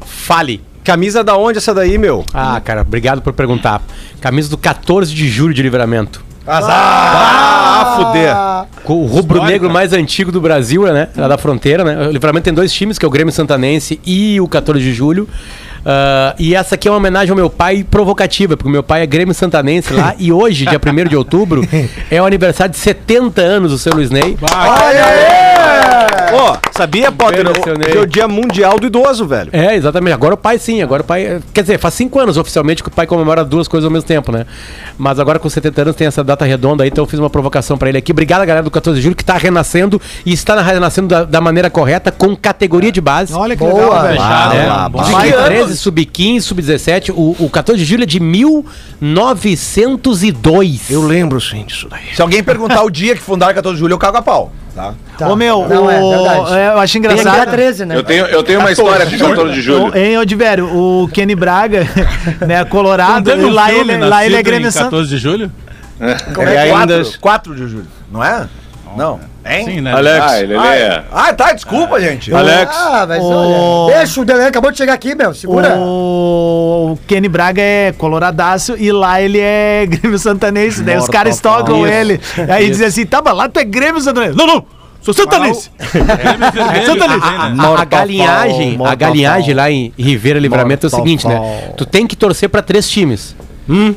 Fale. 0.00 0.60
camisa 0.82 1.22
da 1.22 1.36
onde 1.36 1.58
essa 1.58 1.74
daí, 1.74 1.98
meu? 1.98 2.24
Ah, 2.32 2.60
cara, 2.60 2.80
obrigado 2.80 3.20
por 3.20 3.32
perguntar. 3.32 3.82
Camisa 4.20 4.48
do 4.48 4.58
14 4.58 5.14
de 5.14 5.28
julho 5.28 5.54
de 5.54 5.62
livramento. 5.62 6.25
Ah, 6.46 7.94
fuder. 7.96 8.36
Com 8.84 9.02
O 9.02 9.06
rubro-negro 9.06 9.68
mais 9.68 9.92
antigo 9.92 10.30
do 10.30 10.40
Brasil, 10.40 10.82
né? 10.92 11.08
Lá 11.16 11.28
da 11.28 11.38
fronteira, 11.38 11.82
né? 11.84 12.06
O 12.08 12.10
Livramento 12.10 12.44
tem 12.44 12.54
dois 12.54 12.72
times, 12.72 12.98
que 12.98 13.04
é 13.04 13.08
o 13.08 13.10
Grêmio 13.10 13.32
Santanense 13.32 14.00
e 14.06 14.40
o 14.40 14.46
14 14.46 14.82
de 14.82 14.92
julho. 14.92 15.28
Ah, 15.84 16.34
e 16.38 16.54
essa 16.54 16.74
aqui 16.74 16.88
é 16.88 16.90
uma 16.90 16.96
homenagem 16.96 17.30
ao 17.30 17.36
meu 17.36 17.48
pai 17.48 17.84
provocativa, 17.88 18.56
porque 18.56 18.68
o 18.68 18.72
meu 18.72 18.82
pai 18.82 19.02
é 19.02 19.06
Grêmio 19.06 19.34
Santanense 19.34 19.92
lá. 19.92 20.14
e 20.18 20.32
hoje, 20.32 20.66
dia 20.66 20.80
1 20.84 21.08
de 21.08 21.16
outubro, 21.16 21.66
é 22.10 22.20
o 22.20 22.24
aniversário 22.24 22.72
de 22.72 22.78
70 22.78 23.40
anos 23.40 23.70
do 23.70 23.78
seu 23.78 23.92
Luiz 23.92 24.10
Ney. 24.10 24.36
Ô, 26.32 26.56
sabia, 26.76 27.10
Potter? 27.10 27.44
Hoje 27.48 27.96
é 27.96 28.00
o 28.00 28.06
dia 28.06 28.28
mundial 28.28 28.78
do 28.78 28.86
idoso, 28.86 29.26
velho. 29.26 29.50
É, 29.52 29.74
exatamente. 29.74 30.14
Agora 30.14 30.34
o 30.34 30.36
pai 30.36 30.58
sim, 30.58 30.82
agora 30.82 31.02
o 31.02 31.04
pai. 31.04 31.40
Quer 31.52 31.62
dizer, 31.62 31.78
faz 31.78 31.94
cinco 31.94 32.20
anos 32.20 32.36
oficialmente 32.36 32.82
que 32.82 32.88
o 32.88 32.92
pai 32.92 33.06
comemora 33.06 33.42
duas 33.44 33.66
coisas 33.66 33.86
ao 33.86 33.90
mesmo 33.90 34.06
tempo, 34.06 34.30
né? 34.30 34.46
Mas 34.98 35.18
agora 35.18 35.38
com 35.38 35.48
70 35.48 35.80
anos 35.82 35.96
tem 35.96 36.06
essa 36.06 36.22
data 36.22 36.44
redonda 36.44 36.84
aí, 36.84 36.90
então 36.90 37.04
eu 37.04 37.08
fiz 37.08 37.18
uma 37.18 37.30
provocação 37.30 37.78
pra 37.78 37.88
ele 37.88 37.96
aqui. 37.98 38.12
Obrigado, 38.12 38.40
galera 38.40 38.62
do 38.62 38.70
14 38.70 38.98
de 38.98 39.02
julho, 39.02 39.16
que 39.16 39.24
tá 39.24 39.36
renascendo 39.36 40.00
e 40.24 40.32
está 40.32 40.60
renascendo 40.60 41.08
da, 41.08 41.24
da 41.24 41.40
maneira 41.40 41.68
correta, 41.70 42.12
com 42.12 42.36
categoria 42.36 42.92
de 42.92 43.00
base. 43.00 43.32
Olha 43.32 43.56
que 43.56 43.64
Boa. 43.64 44.02
legal, 44.02 44.02
velho. 44.02 44.20
É, 44.62 44.66
lá, 44.66 44.88
bom. 44.88 45.02
Sub-13, 45.02 45.74
sub-15, 45.74 46.40
sub-17. 46.40 47.12
O, 47.14 47.36
o 47.38 47.50
14 47.50 47.78
de 47.78 47.84
julho 47.84 48.02
é 48.02 48.06
de 48.06 48.18
1902. 48.20 50.90
Eu 50.90 51.02
lembro, 51.02 51.40
sim, 51.40 51.64
disso 51.64 51.88
daí. 51.88 52.14
Se 52.14 52.20
alguém 52.22 52.42
perguntar 52.42 52.82
o 52.82 52.90
dia 52.90 53.14
que 53.14 53.22
fundaram 53.22 53.54
14 53.54 53.74
de 53.74 53.80
julho, 53.80 53.94
eu 53.94 53.98
cago 53.98 54.18
a 54.18 54.22
pau. 54.22 54.52
Tá? 54.76 54.92
Tá. 55.16 55.28
Ô, 55.30 55.36
meu, 55.36 55.66
Não, 55.66 55.86
o... 55.86 55.90
é 55.90 55.98
verdade. 55.98 56.52
É, 56.66 56.72
eu 56.74 56.78
acho 56.78 56.92
Tem 56.92 56.98
engraçado. 57.00 57.40
a 57.40 57.46
13, 57.46 57.84
né? 57.86 57.96
Eu 57.96 58.02
tenho, 58.02 58.26
eu 58.26 58.42
tenho 58.42 58.60
uma 58.60 58.70
história 58.72 59.06
com 59.06 59.16
14 59.18 59.52
de 59.54 59.60
julho. 59.60 59.92
O- 59.92 59.96
Hein, 59.96 60.18
Odivério, 60.18 60.66
o 60.66 61.08
Kenny 61.12 61.34
Braga, 61.34 61.86
né, 62.46 62.64
Colorado, 62.64 63.30
um 63.32 63.50
lá, 63.50 63.66
filme 63.68 63.94
ele, 63.94 64.04
lá 64.04 64.24
ele 64.26 64.36
é 64.36 64.42
Grêmio 64.42 64.68
em 64.68 64.70
Santos. 64.70 64.90
14 64.90 65.08
de 65.10 65.18
julho? 65.18 65.50
Como 66.34 66.48
E 66.48 66.52
é 66.54 66.58
ainda- 66.72 66.96
4, 67.02 67.20
4 67.20 67.54
de 67.54 67.66
julho, 67.68 67.86
não 68.12 68.22
é? 68.22 68.46
Não. 68.96 69.20
Hein? 69.48 69.64
Sim, 69.64 69.80
né? 69.80 69.92
Alex. 69.92 70.24
Ah, 70.28 70.40
ele 70.40 70.56
Ah, 70.56 70.74
é. 70.74 71.04
ah, 71.12 71.32
tá, 71.32 71.52
desculpa, 71.52 72.00
gente. 72.00 72.34
Alex. 72.34 72.74
Ah, 72.74 73.04
mas 73.06 73.22
olha. 73.22 73.94
Deixa 73.98 74.20
o 74.20 74.24
Delan, 74.24 74.46
acabou 74.48 74.72
de 74.72 74.78
chegar 74.78 74.92
aqui, 74.94 75.14
meu. 75.14 75.32
Segura. 75.34 75.76
O 75.78 76.98
Kenny 77.06 77.28
Braga 77.28 77.60
é 77.62 77.92
coloradaço 77.96 78.74
e 78.76 78.90
lá 78.90 79.20
ele 79.20 79.38
é 79.38 79.86
Grêmio 79.88 80.18
Santanense. 80.18 80.82
Daí 80.82 80.96
os 80.96 81.02
Mortal 81.02 81.12
caras 81.12 81.40
tocam 81.40 81.86
ele. 81.86 82.20
Aí 82.48 82.68
dizem 82.68 82.86
assim: 82.88 83.06
tá, 83.06 83.22
mas 83.24 83.36
lá 83.36 83.48
tu 83.48 83.60
é 83.60 83.64
Grêmio 83.64 84.00
Santanense. 84.00 84.36
Não, 84.36 84.46
não, 84.48 84.64
sou 85.12 85.24
Santanense. 85.24 85.70
Né? 85.94 86.84
A, 87.76 87.84
galinhagem, 87.84 88.78
a 88.86 88.94
galinhagem 88.94 89.54
lá 89.54 89.70
em 89.70 89.92
Ribeira 89.98 90.38
Livramento 90.38 90.86
é 90.86 90.88
o 90.88 90.90
seguinte, 90.90 91.26
né? 91.26 91.72
Tu 91.76 91.84
tem 91.86 92.06
que 92.06 92.16
torcer 92.16 92.48
pra 92.48 92.62
três 92.62 92.88
times, 92.88 93.34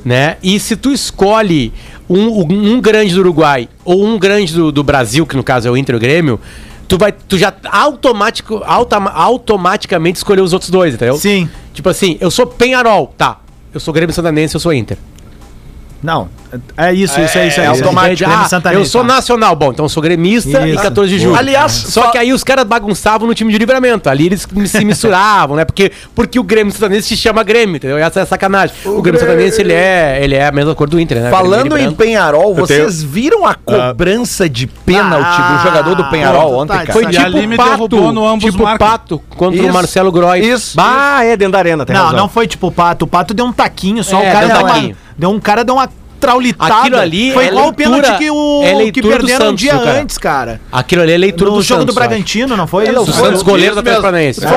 né? 0.06 0.38
E 0.44 0.60
se 0.60 0.76
tu 0.76 0.92
escolhe 0.92 1.72
um, 2.10 2.28
um- 2.44 2.74
um 2.76 2.82
grande 2.82 3.14
do 3.14 3.20
Uruguai 3.22 3.70
ou 3.86 4.06
um 4.06 4.18
grande 4.18 4.54
do, 4.54 4.72
do 4.72 4.84
Brasil, 4.84 5.26
que 5.26 5.36
no 5.38 5.44
caso 5.44 5.68
é 5.68 5.72
o 5.72 5.78
Inter 5.78 5.94
e 5.94 5.98
o 5.98 6.00
Grêmio, 6.00 6.40
tu 6.88 6.98
vai, 6.98 7.12
tu 7.12 7.38
já 7.38 7.54
automático, 7.72 8.62
automa- 8.66 9.12
automaticamente 9.12 10.18
escolheu 10.18 10.44
os 10.44 10.54
outros 10.54 10.72
dois, 10.72 10.94
entendeu? 10.96 11.16
Sim. 11.18 11.50
Tipo 11.74 11.90
assim, 11.90 12.18
eu 12.20 12.32
sou 12.32 12.48
Penharol, 12.48 13.14
tá? 13.18 13.38
Eu 13.74 13.80
sou 13.80 13.94
Grêmio 13.94 14.14
Santanense, 14.14 14.56
eu 14.56 14.60
sou 14.60 14.74
Inter. 14.74 14.98
Não. 16.02 16.30
É 16.78 16.92
isso, 16.94 17.20
isso, 17.22 17.38
é 17.38 17.48
isso. 17.48 17.60
é 17.62 17.66
É, 17.68 17.72
isso. 17.72 17.84
automático. 17.84 18.30
Ah, 18.30 18.46
Santa 18.46 18.74
eu 18.74 18.84
sou 18.86 19.04
nacional. 19.04 19.56
Bom, 19.56 19.72
então 19.72 19.86
eu 19.86 19.90
sou 19.90 20.02
gremista 20.02 20.66
e 20.68 20.74
Isso. 20.74 20.82
14 20.82 21.10
de 21.14 21.20
julho. 21.20 21.36
Aliás, 21.36 21.72
só 21.72 22.08
que 22.10 22.18
aí 22.18 22.34
os 22.34 22.44
caras 22.44 22.66
bagunçavam 22.66 23.28
no 23.28 23.36
time 23.36 23.52
de 23.52 23.58
livramento. 23.58 24.10
Ali 24.10 24.26
eles 24.28 24.48
se 24.66 24.84
misturavam, 24.86 25.56
né? 25.56 25.66
Porque, 25.66 25.92
porque 26.16 26.40
o 26.40 26.44
Grêmio 26.44 26.74
Santanense 26.74 27.08
se 27.10 27.18
chama 27.18 27.44
Grêmio, 27.44 27.76
entendeu? 27.76 27.98
Essa 27.98 28.22
é 28.22 28.26
sacanagem. 28.26 28.76
O, 28.86 29.02
Grêmio 29.02 29.20
Santanense, 29.20 29.62
ele 29.62 29.74
é, 29.74 30.20
ele 30.24 30.36
é 30.36 30.48
a 30.48 30.52
mesma 30.52 30.74
cor 30.74 30.90
do 30.90 31.00
Inter, 31.00 31.22
né? 31.22 31.30
Falando 31.30 31.78
e 31.78 31.84
em. 31.84 31.94
Penharol, 31.94 32.56
Eu 32.58 32.66
tenho- 32.66 32.84
vocês 32.84 33.04
viram 33.04 33.46
a 33.46 33.54
cobrança 33.54 34.48
de 34.50 34.66
pênalti 34.68 35.26
Ah, 35.28 35.58
do 35.58 35.64
jogador 35.68 35.96
do 35.96 36.06
Penharol 36.06 36.56
ontem, 36.56 36.74
tá, 36.74 36.80
cara? 36.86 36.94
Foi 36.94 37.04
E 37.04 37.10
tipo 37.10 37.48
me 37.48 37.58
pato, 37.58 38.12
no 38.12 38.28
ambos 38.28 38.46
tipo 38.46 38.64
marcam. 38.64 38.88
pato 38.88 39.20
contra 39.36 39.60
Isso. 39.60 39.70
o 39.70 39.74
Marcelo 39.74 40.12
Groy. 40.12 40.40
Isso. 40.40 40.76
Bah, 40.76 41.24
é 41.24 41.36
dentro 41.36 41.54
da 41.54 41.60
arena, 41.60 41.86
tem 41.86 41.96
Não, 41.96 42.04
razão. 42.06 42.20
não 42.20 42.30
foi 42.30 42.48
tipo 42.48 42.68
o 42.68 42.72
Pato. 42.72 43.06
O 43.06 43.08
Pato 43.08 43.34
deu 43.34 43.46
um 43.46 43.52
taquinho 43.52 44.04
só. 44.04 44.22
É, 44.22 44.30
o 44.30 44.34
cara 44.34 44.46
um 44.46 44.94
deu 45.18 45.30
um 45.32 45.40
cara 45.40 45.64
deu 45.64 45.76
uma 45.76 45.90
traulitada. 46.20 46.74
Aquilo 46.76 46.98
ali 46.98 47.32
Foi 47.34 47.46
é 47.46 47.48
igual 47.48 47.64
o 47.64 47.68
leitura- 47.70 48.02
pênalti 48.02 48.18
que, 48.18 48.30
o, 48.32 48.64
é 48.64 48.92
que 48.92 49.02
perderam 49.02 49.46
um 49.46 49.48
Santos, 49.50 49.60
dia 49.62 49.74
viu, 49.74 49.84
cara? 49.84 50.02
antes, 50.02 50.18
cara. 50.18 50.62
Aquilo 50.72 51.02
ali 51.02 51.12
é 51.14 51.18
leitura 51.18 51.50
No 51.50 51.58
do 51.58 51.62
jogo 51.64 51.82
Santos, 51.82 51.96
do. 51.96 51.98
Bragantino, 51.98 52.58
não 52.58 52.68
foi 52.68 52.88
É, 52.88 52.92
isso? 52.92 53.06
Do 53.06 53.14
Santos, 53.14 53.42
goleiro 53.42 53.76
da. 53.76 53.82
Transparência. 53.82 54.48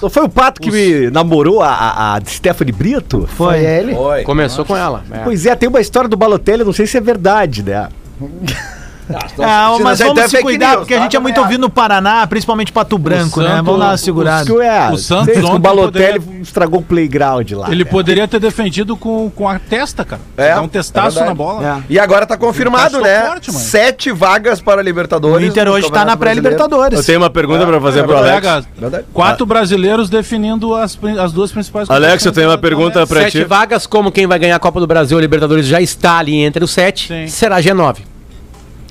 Não 0.00 0.10
foi 0.10 0.22
o 0.24 0.28
Pato 0.28 0.60
que 0.60 0.70
me 0.70 1.10
namorou 1.10 1.62
a, 1.62 2.14
a, 2.16 2.20
Stephanie 2.26 2.72
Brito? 2.72 3.28
Foi. 3.36 3.64
ele. 3.64 3.94
Foi. 3.94 4.22
Começou 4.22 4.64
com 4.64 4.76
ela. 4.76 5.02
é. 5.10 5.18
Pois 5.18 5.46
é, 5.46 5.54
tem 5.56 5.68
uma 5.68 5.80
história 5.80 6.08
do 6.08 6.16
Balotelli, 6.16 6.64
não 6.64 6.72
sei 6.72 6.86
se 6.86 6.96
é 6.96 7.00
verdade, 7.00 7.62
né? 7.62 7.88
Ah, 9.10 9.76
mas 9.80 9.98
Isso 9.98 10.02
aí 10.04 10.08
vamos 10.08 10.12
então 10.12 10.24
é 10.24 10.28
se 10.28 10.40
cuidar, 10.42 10.76
porque 10.78 10.94
a 10.94 10.98
tá? 10.98 11.02
gente 11.04 11.16
é 11.16 11.20
muito 11.20 11.40
ouvido 11.40 11.60
no 11.60 11.70
Paraná, 11.70 12.26
principalmente 12.26 12.72
Pato 12.72 12.96
Branco, 12.96 13.40
né? 13.40 13.60
Vamos 13.64 13.80
dar 13.80 13.86
uma 13.88 13.96
segurada. 13.96 14.44
Isso 14.44 14.60
é, 14.60 14.90
O 14.90 14.96
Santos 14.96 15.32
que 15.34 15.40
o 15.40 15.46
ontem 15.46 15.60
Balotelli 15.60 16.20
poderia- 16.20 16.42
estragou 16.42 16.80
o 16.80 16.82
playground 16.82 17.50
lá. 17.52 17.70
Ele 17.70 17.84
poderia 17.84 18.26
ter 18.28 18.40
defendido 18.40 18.96
com, 18.96 19.30
com 19.30 19.48
a 19.48 19.58
testa, 19.58 20.04
cara. 20.04 20.22
É, 20.36 20.54
Dá 20.54 20.60
um 20.62 20.68
testaço 20.68 21.18
é 21.20 21.24
na 21.24 21.34
bola. 21.34 21.82
É. 21.88 21.92
E 21.94 21.98
agora 21.98 22.26
tá 22.26 22.36
confirmado, 22.36 22.84
Gastou 22.84 23.02
né? 23.02 23.20
forte, 23.26 23.52
mano. 23.52 23.64
Sete 23.64 24.12
vagas 24.12 24.60
para 24.60 24.80
a 24.80 24.82
O 24.82 24.84
Libertadores. 24.84 25.46
Inter 25.48 25.66
no 25.66 25.72
hoje 25.72 25.90
tá 25.90 26.04
na 26.04 26.16
pré-Libertadores. 26.16 26.98
Eu 26.98 27.04
tenho 27.04 27.18
uma 27.20 27.30
pergunta 27.30 27.66
pra 27.66 27.80
fazer 27.80 28.04
pro 28.04 28.16
Alex. 28.16 28.66
Quatro 29.12 29.44
brasileiros 29.46 30.08
definindo 30.08 30.74
as, 30.74 30.98
as 31.18 31.32
duas 31.32 31.50
principais 31.52 31.90
Alex, 31.90 32.24
eu 32.24 32.32
tenho 32.32 32.48
uma 32.48 32.58
pergunta 32.58 33.06
pra 33.06 33.22
Sete 33.22 33.38
ti. 33.38 33.44
vagas, 33.44 33.86
como 33.86 34.10
quem 34.12 34.26
vai 34.26 34.38
ganhar 34.38 34.56
a 34.56 34.60
Copa 34.60 34.80
do 34.80 34.86
Brasil, 34.86 35.18
a 35.18 35.20
Libertadores 35.20 35.66
já 35.66 35.80
está 35.80 36.18
ali 36.18 36.36
entre 36.36 36.64
os 36.64 36.70
sete, 36.70 37.28
será 37.28 37.60
G9. 37.60 37.98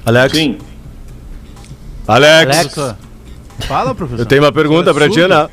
Alex, 0.06 0.34
Sim. 0.38 0.58
Alex, 2.08 2.46
Professor. 2.58 2.96
Fala, 3.68 3.94
professor. 3.96 4.20
eu 4.22 4.26
tenho 4.26 4.42
uma 4.44 4.52
pergunta 4.52 4.94
pra 4.94 5.08
ti, 5.08 5.20
Surdo. 5.20 5.30
né? 5.36 5.48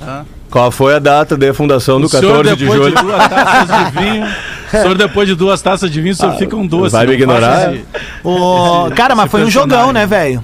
Ah. 0.00 0.24
Qual 0.50 0.70
foi 0.70 0.94
a 0.96 0.98
data 0.98 1.36
de 1.36 1.52
fundação 1.54 2.00
do 2.00 2.06
O 2.06 2.10
senhor, 2.10 2.44
14 2.44 2.56
de 2.56 2.66
julho? 2.66 2.94
de 2.94 3.02
duas 3.02 3.28
taças 3.28 3.68
de 3.92 3.98
vinho, 4.00 4.26
o 4.66 4.70
senhor, 4.70 4.94
depois 4.98 5.28
de 5.28 5.34
duas 5.34 5.62
taças 5.62 5.90
de 5.90 6.00
vinho, 6.00 6.12
o 6.12 6.16
senhor 6.16 6.34
fica 6.36 6.56
um 6.56 6.66
doce. 6.66 6.92
vai 6.92 7.06
me 7.06 7.12
ignorar? 7.14 7.72
esse- 7.74 7.84
O... 8.24 8.90
Cara, 8.94 9.14
mas 9.14 9.26
esse 9.26 9.30
foi 9.30 9.44
um 9.44 9.50
jogão, 9.50 9.92
né, 9.92 10.04
velho? 10.04 10.42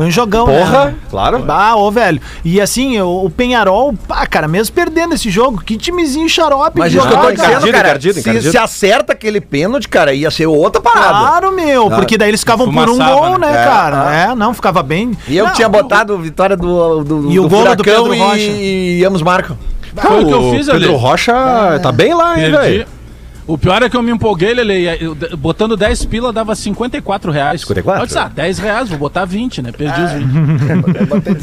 Foi 0.00 0.06
um 0.06 0.10
jogão, 0.10 0.46
Porra, 0.46 0.86
né? 0.86 0.94
claro. 1.10 1.44
Ah, 1.46 1.76
ô, 1.76 1.90
velho. 1.90 2.18
E 2.42 2.58
assim, 2.58 2.98
o, 3.02 3.26
o 3.26 3.28
Penharol, 3.28 3.92
pá, 4.08 4.26
cara, 4.26 4.48
mesmo 4.48 4.74
perdendo 4.74 5.12
esse 5.14 5.28
jogo, 5.28 5.60
que 5.62 5.76
timezinho 5.76 6.26
xarope 6.26 6.78
Mas 6.78 6.90
de 6.90 6.96
isso 6.96 7.06
que 7.06 7.12
eu 7.12 7.18
tô 7.18 7.22
jogar, 7.24 7.34
dizendo, 7.34 7.48
encardido, 7.50 7.72
cara, 7.72 7.88
encardido, 7.88 8.14
se, 8.14 8.20
encardido. 8.20 8.50
se 8.50 8.56
acerta 8.56 9.12
aquele 9.12 9.42
pênalti, 9.42 9.86
cara, 9.90 10.14
ia 10.14 10.30
ser 10.30 10.46
outra 10.46 10.80
parada. 10.80 11.08
Claro, 11.18 11.52
meu, 11.54 11.84
Claro. 11.88 12.00
porque 12.02 12.16
daí 12.16 12.30
eles 12.30 12.40
ficavam 12.40 12.72
por 12.72 12.88
um 12.88 12.92
Fumaçava, 12.94 13.14
gol, 13.28 13.38
né? 13.38 13.46
né, 13.52 13.60
É, 13.60 13.64
cara? 13.66 14.14
É, 14.16 14.34
não, 14.34 14.54
ficava 14.54 14.82
bem. 14.82 15.12
E 15.28 15.36
eu 15.36 15.44
Não, 15.44 15.52
tinha 15.52 15.68
o- 15.68 15.70
botado 15.70 16.16
vitória 16.16 16.56
do, 16.56 17.04
do, 17.04 17.30
E 17.30 17.38
o 17.38 17.46
gol 17.46 17.76
do 17.76 17.84
Pedro 17.84 18.14
e, 18.14 18.18
Rocha. 18.18 18.38
e 18.40 19.04
ambos 19.04 19.20
marcam. 19.20 19.58
Foi 19.96 20.24
o 20.24 20.26
que 20.26 20.32
eu 20.32 20.50
fiz 20.52 20.66
ali. 20.70 20.80
Pedro 20.80 20.96
Rocha 20.96 21.34
tá 21.82 21.92
bem 21.92 22.14
lá, 22.14 22.38
hein, 22.40 22.50
Perdi. 22.52 22.56
velho? 22.56 22.86
O 23.52 23.58
pior 23.58 23.82
é 23.82 23.88
que 23.90 23.96
eu 23.96 24.02
me 24.02 24.12
empolguei, 24.12 24.54
Lele. 24.54 24.84
eu- 25.00 25.16
Botando 25.36 25.76
10 25.76 26.04
pila 26.04 26.32
dava 26.32 26.54
54 26.54 27.30
reais. 27.32 27.60
54? 27.62 28.02
Eu 28.02 28.06
disse, 28.06 28.18
ah, 28.18 28.28
10 28.32 28.58
reais, 28.58 28.88
vou 28.88 28.98
botar 28.98 29.24
20, 29.24 29.60
né? 29.60 29.72
Perdi 29.72 30.00
Ah. 30.00 30.04
os 30.04 30.12
20. 30.12 30.30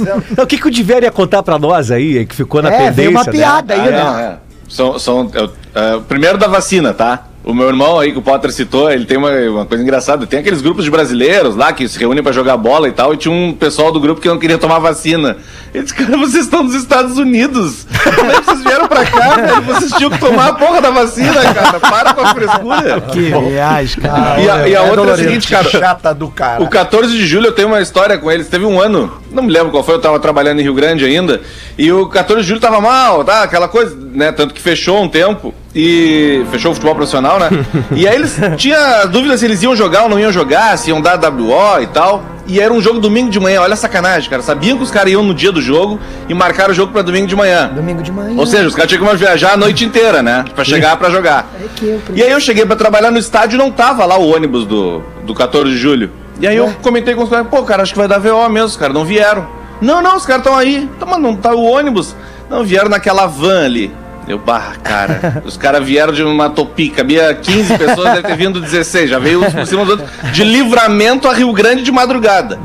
Então, 0.02 0.24
O 0.44 0.48
que, 0.48 0.58
que 0.58 0.68
o 0.68 0.72
Diver 0.72 1.04
ia 1.04 1.12
contar 1.12 1.44
pra 1.44 1.60
nós 1.60 1.92
aí, 1.92 2.26
que 2.26 2.36
ficou 2.36 2.62
na 2.62 2.70
É, 2.70 2.72
pendência? 2.72 2.94
veio 2.94 3.12
uma 3.12 3.24
né? 3.24 3.32
piada 3.32 3.74
aí, 3.74 3.80
Ah, 3.80 3.84
né? 3.92 4.04
não, 4.04 4.20
é. 4.20 4.38
São, 4.70 5.00
são, 5.00 5.32
é, 5.76 5.92
é, 5.92 5.96
o 5.96 6.02
primeiro 6.02 6.38
da 6.38 6.48
vacina, 6.48 6.94
tá? 6.94 7.27
O 7.48 7.54
meu 7.54 7.70
irmão 7.70 7.98
aí 7.98 8.12
que 8.12 8.20
o 8.20 8.22
Potter 8.22 8.52
citou, 8.52 8.92
ele 8.92 9.06
tem 9.06 9.18
uma, 9.18 9.32
uma 9.32 9.66
coisa 9.66 9.82
engraçada. 9.82 10.28
Tem 10.28 10.42
aqueles 10.42 10.62
grupos 10.62 10.84
de 10.84 10.92
brasileiros 10.92 11.56
lá 11.56 11.72
que 11.72 11.88
se 11.88 11.98
reúnem 11.98 12.22
pra 12.22 12.34
jogar 12.34 12.58
bola 12.58 12.90
e 12.90 12.92
tal, 12.92 13.14
e 13.14 13.18
tinha 13.18 13.34
um 13.34 13.54
pessoal 13.54 13.90
do 13.90 14.02
grupo 14.02 14.20
que 14.20 14.28
não 14.28 14.38
queria 14.38 14.58
tomar 14.58 14.80
vacina. 14.80 15.38
Ele 15.74 15.86
disse, 15.86 15.96
cara, 15.96 16.18
vocês 16.18 16.44
estão 16.44 16.62
nos 16.62 16.76
Estados 16.76 17.18
Unidos. 17.18 17.88
Como 18.16 18.30
é 18.30 18.36
que 18.36 18.46
vocês 18.48 18.64
vieram 18.64 18.86
pra 18.90 19.06
cá, 19.06 19.36
velho? 19.36 19.62
Vocês 19.62 19.94
tinham 19.94 20.10
que 20.10 20.20
tomar 20.20 20.48
a 20.48 20.54
porra 20.56 20.82
da 20.82 20.90
vacina, 20.90 21.54
cara. 21.54 21.80
Para 21.80 22.14
com 22.14 22.20
a 22.20 22.36
frescura. 22.36 23.02
Que 23.14 23.32
viagem, 23.50 24.02
cara. 24.02 24.42
E 24.42 24.50
a, 24.50 24.68
e 24.68 24.76
a 24.76 24.82
outra 24.82 24.90
é 24.90 24.92
o 24.92 25.06
dolorido. 25.06 25.30
seguinte, 25.30 25.48
cara. 25.48 25.70
Chata 25.70 26.14
do 26.14 26.28
cara. 26.28 26.62
O 26.62 26.68
14 26.68 27.18
de 27.18 27.26
julho 27.26 27.46
eu 27.46 27.54
tenho 27.54 27.70
uma 27.70 27.80
história 27.80 28.18
com 28.18 28.30
eles. 28.30 28.50
Teve 28.50 28.66
um 28.66 28.78
ano, 28.78 29.22
não 29.32 29.44
me 29.44 29.54
lembro 29.54 29.72
qual 29.72 29.86
foi, 29.86 29.96
eu 29.96 30.02
tava 30.02 30.20
trabalhando 30.20 30.60
em 30.60 30.64
Rio 30.64 30.74
Grande 30.74 31.06
ainda. 31.06 31.40
E 31.78 31.90
o 31.94 32.08
14 32.08 32.42
de 32.42 32.48
julho 32.50 32.60
tava 32.60 32.82
mal, 32.82 33.24
tá? 33.24 33.44
Aquela 33.44 33.70
coisa, 33.70 33.96
né? 33.96 34.34
Tanto 34.34 34.54
que 34.54 34.60
fechou 34.60 35.02
um 35.02 35.08
tempo. 35.08 35.56
E 35.80 36.44
fechou 36.50 36.72
o 36.72 36.74
futebol 36.74 36.96
profissional, 36.96 37.38
né? 37.40 37.50
E 37.96 38.08
aí 38.08 38.16
eles 38.16 38.36
tinham 38.58 39.08
dúvida 39.12 39.38
se 39.38 39.46
eles 39.46 39.62
iam 39.62 39.76
jogar 39.76 40.04
ou 40.04 40.10
não 40.10 40.20
iam 40.20 40.32
jogar, 40.32 40.76
se 40.76 40.90
iam 40.90 41.00
dar 41.00 41.20
WO 41.20 41.80
e 41.80 41.86
tal. 41.86 42.24
E 42.48 42.60
era 42.60 42.74
um 42.74 42.82
jogo 42.82 43.00
domingo 43.00 43.30
de 43.30 43.40
manhã, 43.40 43.62
olha 43.62 43.74
a 43.74 43.78
sacanagem, 43.78 44.28
cara. 44.28 44.42
Sabiam 44.42 44.78
que 44.78 44.84
os 44.84 44.90
caras 44.90 45.12
iam 45.12 45.22
no 45.22 45.36
dia 45.36 45.52
do 45.52 45.62
jogo 45.62 46.00
e 46.28 46.34
marcaram 46.34 46.72
o 46.72 46.74
jogo 46.74 46.92
pra 46.92 47.04
domingo 47.04 47.28
de 47.28 47.36
manhã. 47.36 47.68
Domingo 47.76 48.02
de 48.02 48.12
manhã. 48.12 48.36
Ou 48.40 48.48
seja, 48.48 48.68
os 48.68 48.74
caras 48.74 48.90
tinham 48.90 49.06
que 49.06 49.16
viajar 49.18 49.54
a 49.54 49.58
noite 49.58 49.86
inteira, 49.86 50.24
né? 50.24 50.46
Pra 50.56 50.64
chegar 50.64 50.98
pra 50.98 51.12
jogar. 51.12 51.46
É 51.62 51.68
que 51.76 51.86
eu, 51.86 52.02
E 52.16 52.24
aí 52.24 52.32
eu 52.32 52.40
cheguei 52.40 52.66
pra 52.66 52.76
trabalhar 52.76 53.12
no 53.12 53.20
estádio 53.20 53.58
e 53.58 53.60
não 53.60 53.70
tava 53.70 54.04
lá 54.04 54.18
o 54.18 54.34
ônibus 54.34 54.66
do, 54.66 55.04
do 55.26 55.36
14 55.36 55.70
de 55.70 55.78
julho. 55.78 56.10
E 56.40 56.48
aí 56.48 56.56
eu 56.56 56.74
comentei 56.82 57.14
com 57.14 57.22
os 57.24 57.30
caras, 57.30 57.48
pô, 57.48 57.62
cara, 57.64 57.84
acho 57.84 57.94
que 57.94 58.00
vai 58.00 58.08
dar 58.08 58.18
VO 58.18 58.50
mesmo, 58.50 58.68
os 58.68 58.78
caras 58.78 58.96
não 58.96 59.06
vieram. 59.06 59.48
Não, 59.80 60.02
não, 60.02 60.16
os 60.16 60.26
caras 60.26 60.42
estão 60.44 60.58
aí. 60.58 60.90
Tá, 61.00 61.06
mas 61.06 61.20
não 61.20 61.36
tá 61.36 61.54
o 61.54 61.64
ônibus. 61.64 62.16
Não, 62.50 62.64
vieram 62.64 62.90
naquela 62.90 63.28
van 63.28 63.66
ali. 63.66 63.92
Eu, 64.28 64.38
barra, 64.38 64.76
cara, 64.84 65.42
os 65.46 65.56
caras 65.56 65.86
vieram 65.86 66.12
de 66.12 66.22
uma 66.22 66.50
topica, 66.50 67.02
havia 67.02 67.34
15 67.34 67.78
pessoas, 67.78 68.14
deve 68.14 68.28
ter 68.28 68.36
vindo 68.36 68.60
16, 68.60 69.10
já 69.10 69.20
veio 69.20 69.44
uns 69.44 69.54
por 69.54 69.66
cima 69.66 69.86
dos 69.86 70.00
outros, 70.00 70.10
de 70.34 70.44
livramento 70.44 71.28
a 71.30 71.34
Rio 71.34 71.52
Grande 71.54 71.82
de 71.82 71.92
madrugada. 71.92 72.60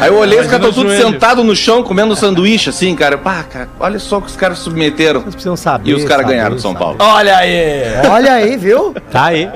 aí 0.00 0.08
eu 0.08 0.16
olhei, 0.16 0.40
os 0.40 0.46
caras 0.48 0.74
todos 0.74 0.92
sentados 0.96 1.44
no 1.44 1.54
chão, 1.54 1.82
comendo 1.82 2.16
sanduíche, 2.16 2.70
assim, 2.70 2.94
cara. 2.96 3.16
Pá, 3.16 3.44
cara, 3.44 3.68
olha 3.78 3.98
só 3.98 4.18
o 4.18 4.22
que 4.22 4.28
os 4.28 4.36
caras 4.36 4.58
submeteram. 4.58 5.20
Vocês 5.20 5.34
precisam 5.34 5.56
saber. 5.56 5.90
E 5.90 5.94
os 5.94 6.04
caras 6.04 6.24
saber, 6.24 6.36
ganharam 6.36 6.56
de 6.56 6.62
São 6.62 6.72
saber. 6.72 6.84
Paulo. 6.84 6.98
Olha 7.00 7.36
aí. 7.36 7.82
Olha 8.10 8.32
aí, 8.32 8.56
viu? 8.56 8.94
Tá 9.10 9.26
aí. 9.26 9.48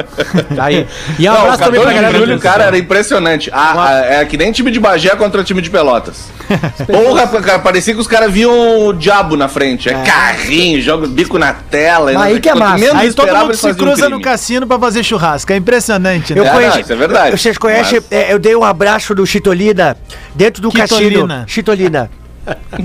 Tá 0.55 0.65
aí. 0.67 0.87
E 1.19 1.29
um 1.29 1.33
Não, 1.33 1.41
abraço 1.41 1.59
também 1.59 1.81
pra 1.81 1.91
14 1.91 1.95
de 1.95 1.95
galera 1.95 2.19
julho, 2.19 2.37
do 2.37 2.41
cara, 2.41 2.65
era 2.65 2.79
impressionante. 2.79 3.51
Ah, 3.53 3.75
ah, 3.77 4.01
é 4.21 4.25
que 4.25 4.37
nem 4.37 4.53
time 4.53 4.71
de 4.71 4.79
Bagé 4.79 5.11
contra 5.17 5.43
time 5.43 5.61
de 5.61 5.71
Pelotas. 5.71 6.29
Porra, 6.87 7.27
cara, 7.43 7.59
parecia 7.59 7.95
que 7.95 8.01
os 8.01 8.07
caras 8.07 8.33
viam 8.33 8.87
o 8.87 8.93
diabo 8.93 9.37
na 9.37 9.49
frente. 9.49 9.89
É, 9.89 9.95
carrinho, 9.95 10.81
joga 10.81 11.07
bico 11.07 11.39
na 11.39 11.48
tela. 11.53 12.13
Mas 12.13 12.23
aí 12.23 12.41
que 12.41 12.49
é 12.49 12.55
massa. 12.55 12.79
menos 12.79 12.95
Aí 12.97 13.13
todo 13.13 13.35
mundo 13.37 13.55
se 13.57 13.75
cruza 13.75 13.95
crime. 14.03 14.11
no 14.11 14.21
cassino 14.21 14.67
pra 14.67 14.79
fazer 14.79 15.03
churrasco. 15.03 15.53
É 15.53 15.57
impressionante, 15.57 16.35
né? 16.35 16.41
Eu 16.41 16.45
É, 16.47 16.51
conheço. 16.51 16.75
não, 16.75 16.81
isso 16.83 16.93
é 16.93 16.97
verdade. 16.97 17.31
Vocês 17.41 17.59
conhecem? 17.59 18.01
Mas- 18.01 18.13
é, 18.13 18.33
eu 18.33 18.39
dei 18.39 18.55
um 18.57 18.65
abraço 18.65 19.15
do 19.15 19.27
Chitolina 19.27 19.97
dentro 20.35 20.61
do 20.63 20.71
Quitolina. 20.71 20.89
cassino. 21.29 21.45
Chitolina. 21.49 22.11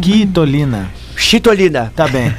Quitolina. 0.01 0.89
Chitolina. 1.15 1.93
Tá 1.95 2.07
bem. 2.07 2.33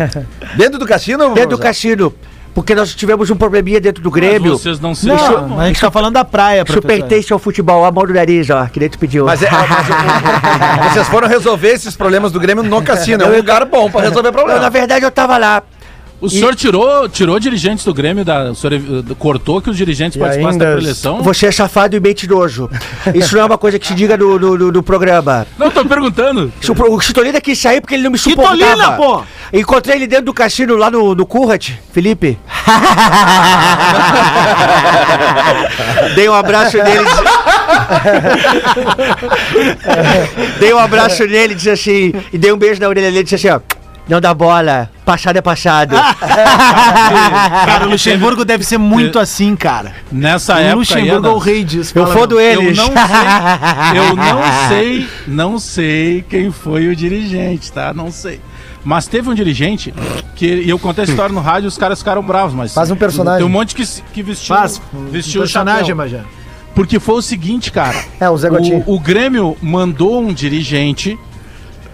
Dentro 0.56 0.78
do 0.78 0.86
cassino? 0.86 1.32
Dentro 1.34 1.50
do 1.50 1.58
cassino. 1.58 2.14
Porque 2.54 2.72
nós 2.72 2.94
tivemos 2.94 3.28
um 3.30 3.34
probleminha 3.36 3.80
dentro 3.80 4.00
do 4.00 4.08
Grêmio. 4.12 4.52
Mas 4.52 4.60
vocês 4.60 4.78
não 4.78 4.94
se 4.94 5.06
Não, 5.08 5.58
a 5.58 5.66
gente 5.66 5.80
tá 5.80 5.90
falando 5.90 6.14
da 6.14 6.24
praia, 6.24 6.62
Isso 6.62 6.66
professor. 6.72 6.86
pertence 7.08 7.32
ao 7.32 7.38
futebol, 7.40 7.84
a 7.84 7.90
mão 7.90 8.06
do 8.06 8.14
nariz, 8.14 8.48
ó, 8.48 8.64
que 8.66 8.78
nem 8.78 8.88
tu 8.88 8.96
pediu. 8.96 9.24
Mas, 9.24 9.42
é, 9.42 9.48
mas 9.50 10.92
vocês 10.94 11.08
foram 11.08 11.26
resolver 11.26 11.70
esses 11.70 11.96
problemas 11.96 12.30
do 12.30 12.38
Grêmio 12.38 12.62
no 12.62 12.80
cassino. 12.80 13.24
É 13.24 13.26
um 13.26 13.36
lugar 13.38 13.64
bom 13.64 13.90
pra 13.90 14.02
resolver 14.02 14.30
problemas. 14.30 14.62
na 14.62 14.68
verdade, 14.68 15.04
eu 15.04 15.10
tava 15.10 15.36
lá. 15.36 15.64
O 16.20 16.28
senhor 16.30 16.54
tirou, 16.54 17.08
tirou 17.08 17.38
dirigentes 17.38 17.84
do 17.84 17.92
Grêmio, 17.92 18.24
da, 18.24 18.44
o 18.50 18.54
senhor 18.54 18.80
cortou 19.18 19.60
que 19.60 19.68
os 19.68 19.76
dirigentes 19.76 20.16
participassem 20.18 20.52
ainda- 20.60 20.70
da 20.70 20.76
preleção? 20.78 21.22
Você 21.22 21.46
é 21.46 21.52
safado 21.52 21.96
e 21.96 22.00
mentiroso. 22.00 22.70
Isso 23.14 23.34
não 23.34 23.42
é 23.42 23.46
uma 23.46 23.58
coisa 23.58 23.78
que 23.78 23.86
se 23.86 23.94
diga 23.94 24.16
no- 24.16 24.38
no 24.38 24.82
programa. 24.82 25.46
Não, 25.58 25.70
tô 25.70 25.84
perguntando. 25.84 26.50
Se 26.62 26.70
O, 26.72 26.94
o 26.94 27.00
Chitolina 27.00 27.38
quis 27.40 27.58
sair 27.58 27.80
porque 27.82 27.94
ele 27.94 28.04
não 28.04 28.10
me 28.10 28.16
suportava. 28.18 28.56
Chitolina, 28.56 28.92
pô! 28.92 29.22
Encontrei 29.52 29.96
ele 29.96 30.06
dentro 30.06 30.24
do 30.26 30.34
cassino 30.34 30.76
lá 30.76 30.90
no, 30.90 31.14
no 31.14 31.26
Currat, 31.26 31.72
Felipe. 31.92 32.38
Dei 36.14 36.28
um 36.28 36.34
abraço 36.34 36.76
nele. 36.78 37.04
dei 40.58 40.72
um 40.72 40.78
abraço 40.78 41.24
nele, 41.26 41.54
disse 41.54 41.70
assim, 41.70 42.12
e 42.32 42.38
dei 42.38 42.52
um 42.52 42.56
beijo 42.56 42.80
na 42.80 42.88
orelha 42.88 43.10
dele, 43.10 43.24
disse 43.24 43.34
assim, 43.34 43.48
ó. 43.48 43.60
Não 44.06 44.20
dá 44.20 44.34
bola, 44.34 44.90
passado 45.04 45.36
é 45.38 45.40
passado. 45.40 45.96
Cara, 47.64 47.86
o 47.86 47.90
Luxemburgo 47.90 48.44
deve 48.44 48.62
ser 48.64 48.76
muito 48.78 49.18
assim, 49.18 49.56
cara. 49.56 49.94
Nessa 50.12 50.58
época 50.60 50.76
Luxemburgo 50.76 51.26
é 51.26 51.30
o 51.30 51.38
rei 51.38 51.64
disso. 51.64 51.98
Eu 51.98 52.06
fodo 52.08 52.34
não. 52.34 52.40
eles. 52.42 52.78
Eu 52.78 52.84
não 52.88 52.94
sei, 53.88 53.98
eu 53.98 54.16
não 54.16 54.68
sei, 54.68 55.08
não 55.26 55.58
sei 55.58 56.24
quem 56.28 56.50
foi 56.50 56.88
o 56.88 56.96
dirigente, 56.96 57.72
tá? 57.72 57.94
Não 57.94 58.10
sei. 58.10 58.40
Mas 58.84 59.06
teve 59.06 59.30
um 59.30 59.34
dirigente 59.34 59.94
que 60.36 60.46
e 60.46 60.68
eu 60.68 60.78
contei 60.78 61.04
a 61.04 61.06
história 61.06 61.34
no 61.34 61.40
rádio, 61.40 61.68
os 61.68 61.78
caras 61.78 61.98
ficaram 62.00 62.22
bravos, 62.22 62.54
mas 62.54 62.74
Faz 62.74 62.90
um 62.90 62.96
personagem. 62.96 63.38
Tem 63.38 63.46
um 63.46 63.50
monte 63.50 63.74
que, 63.74 63.86
se- 63.86 64.02
que 64.12 64.22
vestiu, 64.22 64.54
Faz. 64.54 64.80
vestiu 65.10 65.40
um 65.40 65.44
personagem, 65.44 65.94
mas 65.94 66.10
já. 66.10 66.20
Porque 66.74 67.00
foi 67.00 67.14
o 67.14 67.22
seguinte, 67.22 67.72
cara. 67.72 68.04
É, 68.20 68.28
o 68.28 68.36
Zé 68.36 68.50
Gotinha. 68.50 68.82
O, 68.86 68.96
o 68.96 69.00
Grêmio 69.00 69.56
mandou 69.62 70.20
um 70.20 70.34
dirigente 70.34 71.18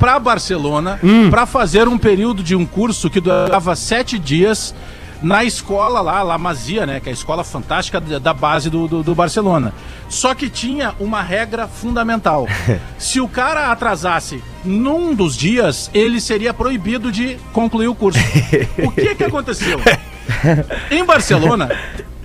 pra 0.00 0.18
Barcelona 0.18 0.98
Hum. 1.04 1.30
pra 1.30 1.46
fazer 1.46 1.86
um 1.86 1.96
período 1.98 2.42
de 2.42 2.56
um 2.56 2.66
curso 2.66 3.08
que 3.08 3.20
durava 3.20 3.76
sete 3.76 4.18
dias 4.18 4.74
na 5.22 5.44
escola 5.44 6.00
lá, 6.00 6.22
La 6.22 6.38
Masia, 6.38 6.86
né? 6.86 6.98
Que 6.98 7.10
é 7.10 7.12
a 7.12 7.12
escola 7.12 7.44
fantástica 7.44 8.00
da 8.00 8.18
da 8.18 8.32
base 8.32 8.70
do, 8.70 8.88
do, 8.88 9.02
do 9.02 9.14
Barcelona. 9.14 9.74
Só 10.08 10.34
que 10.34 10.48
tinha 10.48 10.94
uma 10.98 11.20
regra 11.22 11.68
fundamental. 11.68 12.48
Se 12.98 13.20
o 13.20 13.28
cara 13.28 13.70
atrasasse 13.70 14.42
num 14.64 15.14
dos 15.14 15.36
dias, 15.36 15.90
ele 15.92 16.20
seria 16.22 16.54
proibido 16.54 17.12
de 17.12 17.36
concluir 17.52 17.88
o 17.88 17.94
curso. 17.94 18.18
O 18.82 18.90
que 18.90 19.14
que 19.14 19.24
aconteceu? 19.24 19.78
Em 20.90 21.04
Barcelona, 21.04 21.68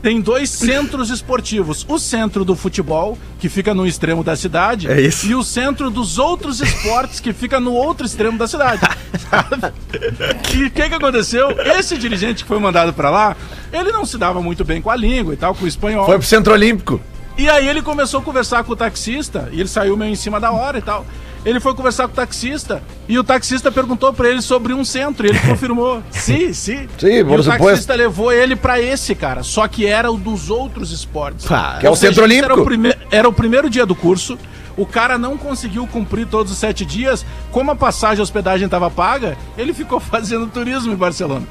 tem 0.05 0.21
dois 0.21 0.51
centros 0.51 1.09
esportivos. 1.09 1.83
O 1.89 1.97
centro 1.97 2.45
do 2.45 2.55
futebol, 2.55 3.17
que 3.39 3.49
fica 3.49 3.73
no 3.73 3.87
extremo 3.87 4.23
da 4.23 4.35
cidade, 4.35 4.87
É 4.87 5.01
isso. 5.01 5.25
e 5.25 5.33
o 5.33 5.43
centro 5.43 5.89
dos 5.89 6.19
outros 6.19 6.61
esportes, 6.61 7.19
que 7.19 7.33
fica 7.33 7.59
no 7.59 7.73
outro 7.73 8.05
extremo 8.05 8.37
da 8.37 8.47
cidade. 8.47 8.81
sabe? 9.27 9.73
E 10.55 10.65
o 10.65 10.69
que, 10.69 10.89
que 10.89 10.93
aconteceu? 10.93 11.49
Esse 11.79 11.97
dirigente 11.97 12.43
que 12.43 12.47
foi 12.47 12.59
mandado 12.59 12.93
pra 12.93 13.09
lá, 13.09 13.35
ele 13.73 13.91
não 13.91 14.05
se 14.05 14.15
dava 14.19 14.43
muito 14.43 14.63
bem 14.63 14.79
com 14.79 14.91
a 14.91 14.95
língua 14.95 15.33
e 15.33 15.37
tal, 15.37 15.55
com 15.55 15.65
o 15.65 15.67
espanhol. 15.67 16.05
Foi 16.05 16.19
pro 16.19 16.27
Centro 16.27 16.53
Olímpico. 16.53 17.01
E 17.35 17.49
aí 17.49 17.67
ele 17.67 17.81
começou 17.81 18.19
a 18.19 18.23
conversar 18.23 18.63
com 18.63 18.73
o 18.73 18.75
taxista, 18.75 19.49
e 19.51 19.59
ele 19.59 19.67
saiu 19.67 19.97
meio 19.97 20.11
em 20.11 20.15
cima 20.15 20.39
da 20.39 20.51
hora 20.51 20.77
e 20.77 20.81
tal. 20.83 21.03
Ele 21.45 21.59
foi 21.59 21.75
conversar 21.75 22.07
com 22.07 22.13
o 22.13 22.15
taxista, 22.15 22.81
e 23.07 23.19
o 23.19 23.23
taxista 23.23 23.71
perguntou 23.71 24.11
pra 24.11 24.27
ele 24.29 24.41
sobre 24.41 24.73
um 24.73 24.83
centro, 24.83 25.27
e 25.27 25.29
ele 25.29 25.39
confirmou. 25.47 26.01
sim, 26.09 26.51
sim. 26.53 26.87
Sim, 26.97 27.07
e 27.07 27.23
por 27.23 27.39
o 27.39 27.43
suposto. 27.43 27.65
taxista 27.67 27.93
levou 27.93 28.31
ele 28.31 28.55
pra 28.55 28.81
esse, 28.81 29.13
cara, 29.13 29.43
só 29.43 29.67
que 29.67 29.85
era 29.85 30.11
o 30.11 30.17
dos 30.17 30.49
outros 30.49 30.91
esportes. 30.91 31.45
Pá, 31.45 31.77
que 31.79 31.85
é 31.85 31.89
o 31.89 31.95
seja, 31.95 32.13
Centro 32.13 32.25
esse 32.31 32.43
Era 32.43 32.53
o, 32.55 32.57
Olímpico. 32.65 32.65
prime- 32.89 33.07
era 33.11 33.29
o 33.29 33.33
primeiro 33.33 33.69
dia 33.69 33.85
do 33.85 33.93
curso, 33.95 34.37
o 34.77 34.85
cara 34.85 35.17
não 35.17 35.37
conseguiu 35.37 35.87
cumprir 35.87 36.25
todos 36.27 36.51
os 36.51 36.57
sete 36.57 36.85
dias, 36.85 37.25
como 37.51 37.71
a 37.71 37.75
passagem 37.75 38.17
e 38.17 38.19
a 38.21 38.23
hospedagem 38.23 38.65
estava 38.65 38.89
paga, 38.89 39.37
ele 39.57 39.73
ficou 39.73 39.99
fazendo 40.01 40.47
turismo 40.47 40.91
em 40.93 40.95
Barcelona. 40.95 41.45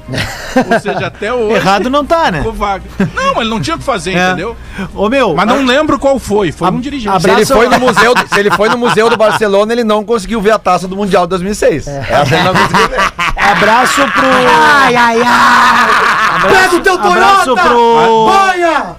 Ou 0.71 0.79
seja, 0.79 1.07
até 1.07 1.33
hoje... 1.33 1.55
Errado 1.55 1.89
não 1.89 2.05
tá, 2.05 2.31
né? 2.31 2.37
ficou 2.39 2.53
vaga. 2.53 2.83
Não, 3.13 3.41
ele 3.41 3.49
não 3.49 3.59
tinha 3.59 3.75
o 3.75 3.79
que 3.79 3.85
fazer, 3.85 4.15
É. 4.15 4.27
entendeu? 4.27 4.55
Ô, 4.93 5.09
meu. 5.09 5.33
Mas 5.35 5.47
não 5.47 5.63
lembro 5.65 5.97
qual 5.99 6.19
foi, 6.19 6.51
foi 6.51 6.69
um 6.69 6.77
A- 6.77 6.81
dirigente. 6.81 7.21
Se 7.21 7.27
ele, 7.27 7.33
Abraço- 7.33 7.53
foi 7.53 7.67
no 7.69 7.79
museu, 7.79 8.13
do- 8.15 8.27
se 8.27 8.39
ele 8.39 8.51
foi 8.51 8.69
no 8.69 8.77
Museu 8.77 9.09
do 9.09 9.17
Barcelona, 9.17 9.73
ele 9.73 9.83
não 9.83 10.03
conseguiu 10.03 10.39
ver 10.41 10.51
a 10.51 10.59
taça 10.59 10.87
do 10.87 10.95
Mundial 10.95 11.23
de 11.25 11.29
2006. 11.31 11.87
Essa 11.87 12.35
ele 12.35 12.43
não 12.43 12.53
conseguiu 12.53 12.87
ver. 12.89 12.99
Abraço 13.45 14.01
pro. 14.11 14.25
Ai, 14.27 14.95
ai, 14.95 15.21
ai! 15.25 16.41
Pega 16.49 16.75
o 16.75 16.79
teu 16.81 16.93
Abraço 16.95 17.55
pro. 17.55 18.27
Banha! 18.27 18.95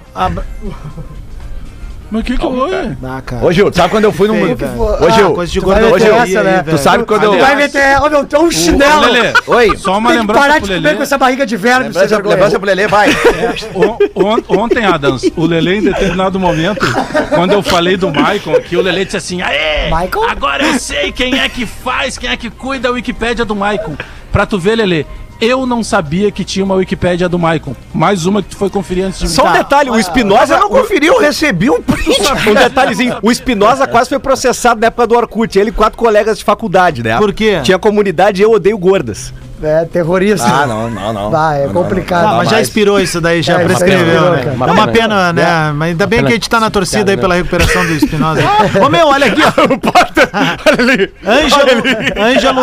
Mas 2.09 2.21
o 2.21 2.25
que 2.25 2.37
que 2.37 2.41
foi? 2.43 2.97
Ah, 3.05 3.21
cara. 3.25 3.45
Ô, 3.45 3.51
Gil, 3.51 3.73
sabe 3.73 3.91
quando 3.91 4.05
eu 4.05 4.13
fui 4.13 4.29
no 4.29 4.35
Feio, 4.35 4.49
museu? 4.51 4.69
velho. 4.69 4.81
Ô, 5.05 5.11
Gil, 5.11 5.27
Ah, 5.29 5.35
coisa 5.35 5.53
de 5.53 5.61
tu 5.61 5.67
vai 5.67 5.81
gordoria 5.81 6.05
meter 6.07 6.21
aí, 6.21 6.31
essa, 6.35 6.43
né? 6.45 6.63
velho. 6.63 6.77
tu 6.79 6.83
sabe 6.83 7.05
quando 7.05 7.23
eu... 7.25 7.39
Vai 7.39 7.57
meter. 7.57 8.01
Ô, 8.03 8.09
meu, 8.09 8.25
tem 8.25 8.41
um 8.41 8.51
chinelo! 8.51 9.01
Lelê, 9.11 9.33
Oi. 9.47 9.77
só 9.77 9.99
uma 9.99 10.11
Tem 10.11 10.19
que 10.19 10.21
lembrança 10.21 10.41
parar 10.41 10.55
pro 10.61 10.63
de 10.63 10.69
comer 10.75 10.81
Lelê. 10.85 10.97
com 10.97 11.03
essa 11.03 11.19
barriga 11.19 11.45
de 11.47 11.57
verme, 11.57 11.93
você 11.93 11.99
Lembrança, 12.01 12.29
lembrança 12.29 12.59
pro 12.61 12.67
Lelê, 12.67 12.87
vai. 12.87 13.09
O- 13.75 14.25
on- 14.25 14.63
ontem, 14.63 14.85
Adams, 14.85 15.31
o 15.37 15.45
Lelê, 15.47 15.79
em 15.79 15.83
determinado 15.83 16.39
momento, 16.39 16.87
quando 17.35 17.53
eu 17.53 17.63
falei 17.63 17.97
do 17.97 18.13
Maicon 18.13 18.55
aqui, 18.55 18.77
o 18.77 18.81
Lelê 18.83 19.05
disse 19.05 19.17
assim: 19.17 19.43
Aê! 19.43 19.89
Maicon? 19.91 20.23
Agora 20.25 20.65
eu 20.65 20.79
sei 20.79 21.11
quem 21.13 21.39
é 21.41 21.49
que 21.49 21.67
faz, 21.67 22.17
quem 22.17 22.31
é 22.31 22.37
que 22.37 22.51
cuida 22.51 22.89
da 22.89 22.91
Wikipédia 22.95 23.45
do 23.45 23.55
Maicon. 23.57 23.97
Pra 24.33 24.47
tu 24.47 24.59
ver, 24.59 24.77
Lelê, 24.77 25.05
eu 25.41 25.67
não 25.67 25.83
sabia 25.83 26.31
que 26.31 26.45
tinha 26.45 26.65
uma 26.65 26.75
Wikipédia 26.75 27.29
do 27.29 27.39
Maicon. 27.39 27.75
Mais 27.93 28.27
uma 28.27 28.43
que 28.43 28.51
tu 28.51 28.57
foi 28.57 28.71
conferir 28.71 29.05
antes 29.05 29.19
de 29.21 29.27
mim. 29.27 29.33
Só 29.33 29.49
um 29.49 29.53
detalhe, 29.53 29.91
o 29.91 29.99
Espinosa 29.99 30.55
Eu 30.55 30.61
não 30.61 30.69
conferi, 30.69 31.07
eu 31.07 31.19
recebi 31.19 31.71
um 31.71 31.81
print. 31.83 32.21
Um 32.49 32.55
detalhezinho, 32.55 33.17
o 33.23 33.31
Espinosa 33.31 33.87
quase 33.87 34.09
foi 34.09 34.19
processado 34.19 34.81
na 34.81 34.89
época 34.89 35.07
do 35.07 35.17
Orkut. 35.17 35.59
Ele 35.59 35.71
e 35.71 35.73
quatro 35.73 35.99
colegas 35.99 36.39
de 36.39 36.45
faculdade, 36.45 37.03
né? 37.03 37.17
Por 37.19 37.33
quê? 37.33 37.61
Tinha 37.63 37.79
comunidade 37.79 38.43
Eu 38.43 38.53
Odeio 38.53 38.79
Gordas. 38.79 39.33
É, 39.63 39.85
terrorista. 39.87 40.47
Ah, 40.47 40.67
não, 40.67 40.91
não, 40.91 41.13
não. 41.13 41.31
Vai, 41.31 41.65
é 41.65 41.69
complicado. 41.69 42.27
Ah, 42.27 42.37
mas 42.39 42.51
já 42.51 42.61
expirou 42.61 43.01
isso 43.01 43.21
daí, 43.21 43.43
já 43.43 43.61
É, 43.61 43.65
prescreveu, 43.65 44.33
né? 44.33 44.43
cara. 44.45 44.71
É 44.71 44.73
uma 44.73 44.89
pena, 44.89 45.33
né? 45.33 45.73
Mas 45.75 45.91
ainda 45.91 46.07
bem 46.07 46.21
que 46.23 46.31
a 46.31 46.35
gente 46.35 46.49
tá 46.51 46.61
na 46.61 46.71
torcida 46.71 47.11
aí 47.11 47.17
pela 47.17 47.35
recuperação 47.35 47.85
do 47.87 47.93
Espinosa. 47.93 48.43
Ô, 48.85 48.89
meu, 48.89 49.07
olha 49.09 49.27
aqui, 49.27 49.41
ó. 49.43 49.53
Ângelo, 51.27 51.83
Ângelo, 52.19 52.63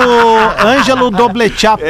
Ângelo 0.66 1.12
Doblechapa. 1.12 1.84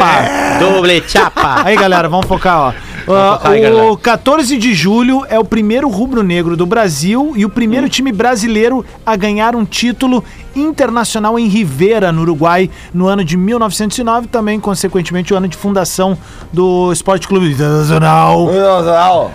Doble 0.60 1.04
chapa. 1.08 1.62
Aí, 1.66 1.76
galera, 1.76 2.08
vamos 2.08 2.26
focar, 2.28 2.60
ó. 2.60 2.74
Ah, 3.06 3.40
o 3.44 3.62
galera. 3.62 3.98
14 4.02 4.58
de 4.58 4.74
julho 4.74 5.26
é 5.30 5.38
o 5.38 5.44
primeiro 5.44 5.90
rubro-negro 5.90 6.56
do 6.56 6.66
Brasil 6.66 7.34
e 7.36 7.46
o 7.46 7.50
primeiro 7.50 7.90
time 7.90 8.14
brasileiro 8.14 8.86
a 9.06 9.16
ganhar 9.18 9.56
um 9.56 9.66
título 9.66 10.24
internacional 10.56 11.38
em 11.38 11.48
Rivera, 11.48 12.12
no 12.12 12.22
Uruguai, 12.22 12.70
no 12.94 13.08
ano 13.08 13.24
de 13.24 13.38
1909, 13.38 14.28
também, 14.28 14.60
consequentemente, 14.60 15.34
o 15.34 15.38
ano 15.38 15.48
de 15.48 15.58
fundação 15.58 16.18
do 16.52 16.92
Esporte 16.92 17.28
Clube 17.28 17.52
Internacional. 17.52 18.50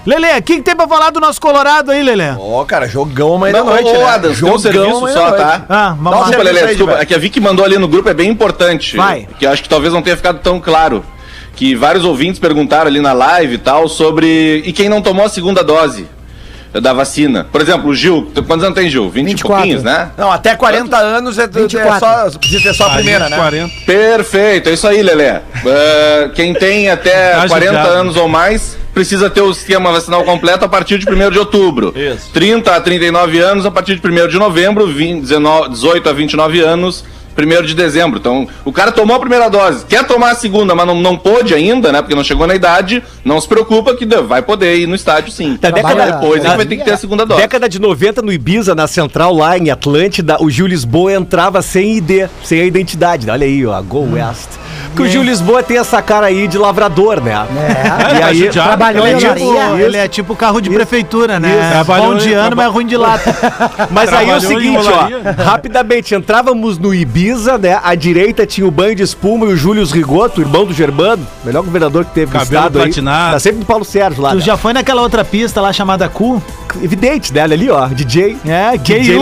Lele, 0.07 0.39
o 0.39 0.43
que, 0.43 0.57
que 0.57 0.63
tem 0.63 0.77
pra 0.77 0.89
falar 0.89 1.11
do 1.11 1.21
nosso 1.21 1.41
Colorado 1.41 1.91
aí, 1.91 2.03
Lele? 2.03 2.37
Ó, 2.39 2.65
cara, 2.65 2.89
jogão 2.89 3.35
amanhã 3.35 3.53
da 3.53 3.59
Não, 3.59 3.67
noite, 3.67 3.89
ô, 3.89 3.93
né? 3.93 4.05
Adams, 4.05 4.41
tem 4.41 4.51
um 4.51 4.59
serviço 4.59 4.97
amanhã 4.97 5.17
só, 5.17 5.33
tá? 5.33 5.65
Ah, 5.69 5.97
vamos 5.99 6.11
Dá 6.11 6.17
um 6.17 6.21
lá. 6.21 6.27
Desculpa, 6.27 6.51
aí, 6.51 6.67
desculpa. 6.67 6.93
É 7.01 7.05
que 7.05 7.15
a 7.15 7.19
Vicky 7.19 7.41
mandou 7.41 7.65
ali 7.65 7.79
no 7.79 7.89
grupo, 7.89 8.09
é 8.09 8.15
bem 8.15 8.31
importante. 8.31 8.97
Vai. 8.97 9.29
Que 9.39 9.47
eu 9.47 9.51
acho 9.51 9.63
que 9.63 9.69
talvez 9.69 9.93
não 9.93 10.03
tenha 10.03 10.17
ficado 10.17 10.41
tão 10.41 10.61
claro. 10.61 11.05
Que 11.55 11.75
vários 11.75 12.05
ouvintes 12.05 12.39
perguntaram 12.39 12.87
ali 12.87 13.01
na 13.01 13.13
live 13.13 13.55
e 13.55 13.59
tal 13.59 13.89
sobre. 13.89 14.63
E 14.65 14.73
quem 14.73 14.89
não 14.89 15.03
tomou 15.03 15.25
a 15.25 15.29
segunda 15.29 15.65
dose 15.65 16.07
da 16.73 16.93
vacina? 16.93 17.47
Por 17.51 17.61
exemplo, 17.61 17.89
o 17.91 17.95
Gil. 17.95 18.31
Quantos 18.47 18.65
anos 18.65 18.75
tem, 18.79 18.91
Gil? 18.91 19.09
20 19.09 19.25
e 19.25 19.29
24. 19.31 19.57
pouquinhos, 19.57 19.83
né? 19.83 20.11
Não, 20.17 20.31
até 20.31 20.55
40 20.55 20.97
anos 20.97 21.39
é, 21.39 21.45
é 21.45 21.47
24. 21.47 21.99
só, 21.99 22.39
precisa 22.39 22.61
ser 22.63 22.75
só 22.75 22.87
a 22.87 22.91
primeira, 22.91 23.29
né? 23.29 23.37
40. 23.37 23.73
Perfeito, 23.87 24.69
é 24.69 24.73
isso 24.73 24.87
aí, 24.87 25.03
Lelé. 25.03 25.43
Eh, 25.65 26.31
quem 26.35 26.53
tem 26.55 26.89
até 26.91 27.33
Tá 27.33 27.49
40 27.49 27.67
judiado. 27.67 27.89
anos 27.91 28.17
ou 28.17 28.29
mais 28.29 28.77
precisa 28.93 29.31
ter 29.31 29.41
o 29.43 29.51
esquema 29.51 29.93
vacinal 29.93 30.25
completo 30.25 30.65
a 30.65 30.69
partir 30.69 30.99
de 30.99 31.09
1 31.09 31.31
de 31.31 31.39
outubro. 31.39 31.95
Isso. 31.97 32.31
30 32.33 32.75
a 32.75 32.81
39 32.81 33.39
anos 33.39 33.65
a 33.65 33.71
partir 33.71 33.97
de 33.99 34.07
1 34.07 34.27
de 34.29 34.39
novembro, 34.39 34.87
20, 34.89 35.21
19, 35.21 35.69
18 35.71 36.09
a 36.09 36.13
29 36.13 36.61
anos. 36.61 37.05
1 37.39 37.63
de 37.67 37.75
dezembro. 37.75 38.19
Então, 38.19 38.47
o 38.65 38.73
cara 38.73 38.91
tomou 38.93 39.17
a 39.17 39.21
primeira 39.21 39.49
dose, 39.49 39.85
quer 39.87 40.05
tomar 40.07 40.33
a 40.33 40.35
segunda, 40.35 40.75
mas 40.75 40.87
não, 40.87 40.95
não 40.95 41.17
pôde 41.17 41.55
ainda, 41.55 41.93
né? 41.93 42.01
Porque 42.03 42.15
não 42.15 42.25
chegou 42.25 42.47
na 42.47 42.55
idade, 42.55 43.03
não 43.25 43.41
se 43.41 43.47
preocupa 43.49 43.95
que 43.95 44.07
vai 44.07 44.43
poder 44.43 44.77
ir 44.79 44.87
no 44.87 44.95
estádio 44.95 45.31
sim. 45.33 45.57
Da 45.61 45.71
década- 45.71 46.13
Depois 46.21 46.41
é 46.41 46.45
da- 46.45 46.51
que 46.51 46.57
vai 46.57 46.67
ter 46.67 46.77
que 46.77 46.85
ter 46.85 46.93
a 46.93 46.97
segunda 46.97 47.25
dose. 47.25 47.41
Década 47.41 47.69
de 47.69 47.81
90 47.81 48.23
no 48.23 48.33
Ibiza, 48.33 48.75
na 48.75 48.87
Central, 48.87 49.35
lá 49.35 49.57
em 49.59 49.71
Atlântida, 49.71 50.37
o 50.43 50.51
Gil 50.51 50.67
Lisboa 50.67 51.13
entrava 51.13 51.63
sem 51.63 51.97
ID, 51.97 52.29
sem 52.43 52.61
a 52.61 52.65
identidade. 52.65 53.29
Olha 53.31 53.47
aí, 53.47 53.65
ó, 53.67 53.81
Go 53.83 54.01
West. 54.15 54.49
Porque 54.87 55.03
o 55.03 55.07
Gil 55.07 55.23
Lisboa 55.23 55.63
tem 55.63 55.79
essa 55.79 56.01
cara 56.03 56.27
aí 56.27 56.49
de 56.49 56.59
lavrador, 56.59 57.21
né? 57.21 57.33
É. 57.33 58.19
E 58.19 58.23
aí, 58.23 58.39
judiado. 58.39 58.69
Trabalhou 58.69 59.07
Ele 59.07 59.25
é, 59.25 59.35
tipo, 59.35 59.77
ele 59.79 59.97
é 59.97 60.09
tipo 60.09 60.37
carro 60.37 60.61
de 60.61 60.71
prefeitura, 60.71 61.39
né? 61.39 61.83
Bom 61.87 62.15
de 62.17 62.33
ano, 62.33 62.57
mas 62.57 62.73
ruim 62.73 62.87
de 62.87 62.97
lata. 62.97 63.35
Mas 63.91 64.13
aí 64.13 64.29
é 64.29 64.37
o 64.37 64.41
seguinte, 64.41 64.87
ó, 64.89 65.43
rapidamente, 65.43 66.15
entrávamos 66.15 66.79
no 66.79 66.95
Ibiza, 66.95 67.59
né? 67.59 67.79
À 67.83 67.95
direita 67.95 68.47
tinha 68.47 68.67
o 68.67 68.71
banho 68.71 68.95
de 68.95 69.03
espuma 69.03 69.47
e 69.47 69.53
o 69.53 69.57
Júlio 69.57 69.85
Rigoto, 69.87 70.41
irmão 70.41 70.65
do 70.65 70.73
Germano, 70.73 71.27
melhor 71.45 71.63
governador 71.63 72.05
que 72.05 72.13
teve 72.13 72.27
no 72.27 72.39
Cabelo 72.39 72.45
estado 72.45 72.79
aí. 72.79 72.85
platinado. 72.85 73.33
Tá 73.33 73.39
sempre 73.39 73.61
no 73.61 73.65
Paulo 73.65 73.85
Sérgio 73.85 74.23
lá. 74.23 74.31
Tu 74.31 74.37
né? 74.37 74.43
já 74.43 74.57
foi 74.57 74.73
naquela 74.73 75.03
outra 75.03 75.25
pista 75.25 75.61
lá 75.61 75.73
chamada 75.73 76.09
Cu? 76.09 76.43
Evidente, 76.83 77.33
né? 77.33 77.43
Olha 77.43 77.55
ali, 77.55 77.71
ó, 77.71 77.87
DJ. 77.87 78.37
É, 78.47 78.77
DJ 78.77 79.19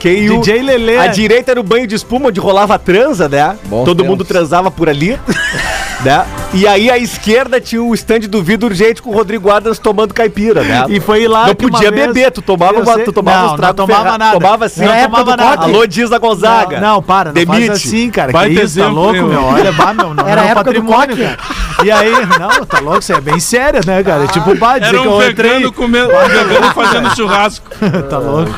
KU. 0.00 0.40
DJ 0.40 0.62
Lelê. 0.62 0.98
A 0.98 1.06
direita 1.08 1.50
era 1.50 1.60
o 1.60 1.62
banho 1.62 1.86
de 1.86 1.94
espuma 1.94 2.28
onde 2.28 2.40
rolava 2.40 2.74
a 2.74 2.78
transa, 2.78 3.28
né? 3.28 3.56
Bons 3.66 3.84
Todo 3.84 3.98
tempos. 3.98 4.10
mundo 4.10 4.24
transava 4.24 4.70
por 4.70 4.88
ali. 4.88 4.99
né? 6.04 6.24
E 6.52 6.66
aí 6.66 6.90
a 6.90 6.98
esquerda 6.98 7.60
tinha 7.60 7.80
o 7.82 7.94
stand 7.94 8.20
do 8.20 8.42
vidro 8.42 8.68
urgente 8.68 9.00
com 9.00 9.10
o 9.10 9.12
Rodrigo 9.12 9.50
Adams 9.50 9.78
tomando 9.78 10.12
caipira, 10.12 10.62
né? 10.62 10.84
E 10.88 10.98
foi 10.98 11.28
lá 11.28 11.46
Não 11.46 11.54
que 11.54 11.64
uma 11.66 11.72
podia 11.72 11.90
vez- 11.92 12.06
beber, 12.08 12.30
tu 12.32 12.42
tomava, 12.42 12.80
uma, 12.80 12.94
sei- 12.94 13.04
tu 13.04 13.12
tomava 13.12 13.38
não, 13.46 13.54
os 13.54 13.60
não 13.60 13.74
tomava 13.74 14.02
ferra- 14.04 14.18
nada. 14.18 14.32
Tomava 14.32 14.68
sim. 14.68 14.84
Não 14.84 15.02
tomava 15.02 15.36
nada. 15.36 15.62
Alô, 15.62 15.86
diz 15.86 16.10
da 16.10 16.18
Gonzaga. 16.18 16.80
Não, 16.80 16.94
não, 16.94 17.02
para, 17.02 17.28
não 17.28 17.34
Demite. 17.34 17.66
faz 17.68 17.70
assim, 17.86 18.10
cara. 18.10 18.32
Vai 18.32 18.48
que 18.50 18.56
ter 18.56 18.64
isso, 18.64 18.80
tá 18.80 18.88
louco, 18.88 19.12
meu? 19.22 19.44
Olha, 19.44 19.72
bah, 19.72 19.94
meu, 19.94 20.12
não 20.14 20.26
Era 20.26 20.40
é 20.40 20.44
um 20.44 20.48
época 20.48 20.72
do 20.72 20.82
patrimônio, 20.82 21.16
cara. 21.16 21.38
E 21.84 21.90
aí, 21.90 22.12
não, 22.38 22.66
tá 22.66 22.80
louco, 22.80 22.98
isso 22.98 23.12
é 23.12 23.20
bem 23.20 23.38
sério, 23.38 23.80
né, 23.86 24.02
cara? 24.02 24.26
Tipo, 24.26 24.54
bah, 24.56 24.78
dizer 24.78 24.94
Era 24.94 25.02
que 25.02 25.08
um 25.08 25.22
eu 25.22 25.30
entrei... 25.30 25.72
comendo, 25.72 26.08
um 26.12 26.28
vegano 26.28 26.74
fazendo 26.74 27.14
churrasco. 27.14 27.64
tá 28.10 28.18
louco. 28.18 28.50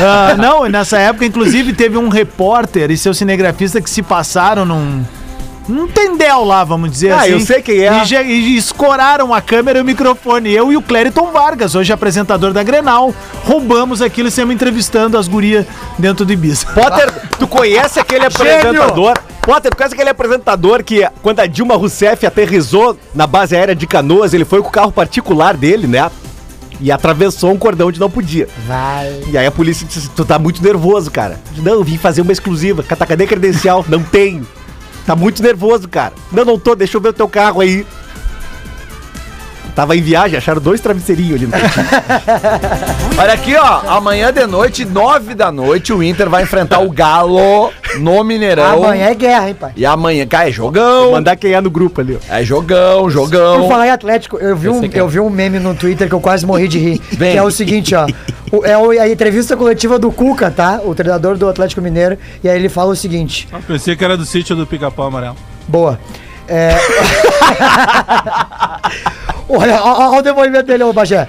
Ah, 0.00 0.34
não, 0.36 0.66
e 0.66 0.68
nessa 0.68 0.98
época, 0.98 1.24
inclusive, 1.24 1.72
teve 1.72 1.96
um 1.96 2.08
repórter 2.08 2.90
e 2.90 2.96
seu 2.98 3.14
cinegrafista 3.14 3.80
que 3.80 3.88
se 3.88 4.02
passaram 4.02 4.66
num. 4.66 5.02
Num 5.68 5.86
tendel 5.86 6.44
lá, 6.44 6.64
vamos 6.64 6.90
dizer 6.90 7.12
Ah, 7.12 7.20
assim. 7.20 7.30
eu 7.32 7.40
sei 7.40 7.60
quem 7.60 7.80
é. 7.80 8.02
E, 8.02 8.04
já- 8.06 8.22
e 8.22 8.56
escoraram 8.56 9.34
a 9.34 9.40
câmera 9.40 9.78
e 9.78 9.82
o 9.82 9.84
microfone. 9.84 10.50
Eu 10.50 10.72
e 10.72 10.76
o 10.76 10.82
Clériton 10.82 11.30
Vargas, 11.30 11.74
hoje 11.74 11.92
apresentador 11.92 12.52
da 12.52 12.62
Grenal, 12.62 13.14
roubamos 13.44 14.00
aquilo 14.00 14.28
e 14.28 14.30
sempre 14.30 14.54
entrevistando 14.54 15.18
as 15.18 15.28
gurias 15.28 15.66
dentro 15.98 16.24
do 16.24 16.32
Ibiza. 16.32 16.66
Potter, 16.68 17.12
tu 17.38 17.46
conhece 17.46 18.00
aquele 18.00 18.24
apresentador? 18.24 19.18
Potter, 19.42 19.70
tu 19.70 19.76
conhece 19.76 19.94
aquele 19.94 20.10
apresentador 20.10 20.82
que, 20.82 21.06
quando 21.22 21.40
a 21.40 21.46
Dilma 21.46 21.76
Rousseff 21.76 22.24
aterrizou 22.26 22.98
na 23.14 23.26
base 23.26 23.54
aérea 23.54 23.74
de 23.74 23.86
Canoas, 23.86 24.32
ele 24.32 24.44
foi 24.46 24.62
com 24.62 24.68
o 24.68 24.72
carro 24.72 24.92
particular 24.92 25.56
dele, 25.56 25.86
né? 25.86 26.10
E 26.80 26.92
atravessou 26.92 27.50
um 27.50 27.58
cordão 27.58 27.88
onde 27.88 27.98
não 27.98 28.08
podia. 28.08 28.48
Vai. 28.66 29.20
E 29.32 29.36
aí 29.36 29.46
a 29.46 29.50
polícia 29.50 29.84
disse: 29.86 30.08
Tu 30.10 30.24
tá 30.24 30.38
muito 30.38 30.62
nervoso, 30.62 31.10
cara. 31.10 31.40
Não, 31.56 31.72
eu 31.72 31.82
vim 31.82 31.98
fazer 31.98 32.20
uma 32.22 32.30
exclusiva. 32.30 32.82
Cadê 32.84 33.24
a 33.24 33.26
credencial? 33.26 33.84
Não 33.88 34.00
tenho. 34.02 34.46
Tá 35.08 35.16
muito 35.16 35.42
nervoso, 35.42 35.88
cara. 35.88 36.12
Não, 36.30 36.44
não 36.44 36.58
tô, 36.58 36.74
deixa 36.74 36.98
eu 36.98 37.00
ver 37.00 37.08
o 37.08 37.12
teu 37.14 37.26
carro 37.26 37.62
aí. 37.62 37.86
Tava 39.78 39.94
em 39.96 40.02
viagem, 40.02 40.36
acharam 40.36 40.60
dois 40.60 40.80
travesseirinhos 40.80 41.36
ali 41.36 41.46
no 41.46 41.52
cantinho. 41.52 41.86
Olha 43.16 43.32
aqui, 43.32 43.54
ó. 43.54 43.80
Amanhã 43.96 44.32
de 44.32 44.44
noite, 44.44 44.84
nove 44.84 45.36
da 45.36 45.52
noite, 45.52 45.92
o 45.92 46.02
Inter 46.02 46.28
vai 46.28 46.42
enfrentar 46.42 46.80
o 46.80 46.90
Galo 46.90 47.70
no 48.00 48.24
Mineirão. 48.24 48.82
Amanhã 48.84 49.06
é 49.06 49.14
guerra, 49.14 49.48
hein, 49.50 49.54
pai? 49.54 49.70
E 49.76 49.86
amanhã, 49.86 50.26
cara, 50.26 50.48
é 50.48 50.52
Vou 50.52 50.66
jogão. 50.66 51.12
mandar 51.12 51.36
quem 51.36 51.52
é 51.52 51.60
no 51.60 51.70
grupo 51.70 52.00
ali, 52.00 52.18
ó. 52.20 52.34
É 52.34 52.42
jogão, 52.44 53.08
jogão. 53.08 53.60
Por 53.60 53.68
falar 53.68 53.86
em 53.86 53.90
Atlético, 53.90 54.36
eu 54.38 54.56
vi, 54.56 54.68
um, 54.68 54.84
eu 54.92 55.06
vi 55.08 55.20
um 55.20 55.30
meme 55.30 55.60
no 55.60 55.72
Twitter 55.76 56.08
que 56.08 56.14
eu 56.16 56.20
quase 56.20 56.44
morri 56.44 56.66
de 56.66 56.80
rir. 56.80 57.00
Vem. 57.16 57.30
Que 57.34 57.38
é 57.38 57.42
o 57.44 57.50
seguinte, 57.52 57.94
ó. 57.94 58.04
O- 58.50 58.66
é 58.66 58.76
o- 58.76 58.90
a 58.90 59.08
entrevista 59.08 59.56
coletiva 59.56 59.96
do 59.96 60.10
Cuca, 60.10 60.50
tá? 60.50 60.80
O 60.84 60.92
treinador 60.92 61.36
do 61.36 61.48
Atlético 61.48 61.80
Mineiro. 61.80 62.18
E 62.42 62.48
aí 62.48 62.58
ele 62.58 62.68
fala 62.68 62.90
o 62.90 62.96
seguinte. 62.96 63.46
Ah, 63.52 63.60
pensei 63.64 63.94
que 63.94 64.04
era 64.04 64.16
do 64.16 64.24
sítio 64.26 64.56
do 64.56 64.66
Pica-Pau 64.66 65.06
Amarelo. 65.06 65.36
Boa. 65.68 66.00
É... 66.48 66.74
Olha, 69.50 69.82
olha 69.82 70.18
o 70.18 70.22
depoimento 70.22 70.66
dele, 70.66 70.82
ô 70.84 70.92
Bagé. 70.92 71.26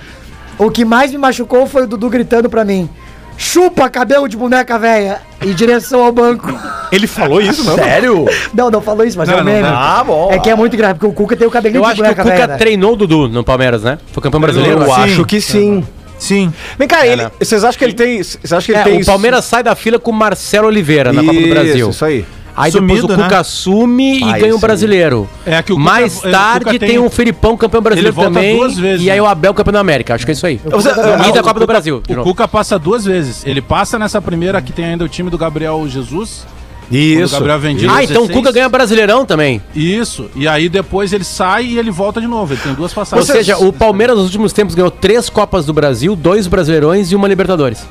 O 0.58 0.70
que 0.70 0.84
mais 0.84 1.10
me 1.12 1.18
machucou 1.18 1.66
foi 1.68 1.84
o 1.84 1.88
Dudu 1.88 2.10
gritando 2.10 2.50
pra 2.50 2.66
mim. 2.66 2.90
Chupa 3.38 3.90
cabelo 3.90 4.28
de 4.28 4.36
boneca 4.36 4.78
velha 4.78 5.22
em 5.42 5.54
direção 5.54 6.04
ao 6.04 6.12
banco. 6.12 6.54
Ele 6.92 7.08
falou 7.08 7.40
isso, 7.40 7.64
não? 7.64 7.76
Sério? 7.76 8.26
Não, 8.54 8.70
não 8.70 8.82
falou 8.82 9.06
isso, 9.06 9.18
mas 9.18 9.30
Não, 9.30 9.38
é 9.38 9.42
um 9.42 9.46
meme. 9.46 9.66
Ah, 9.72 10.04
bom. 10.06 10.30
É 10.34 10.40
que 10.40 10.50
é 10.50 10.56
muito 10.56 10.76
grave, 10.76 10.96
porque 11.00 11.06
o 11.08 11.14
Cuca 11.14 11.38
tem 11.38 11.48
o 11.48 11.52
cabelinho 11.52 11.80
Eu 11.80 11.86
de 11.86 11.92
acho 11.92 11.96
que 11.96 12.02
o 12.02 12.04
boneca 12.04 12.24
Cuca 12.24 12.36
velha. 12.36 12.48
né? 12.48 12.58
treinou 12.58 12.92
o 12.92 12.96
Dudu 12.98 13.30
no 13.30 13.42
Palmeiras, 13.42 13.84
né? 13.84 13.98
Foi 14.12 14.22
campeão 14.22 14.42
brasileiro. 14.42 14.82
Eu 14.82 14.92
assim. 14.92 15.02
acho 15.04 15.26
que 15.26 15.40
sim. 15.40 15.88
Sim. 16.18 16.54
Vem 16.78 16.90
cá, 16.90 17.08
ele, 17.08 17.24
né? 17.24 17.32
vocês 17.40 17.64
acham 17.64 17.80
que 17.80 17.86
ele 17.86 17.94
tem. 17.94 18.22
Vocês 18.22 18.52
acham 18.52 18.66
que 18.66 18.72
ele 18.74 18.80
É, 18.80 18.84
tem. 18.84 19.02
o 19.02 19.06
Palmeiras 19.06 19.46
sai 19.46 19.64
da 19.64 19.74
fila 19.74 19.98
com 19.98 20.12
o 20.12 20.14
Marcelo 20.14 20.68
Oliveira 20.68 21.14
na 21.14 21.22
Copa 21.22 21.34
do 21.34 21.40
Isso, 21.40 21.50
Brasil. 21.50 21.90
Isso 21.92 22.04
aí. 22.04 22.26
Aí 22.60 22.72
Sumido, 22.72 22.94
depois 23.02 23.18
o 23.18 23.18
né? 23.18 23.24
Cuca 23.24 23.40
assume 23.40 24.18
e 24.18 24.20
ganha 24.40 24.52
o 24.54 24.56
aí. 24.56 24.62
brasileiro. 24.62 25.30
É 25.46 25.62
que 25.64 25.72
o 25.72 25.76
Cuca- 25.76 25.90
Mais 25.90 26.14
o 26.18 26.22
Cuca 26.22 26.32
tarde 26.32 26.80
tem- 26.80 26.90
tem 26.90 27.00
o 27.00 27.10
Felipão 27.10 27.56
campeão 27.58 27.82
brasileiro 27.82 28.14
volta 28.16 28.32
também. 28.32 28.56
duas 28.58 28.78
vezes, 28.78 29.06
e 29.06 29.10
aí 29.10 29.18
né? 29.18 29.22
o 29.22 29.26
Abel 29.26 29.54
campeão 29.54 29.74
da 29.74 29.80
América. 29.80 30.16
Acho 30.16 30.26
que 30.26 30.32
é 30.32 30.34
isso 30.34 30.46
aí. 30.46 30.60
Você- 30.66 30.90
e 30.90 30.94
da 31.34 31.42
o 31.42 31.44
Copa 31.44 31.60
do 31.60 31.68
Brasil. 31.68 32.04
O 32.08 32.14
novo. 32.14 32.24
Cuca 32.30 32.48
passa 32.48 32.78
duas 32.78 33.06
vezes. 33.06 33.46
Ele 33.46 33.62
passa 33.62 33.98
nessa 33.98 34.22
primeira 34.22 34.62
que 34.62 34.72
tem 34.74 34.86
ainda 34.86 35.04
o 35.06 35.10
time 35.10 35.30
do 35.30 35.38
Gabriel 35.38 35.86
Jesus. 35.88 36.46
O 36.92 36.96
Isso. 36.96 37.34
Gabriel 37.36 37.60
vendido. 37.60 37.94
Ah, 37.94 38.04
então 38.04 38.24
o 38.24 38.30
Cuca 38.30 38.52
ganha 38.52 38.68
Brasileirão 38.68 39.24
também. 39.24 39.62
Isso. 39.76 40.28
E 40.36 40.48
aí 40.48 40.68
depois 40.68 41.14
ele 41.14 41.24
sai 41.24 41.66
e 41.66 41.78
ele 41.78 41.92
volta 41.92 42.20
de 42.20 42.26
novo. 42.26 42.54
Ele 42.54 42.62
tem 42.62 42.74
duas 42.74 42.92
Ou 42.92 42.96
passagens. 42.96 43.28
seja, 43.28 43.58
o 43.60 43.72
Palmeiras 43.72 44.16
nos 44.18 44.26
últimos 44.26 44.52
tempos 44.54 44.74
ganhou 44.74 44.90
três 44.90 45.30
Copas 45.30 45.66
do 45.68 45.72
Brasil, 45.74 46.16
dois 46.16 46.48
Brasileirões 46.48 47.12
e 47.12 47.16
uma 47.16 47.28
Libertadores. 47.28 47.86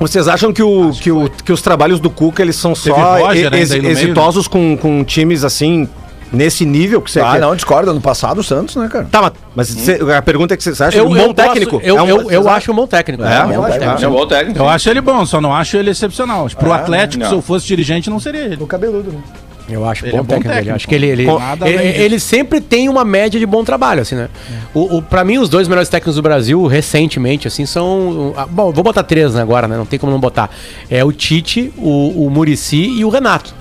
Vocês 0.00 0.26
acham 0.26 0.52
que, 0.52 0.62
o, 0.62 0.90
que, 0.92 1.12
o, 1.12 1.28
que 1.30 1.52
os 1.52 1.60
trabalhos 1.62 2.00
do 2.00 2.08
Cuca 2.10 2.42
eles 2.42 2.56
são 2.56 2.74
só 2.74 3.18
Roger 3.18 3.52
ex- 3.54 3.68
no 3.70 3.76
meio, 3.76 3.82
né? 3.82 3.90
exitosos 3.90 4.48
com, 4.48 4.74
com 4.76 5.04
times 5.04 5.44
assim, 5.44 5.86
nesse 6.32 6.64
nível 6.64 7.02
que 7.02 7.10
você 7.10 7.20
Ah, 7.20 7.32
quer? 7.32 7.40
não, 7.40 7.54
discorda. 7.54 7.92
No 7.92 8.00
passado, 8.00 8.38
o 8.38 8.42
Santos, 8.42 8.76
né, 8.76 8.88
cara? 8.88 9.04
Tá, 9.10 9.20
mas- 9.20 9.32
mas 9.54 9.68
cê- 9.68 9.98
a 10.16 10.22
pergunta 10.22 10.54
é 10.54 10.56
que 10.56 10.62
você 10.62 10.82
acha 10.82 11.02
um 11.04 11.14
bom 11.14 11.34
técnico? 11.34 11.80
Eu, 11.84 11.98
É 11.98 12.02
um- 12.02 12.08
eu, 12.08 12.30
eu 12.30 12.48
acho 12.48 12.72
um 12.72 12.74
bom 12.74 12.86
técnico. 12.86 13.22
É, 13.22 13.44
um 13.44 13.48
bom 13.48 13.52
eu 13.54 13.64
acho 13.66 13.78
técnico. 13.78 14.04
É 14.04 14.08
um 14.08 14.12
bom 14.12 14.26
técnico. 14.26 14.58
Eu 14.58 14.68
acho 14.70 14.88
ele 14.90 15.00
bom, 15.02 15.26
só 15.26 15.38
não 15.40 15.54
acho 15.54 15.76
ele 15.76 15.90
excepcional. 15.90 16.48
Pro 16.58 16.72
Atlético, 16.72 17.22
não. 17.22 17.28
se 17.30 17.36
eu 17.36 17.42
fosse 17.42 17.66
dirigente, 17.66 18.08
não 18.08 18.18
seria 18.18 18.40
ele. 18.40 18.62
O 18.62 18.66
cabeludo, 18.66 19.12
né? 19.12 19.18
Eu 19.74 19.84
acho 19.88 20.04
Ele 20.04 20.12
bom, 20.12 20.18
é 20.18 20.22
bom 20.22 20.26
técnico. 20.28 20.48
ele. 20.48 20.54
técnico. 20.56 20.76
Acho 20.76 20.88
que 20.88 20.94
ele, 20.94 21.06
ele, 21.06 21.26
ele, 21.64 22.02
ele 22.02 22.20
sempre 22.20 22.60
tem 22.60 22.88
uma 22.88 23.04
média 23.04 23.38
de 23.38 23.46
bom 23.46 23.62
trabalho, 23.64 24.02
assim, 24.02 24.14
né? 24.14 24.28
O, 24.74 24.96
o, 24.98 25.02
pra 25.02 25.24
mim, 25.24 25.38
os 25.38 25.48
dois 25.48 25.68
melhores 25.68 25.88
técnicos 25.88 26.16
do 26.16 26.22
Brasil, 26.22 26.66
recentemente, 26.66 27.46
assim, 27.48 27.66
são. 27.66 28.32
ah, 28.36 28.46
Bom, 28.46 28.72
vou 28.72 28.84
botar 28.84 29.02
três 29.02 29.34
né, 29.34 29.42
agora, 29.42 29.66
né? 29.68 29.76
Não 29.76 29.86
tem 29.86 29.98
como 29.98 30.12
não 30.12 30.20
botar. 30.20 30.50
É 30.90 31.04
o 31.04 31.12
Tite, 31.12 31.72
o, 31.76 32.26
o 32.26 32.30
Murici 32.30 32.76
e 32.98 33.04
o 33.04 33.08
Renato. 33.08 33.54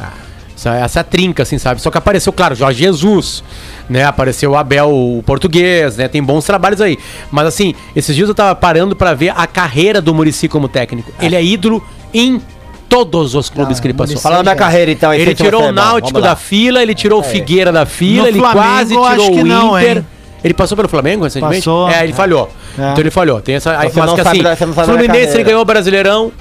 Essa, 0.56 0.76
essa 0.76 1.00
é 1.00 1.02
a 1.02 1.04
trinca, 1.06 1.44
assim, 1.44 1.58
sabe? 1.58 1.82
Só 1.82 1.90
que 1.90 1.98
apareceu, 1.98 2.34
claro, 2.34 2.54
Jorge 2.54 2.80
Jesus, 2.80 3.42
né? 3.90 4.04
Apareceu 4.04 4.52
o 4.52 4.56
Abel, 4.58 4.90
o 4.94 5.24
português, 5.26 5.96
né? 5.96 6.08
Tem 6.10 6.22
bons 6.22 6.44
trabalhos 6.44 6.82
aí. 6.82 6.98
Mas, 7.32 7.48
assim, 7.48 7.74
esses 7.96 8.14
dias 8.14 8.28
eu 8.28 8.36
tava 8.36 8.54
parando 8.56 8.94
pra 8.96 9.14
ver 9.14 9.32
a 9.38 9.48
carreira 9.48 10.02
do 10.02 10.14
Murici 10.14 10.50
como 10.50 10.68
técnico. 10.68 11.14
Ele 11.22 11.36
é 11.36 11.42
ídolo 11.44 11.82
em 12.14 12.42
todos 12.90 13.36
os 13.36 13.50
clubes 13.50 13.78
Ah, 13.78 13.82
que 13.82 13.88
ele 13.88 13.94
passou. 13.94 14.08
Muricy 14.14 14.24
Fala 14.24 14.38
da 14.38 14.44
minha 14.44 14.56
carreira, 14.56 14.92
então. 14.92 15.14
Ele 15.14 15.34
tirou 15.36 15.64
o 15.70 15.72
Náutico 15.72 16.20
da 16.20 16.36
fila, 16.36 16.82
ele 16.82 16.96
tirou 16.96 17.20
o 17.20 17.24
Figueira 17.24 17.72
da 17.72 17.86
fila, 17.86 18.24
No 18.24 18.28
ele 18.28 18.40
Flamengo, 18.40 18.62
quase 18.66 18.94
eu 18.96 19.06
acho 19.06 19.16
tirou 19.22 19.32
que 19.36 19.42
o 19.42 19.46
não, 19.46 19.80
Inter. 19.80 19.98
hein? 19.98 20.06
Ele 20.44 20.54
passou 20.54 20.76
pelo 20.76 20.88
Flamengo 20.90 21.24
recentemente? 21.26 21.58
Passou. 21.60 21.90
É, 21.90 22.04
ele 22.04 22.14
falhou. 22.14 22.50
É. 22.78 22.92
Então 22.92 23.00
ele 23.00 23.12
falhou. 23.12 23.42
Tem 23.42 23.56
essa. 23.56 23.78
Aí, 23.78 23.90
Você 23.90 24.00
mas 24.00 24.10
não 24.10 24.16
que 24.16 24.24
sabe 24.24 24.48
assim, 24.48 24.66
da- 24.74 24.84
Fluminense 24.86 25.34
ele 25.36 25.44
ganhou 25.44 25.62
o 25.62 25.66
Brasileirão, 25.66 26.32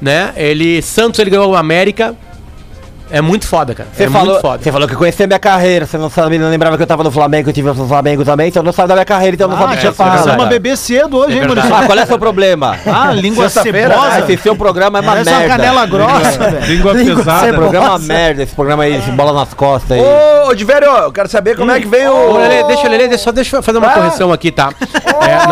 né? 0.00 0.32
Ele. 0.36 0.80
Santos 0.82 1.18
ele 1.18 1.30
ganhou 1.30 1.50
o 1.50 1.56
América. 1.56 2.14
É 3.10 3.20
muito 3.20 3.46
foda, 3.46 3.74
cara. 3.74 3.88
Você 3.92 4.04
é 4.04 4.10
falou, 4.10 4.26
muito 4.32 4.40
foda. 4.40 4.62
você 4.62 4.70
falou 4.72 4.86
que 4.88 4.94
conhecia 4.94 5.26
minha 5.26 5.38
carreira, 5.38 5.86
você 5.86 5.96
não 5.96 6.10
sabe, 6.10 6.38
não 6.38 6.50
lembrava 6.50 6.76
que 6.76 6.82
eu 6.82 6.86
tava 6.86 7.02
no 7.02 7.10
Flamengo, 7.10 7.48
eu 7.48 7.52
tive 7.52 7.68
no 7.72 7.86
Flamengo 7.88 8.24
também, 8.24 8.48
então 8.48 8.62
não 8.62 8.72
sabe 8.72 8.88
da 8.88 8.94
minha 8.94 9.04
carreira, 9.04 9.34
então 9.34 9.48
não 9.48 9.56
sabe 9.56 9.74
o 9.74 9.78
que 9.78 9.86
é, 9.86 9.90
você 9.90 9.96
fala. 9.96 10.10
Começamos 10.10 10.34
a 10.34 10.38
cara. 10.38 10.50
beber 10.50 10.76
cedo 10.76 11.16
hoje, 11.18 11.32
hein, 11.34 11.40
verdade. 11.40 11.68
Maurício? 11.68 11.76
Ah, 11.84 11.86
qual 11.86 11.98
é 11.98 12.02
o 12.02 12.06
seu 12.06 12.18
problema? 12.18 12.76
Ah, 12.86 13.12
língua 13.12 13.48
Sexta-feira, 13.48 13.94
Ah, 13.96 14.10
cebosa. 14.14 14.32
esse 14.32 14.42
seu 14.42 14.56
programa 14.56 14.98
é 14.98 15.02
uma 15.02 15.18
Essa 15.18 15.30
é 15.30 15.32
uma 15.32 15.38
merda. 15.40 15.56
canela 15.56 15.86
grossa, 15.86 16.30
velho. 16.50 16.66
Língua 16.66 16.92
Língua 16.92 17.16
pesada. 17.16 17.46
Esse 17.48 17.56
programa 17.56 17.86
é 17.86 17.90
uma 17.90 17.98
merda, 17.98 18.42
esse 18.42 18.54
programa 18.54 18.82
aí, 18.84 18.96
esse 18.96 19.10
bola 19.12 19.32
nas 19.32 19.54
costas 19.54 19.92
aí. 19.98 20.02
Ô, 20.48 20.54
Diverio, 20.54 20.88
eu 20.90 21.12
quero 21.12 21.28
saber 21.28 21.56
como 21.56 21.70
é 21.70 21.80
que 21.80 21.86
vem 21.86 22.06
o. 22.08 22.12
Ô, 22.34 22.38
Lelê, 22.38 22.64
deixa, 22.64 22.88
Lelê, 22.88 23.08
deixa, 23.08 23.24
só 23.24 23.32
deixa 23.32 23.56
eu 23.56 23.62
fazer 23.62 23.78
uma 23.78 23.88
Ah. 23.88 23.94
correção 23.94 24.32
aqui, 24.32 24.50
tá? 24.52 24.70
É, 24.80 25.46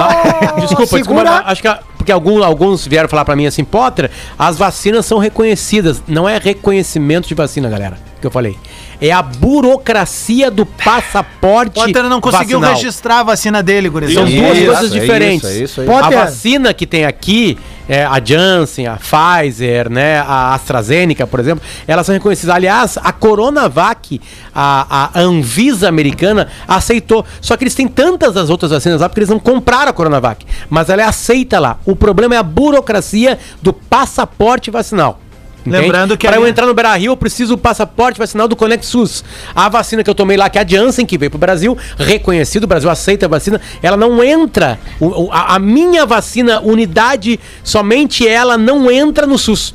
não- 0.56 0.60
desculpa, 0.60 0.86
Segura. 0.96 1.24
desculpa, 1.24 1.42
acho 1.50 1.62
que. 1.62 1.68
Porque 2.06 2.12
alguns, 2.12 2.44
alguns 2.44 2.86
vieram 2.86 3.08
falar 3.08 3.24
pra 3.24 3.34
mim 3.34 3.46
assim, 3.46 3.64
Potter, 3.64 4.12
as 4.38 4.56
vacinas 4.56 5.04
são 5.04 5.18
reconhecidas. 5.18 6.00
Não 6.06 6.28
é 6.28 6.38
reconhecimento 6.38 7.26
de 7.26 7.34
vacina, 7.34 7.68
galera, 7.68 7.98
que 8.20 8.26
eu 8.26 8.30
falei. 8.30 8.56
É 9.00 9.12
a 9.12 9.22
burocracia 9.22 10.50
do 10.50 10.64
passaporte. 10.64 11.74
Potter 11.74 12.04
não 12.04 12.20
conseguiu 12.20 12.60
vacinal. 12.60 12.76
registrar 12.76 13.20
a 13.20 13.22
vacina 13.22 13.62
dele, 13.62 13.88
gurizão. 13.88 14.26
São 14.26 14.36
duas 14.36 14.56
Isso, 14.56 14.66
coisas 14.66 14.90
é 14.94 15.00
diferentes. 15.00 15.50
isso, 15.50 15.60
é 15.60 15.64
isso 15.64 15.80
aí. 15.82 15.88
A 15.88 15.90
Potter. 15.90 16.18
vacina 16.18 16.74
que 16.74 16.86
tem 16.86 17.04
aqui, 17.04 17.58
é, 17.88 18.04
a 18.04 18.20
Janssen, 18.24 18.86
a 18.86 18.96
Pfizer, 18.96 19.90
né, 19.90 20.18
a 20.20 20.54
AstraZeneca, 20.54 21.26
por 21.26 21.40
exemplo, 21.40 21.62
elas 21.86 22.06
são 22.06 22.14
reconhecidas. 22.14 22.54
Aliás, 22.54 22.98
a 23.02 23.12
Coronavac, 23.12 24.20
a, 24.54 25.10
a 25.14 25.20
Anvisa 25.20 25.88
americana, 25.88 26.48
aceitou. 26.66 27.24
Só 27.40 27.56
que 27.56 27.64
eles 27.64 27.74
têm 27.74 27.86
tantas 27.86 28.34
das 28.34 28.48
outras 28.48 28.70
vacinas 28.70 29.00
lá 29.02 29.08
porque 29.08 29.20
eles 29.20 29.30
não 29.30 29.38
compraram 29.38 29.90
a 29.90 29.92
Coronavac. 29.92 30.46
Mas 30.70 30.88
ela 30.88 31.02
é 31.02 31.04
aceita 31.04 31.58
lá. 31.58 31.78
O 31.84 31.94
problema 31.94 32.34
é 32.34 32.38
a 32.38 32.42
burocracia 32.42 33.38
do 33.60 33.72
passaporte 33.72 34.70
vacinal. 34.70 35.20
Entende? 35.66 35.82
Lembrando 35.82 36.16
que 36.16 36.26
Para 36.26 36.36
eu 36.36 36.46
entrar 36.46 36.66
no 36.66 36.74
Beira 36.74 36.94
Rio, 36.94 37.12
eu 37.12 37.16
preciso 37.16 37.56
do 37.56 37.58
passaporte 37.58 38.18
vacinal 38.18 38.46
do 38.46 38.54
Conect 38.54 38.86
SUS. 38.86 39.24
A 39.54 39.68
vacina 39.68 40.04
que 40.04 40.10
eu 40.10 40.14
tomei 40.14 40.36
lá, 40.36 40.48
que 40.48 40.58
é 40.58 40.62
a 40.62 40.66
Janssen, 40.66 41.04
que 41.04 41.18
veio 41.18 41.30
pro 41.30 41.38
Brasil, 41.38 41.76
reconhecido, 41.98 42.64
o 42.64 42.66
Brasil 42.66 42.88
aceita 42.88 43.26
a 43.26 43.28
vacina, 43.28 43.60
ela 43.82 43.96
não 43.96 44.22
entra. 44.22 44.78
o- 45.00 45.24
o- 45.26 45.32
a, 45.32 45.56
a 45.56 45.58
minha 45.58 46.06
vacina, 46.06 46.60
unidade, 46.60 47.38
somente 47.64 48.26
ela 48.26 48.56
não 48.56 48.90
entra 48.90 49.26
no 49.26 49.38
SUS. 49.38 49.74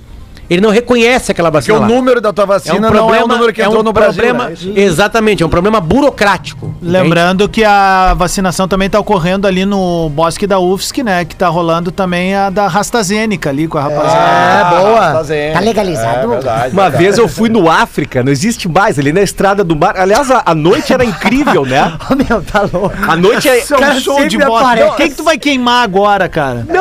Ele 0.52 0.60
não 0.60 0.70
reconhece 0.70 1.32
aquela 1.32 1.50
Porque 1.50 1.72
vacina. 1.72 1.78
o 1.88 1.90
lá. 1.90 1.96
número 1.96 2.20
da 2.20 2.34
tua 2.34 2.46
vacina 2.46 2.90
não 2.92 3.16
é 3.16 3.24
o 3.24 3.28
número 3.28 3.54
que 3.54 3.62
é 3.62 3.66
entrou 3.66 3.80
um 3.80 3.84
no 3.86 3.94
Brasil. 3.94 4.22
problema, 4.22 4.50
né? 4.50 4.56
Exatamente, 4.76 5.42
é 5.42 5.46
um 5.46 5.50
problema 5.50 5.80
burocrático. 5.80 6.66
entende? 6.82 6.92
Lembrando 6.92 7.48
que 7.48 7.64
a 7.64 8.14
vacinação 8.16 8.68
também 8.68 8.90
tá 8.90 9.00
ocorrendo 9.00 9.48
ali 9.48 9.64
no 9.64 10.10
bosque 10.10 10.46
da 10.46 10.60
UFSC, 10.60 11.04
né? 11.04 11.24
Que 11.24 11.38
tá 11.38 11.48
rolando 11.48 11.90
também 11.90 12.36
a 12.36 12.50
da 12.50 12.66
AstraZeneca 12.66 13.50
ali 13.50 13.66
com 13.66 13.78
a 13.78 13.82
rapaziada. 13.84 14.76
É, 14.76 14.82
boa. 14.82 15.12
fazendo. 15.14 15.54
Tá 15.54 15.60
legalizado. 15.62 16.20
É 16.26 16.28
verdade, 16.28 16.74
Uma 16.74 16.84
verdade. 16.84 16.98
vez 17.04 17.18
eu 17.18 17.30
fui 17.30 17.48
no 17.48 17.70
África, 17.70 18.22
não 18.22 18.30
existe 18.32 18.68
mais, 18.68 19.00
ali 19.00 19.14
na 19.14 19.22
estrada 19.22 19.64
do 19.64 19.74
mar. 19.74 19.96
Aliás, 19.98 20.30
a, 20.30 20.44
a 20.46 20.54
noite 20.54 20.92
era 20.92 21.06
incrível, 21.06 21.66
né? 21.66 21.94
Meu, 22.30 22.42
tá 22.42 22.68
louco. 22.74 22.94
A 23.08 23.16
noite 23.16 23.48
é. 23.48 23.60
É 23.60 23.64
um 23.76 23.80
cara 23.80 24.00
show 24.02 24.28
de 24.28 24.36
aparece. 24.44 24.98
Quem 24.98 25.10
que 25.12 25.16
tu 25.16 25.24
vai 25.24 25.38
queimar 25.38 25.84
agora, 25.86 26.28
cara? 26.28 26.66
Não, 26.68 26.81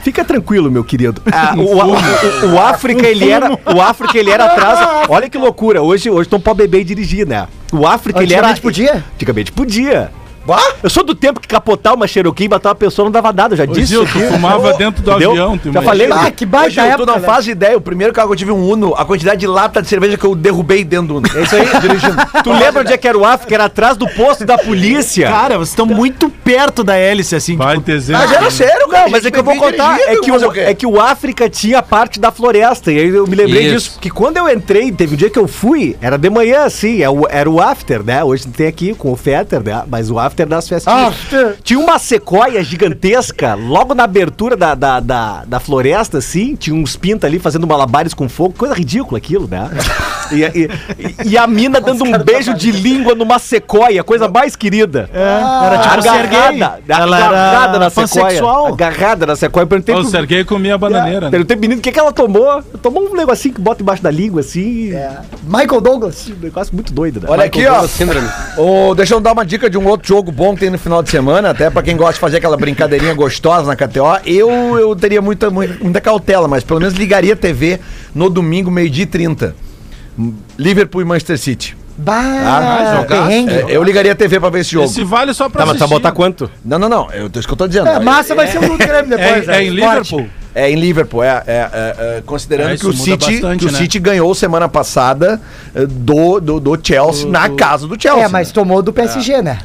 fica 0.00 0.24
tranquilo, 0.24 0.70
meu 0.70 0.82
querido. 0.84 1.22
Ah, 1.32 1.54
o, 1.58 1.60
o- 1.60 2.46
o- 2.50 2.54
o 2.54 2.58
África, 2.60 3.06
ele 3.06 3.30
era. 3.30 3.50
O 3.74 3.80
África, 3.80 4.16
ele 4.18 4.30
era 4.30 4.44
atrás. 4.46 4.78
Olha 5.08 5.28
que 5.28 5.38
loucura. 5.38 5.82
Hoje, 5.82 6.10
hoje 6.10 6.28
tu 6.28 6.32
não 6.32 6.40
pode 6.40 6.58
beber 6.58 6.80
e 6.80 6.84
dirigir, 6.84 7.26
né? 7.26 7.46
O 7.72 7.86
África, 7.86 8.22
ele 8.22 8.34
era. 8.34 8.48
Antigamente 8.48 8.60
podia? 8.62 9.04
Antigamente 9.14 9.52
podia. 9.52 10.10
Bah! 10.46 10.60
Eu 10.82 10.88
sou 10.90 11.04
do 11.04 11.14
tempo 11.14 11.38
que 11.40 11.46
capotar 11.46 11.94
uma 11.94 12.06
Cherokee 12.06 12.44
e 12.44 12.48
matar 12.48 12.70
uma 12.70 12.74
pessoa 12.74 13.04
não 13.04 13.12
dava 13.12 13.32
nada, 13.32 13.54
eu 13.54 13.58
já 13.58 13.64
Ô, 13.64 13.66
disse. 13.66 13.86
Gil, 13.92 14.04
isso 14.04 14.12
tu 14.12 14.20
fumava 14.32 14.72
dentro 14.74 15.02
do 15.02 15.10
Entendeu? 15.10 15.30
avião, 15.32 15.58
tu 15.58 15.72
Já 15.72 15.82
falei. 15.82 16.08
Ah, 16.10 16.30
que 16.30 16.46
baita 16.46 16.70
Gil, 16.70 16.84
época, 16.84 16.98
tu 16.98 17.06
não 17.06 17.18
né? 17.20 17.26
faz 17.26 17.46
ideia. 17.46 17.76
O 17.76 17.80
primeiro 17.80 18.12
carro 18.12 18.28
que 18.28 18.32
eu 18.34 18.36
tive 18.38 18.52
um 18.52 18.68
Uno, 18.70 18.94
a 18.96 19.04
quantidade 19.04 19.40
de 19.40 19.46
lata 19.46 19.82
de 19.82 19.88
cerveja 19.88 20.16
que 20.16 20.24
eu 20.24 20.34
derrubei 20.34 20.82
dentro 20.84 21.08
do 21.08 21.16
Uno. 21.18 21.26
É 21.34 21.42
isso 21.42 21.54
aí, 21.56 21.66
dirigindo. 21.80 22.16
Tu 22.42 22.50
lembra 22.52 22.80
onde 22.82 22.92
é 22.92 22.96
que 22.96 23.06
era 23.06 23.18
o 23.18 23.38
que 23.46 23.54
era 23.54 23.64
atrás 23.66 23.96
do 23.96 24.08
posto 24.08 24.44
da 24.44 24.56
polícia? 24.58 25.28
Cara, 25.28 25.56
vocês 25.56 25.68
estão 25.70 25.86
muito 25.86 26.28
perto 26.30 26.82
da 26.82 26.96
hélice, 26.96 27.36
assim. 27.36 27.56
Vai 27.56 27.74
tipo, 27.76 27.86
ter. 27.86 28.02
Mas 28.12 28.32
era 28.32 28.50
sério, 28.50 28.88
cara. 28.88 29.08
Mas 29.10 29.24
é 29.24 29.30
que 29.30 29.38
eu 29.38 29.44
vou 29.44 29.56
contar. 29.56 29.98
É 30.00 30.16
que, 30.16 30.30
o, 30.32 30.52
é 30.56 30.74
que 30.74 30.86
o 30.86 31.00
África 31.00 31.48
tinha 31.50 31.82
parte 31.82 32.18
da 32.18 32.30
floresta. 32.32 32.90
E 32.90 32.98
aí 32.98 33.08
eu 33.08 33.26
me 33.26 33.34
lembrei 33.36 33.66
Isso. 33.66 33.74
disso. 33.90 33.98
Que 34.00 34.10
quando 34.10 34.36
eu 34.38 34.48
entrei, 34.48 34.90
teve 34.90 35.14
um 35.14 35.16
dia 35.18 35.30
que 35.30 35.38
eu 35.38 35.46
fui, 35.46 35.96
era 36.00 36.16
de 36.16 36.30
manhã, 36.30 36.64
assim, 36.64 37.02
é 37.02 37.10
o- 37.10 37.26
era 37.28 37.48
o 37.48 37.60
after, 37.60 38.02
né? 38.02 38.24
Hoje 38.24 38.46
não 38.46 38.52
tem 38.52 38.66
aqui 38.66 38.94
com 38.94 39.12
o 39.12 39.16
Fetter, 39.16 39.62
né? 39.62 39.82
Mas 39.88 40.10
o 40.10 40.18
after 40.18 40.29
das 40.46 40.68
festinhas. 40.68 41.08
After. 41.08 41.56
Tinha 41.62 41.78
uma 41.78 41.98
sequoia 41.98 42.62
gigantesca, 42.62 43.54
logo 43.54 43.94
na 43.94 44.04
abertura 44.04 44.56
da, 44.56 44.74
da, 44.74 45.00
da, 45.00 45.44
da 45.46 45.60
floresta, 45.60 46.18
assim, 46.18 46.56
tinha 46.56 46.74
uns 46.74 46.96
pinta 46.96 47.26
ali 47.26 47.38
fazendo 47.38 47.66
malabares 47.66 48.14
com 48.14 48.28
fogo, 48.28 48.54
coisa 48.56 48.74
ridícula 48.74 49.18
aquilo, 49.18 49.48
né? 49.48 49.68
E, 50.32 50.44
e- 50.44 50.70
e 51.30 51.36
a 51.36 51.44
mina 51.44 51.80
dando 51.80 52.04
um 52.04 52.16
beijo 52.16 52.54
de 52.54 52.70
língua 52.70 53.16
numa 53.16 53.40
sequoia, 53.40 54.04
coisa 54.04 54.28
mais 54.28 54.54
querida. 54.54 55.10
era 55.12 55.78
tipo 55.78 55.94
agarrada, 56.08 56.80
Ela 56.88 57.16
agarrada 57.16 57.68
era 57.70 57.78
na 57.80 57.90
sequoia. 57.90 58.24
pansexual. 58.26 58.66
Agarrada 58.68 59.26
na 59.26 59.34
sequoia. 59.34 59.64
Eu 59.64 59.66
Perguntei 59.66 59.92
O 59.92 59.98
pro- 60.02 60.08
Serguei 60.08 60.44
comia 60.44 60.76
a 60.76 60.78
bananeira. 60.78 61.22
né? 61.22 61.30
Perguntei 61.32 61.56
pro 61.56 61.60
menino 61.62 61.80
o 61.80 61.82
que, 61.82 61.90
que 61.90 61.98
ela 61.98 62.12
tomou. 62.12 62.62
Tomou 62.80 63.08
um 63.10 63.16
negocinho 63.16 63.54
que 63.54 63.60
bota 63.60 63.82
embaixo 63.82 64.04
da 64.04 64.10
língua, 64.12 64.40
assim. 64.40 64.92
Michael 65.42 65.80
Douglas. 65.80 66.28
Um 66.28 66.44
negócio 66.44 66.72
muito 66.76 66.92
doido, 66.92 67.20
né? 67.22 67.26
Olha 67.28 67.44
aqui, 67.46 67.66
ó. 67.66 67.88
Síndrome. 67.88 68.28
Ô, 68.56 68.94
deixa 68.94 69.14
eu 69.14 69.20
dar 69.20 69.32
uma 69.32 69.44
dica 69.44 69.68
de 69.68 69.76
um 69.76 69.88
outro 69.88 70.06
jogo 70.06 70.19
bom 70.22 70.54
que 70.54 70.60
tem 70.60 70.70
no 70.70 70.78
final 70.78 71.02
de 71.02 71.10
semana, 71.10 71.50
até 71.50 71.70
pra 71.70 71.82
quem 71.82 71.96
gosta 71.96 72.14
de 72.14 72.20
fazer 72.20 72.36
aquela 72.38 72.56
brincadeirinha 72.56 73.14
gostosa 73.14 73.66
na 73.66 73.76
KTO. 73.76 74.20
Eu, 74.26 74.50
eu 74.78 74.94
teria 74.96 75.22
muita, 75.22 75.50
muita, 75.50 76.00
cautela, 76.00 76.46
mas 76.46 76.62
pelo 76.62 76.80
menos 76.80 76.94
ligaria 76.94 77.32
a 77.32 77.36
TV 77.36 77.80
no 78.14 78.28
domingo, 78.28 78.70
meio-dia 78.70 79.04
e 79.04 79.06
30. 79.06 79.54
Liverpool 80.58 81.02
e 81.02 81.04
Manchester 81.04 81.38
City. 81.38 81.76
Bah, 81.96 82.96
jogaço. 82.96 83.06
perrengue. 83.08 83.52
É, 83.52 83.64
eu 83.68 83.82
ligaria 83.82 84.12
a 84.12 84.14
TV 84.14 84.40
pra 84.40 84.48
ver 84.48 84.60
esse 84.60 84.72
jogo. 84.72 84.86
Esse 84.86 85.04
vale 85.04 85.34
só 85.34 85.48
pra 85.48 85.60
Tá, 85.60 85.66
mas 85.66 85.76
tu 85.76 85.80
vai 85.80 85.86
assistir. 85.86 86.02
botar 86.02 86.12
quanto? 86.12 86.50
Não, 86.64 86.78
não, 86.78 86.88
não. 86.88 87.10
Eu, 87.12 87.30
isso 87.34 87.46
que 87.46 87.52
eu 87.52 87.56
tô 87.56 87.68
dizendo. 87.68 87.88
É, 87.88 87.98
massa 88.00 88.34
vai 88.34 88.46
ser 88.46 88.58
o 88.58 88.68
do 88.68 88.78
Grêmio 88.78 89.10
depois. 89.10 89.44
É, 89.44 89.46
né? 89.52 89.58
é 89.58 89.62
em 89.62 89.74
Esporte. 89.74 90.14
Liverpool? 90.14 90.40
É 90.52 90.68
em 90.70 90.74
Liverpool, 90.74 91.22
é, 91.22 91.28
é, 91.28 91.42
é, 91.46 91.94
é, 92.16 92.22
considerando 92.26 92.72
É, 92.72 92.76
que 92.76 92.86
o 92.86 92.92
City, 92.92 93.34
bastante, 93.34 93.60
que 93.60 93.66
o 93.66 93.72
né? 93.72 93.78
City 93.78 94.00
ganhou 94.00 94.34
semana 94.34 94.68
passada 94.68 95.40
eh, 95.72 95.86
do, 95.86 96.40
do, 96.40 96.58
do 96.58 96.78
Chelsea, 96.82 97.28
na 97.30 97.50
casa 97.50 97.86
do 97.86 98.00
Chelsea. 98.00 98.24
É, 98.24 98.28
mas 98.28 98.50
tomou 98.50 98.82
do 98.82 98.92
PSG, 98.92 99.42
né? 99.42 99.60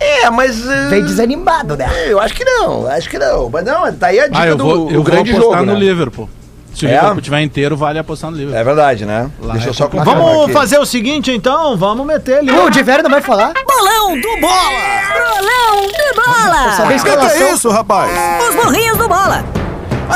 É, 0.00 0.30
mas. 0.30 0.66
eh, 0.66 0.88
Veio 0.88 1.04
desanimado, 1.04 1.76
né? 1.76 1.88
Eu 2.08 2.18
acho 2.18 2.34
que 2.34 2.44
não, 2.44 2.86
acho 2.88 3.08
que 3.08 3.18
não. 3.18 3.50
Mas 3.50 3.64
não, 3.64 3.92
tá 3.92 4.06
aí 4.06 4.18
a 4.18 4.26
dica 4.28 4.38
Ah, 4.42 4.46
eu 4.46 4.56
do 4.56 4.64
vou, 4.64 4.74
eu 4.74 4.86
o 4.86 4.90
vou 4.94 5.02
grande 5.02 5.30
apostar 5.32 5.58
jogo. 5.60 5.66
no 5.66 5.74
né? 5.74 5.78
Liverpool. 5.80 6.28
Se 6.74 6.86
o 6.86 6.88
É? 6.88 6.92
Liverpool 6.94 7.20
tiver 7.20 7.40
inteiro, 7.42 7.76
vale 7.76 7.98
apostar 7.98 8.30
no 8.30 8.36
Liverpool. 8.36 8.60
É 8.60 8.64
verdade, 8.64 9.04
né? 9.04 9.30
Deixa 9.52 9.68
eu 9.68 9.74
só 9.74 9.88
confirmar 9.88 10.16
Vamos 10.16 10.44
aqui. 10.44 10.52
fazer 10.52 10.78
o 10.78 10.86
seguinte, 10.86 11.30
então. 11.30 11.76
Vamos 11.76 12.06
meter 12.06 12.38
ali. 12.38 12.50
O 12.50 12.70
de 12.70 12.82
velho 12.82 13.02
não 13.02 13.10
vai 13.10 13.20
falar? 13.20 13.52
Bolão 13.66 14.18
do 14.18 14.40
Bola! 14.40 14.70
Bolão 15.12 15.82
do 15.86 16.22
Bola! 16.22 16.72
Saber 16.76 16.94
escalação. 16.94 17.70
rapaz? 17.72 18.10
Os 18.48 18.54
morrinhos 18.54 18.96
do 18.96 19.06
Bola! 19.08 19.44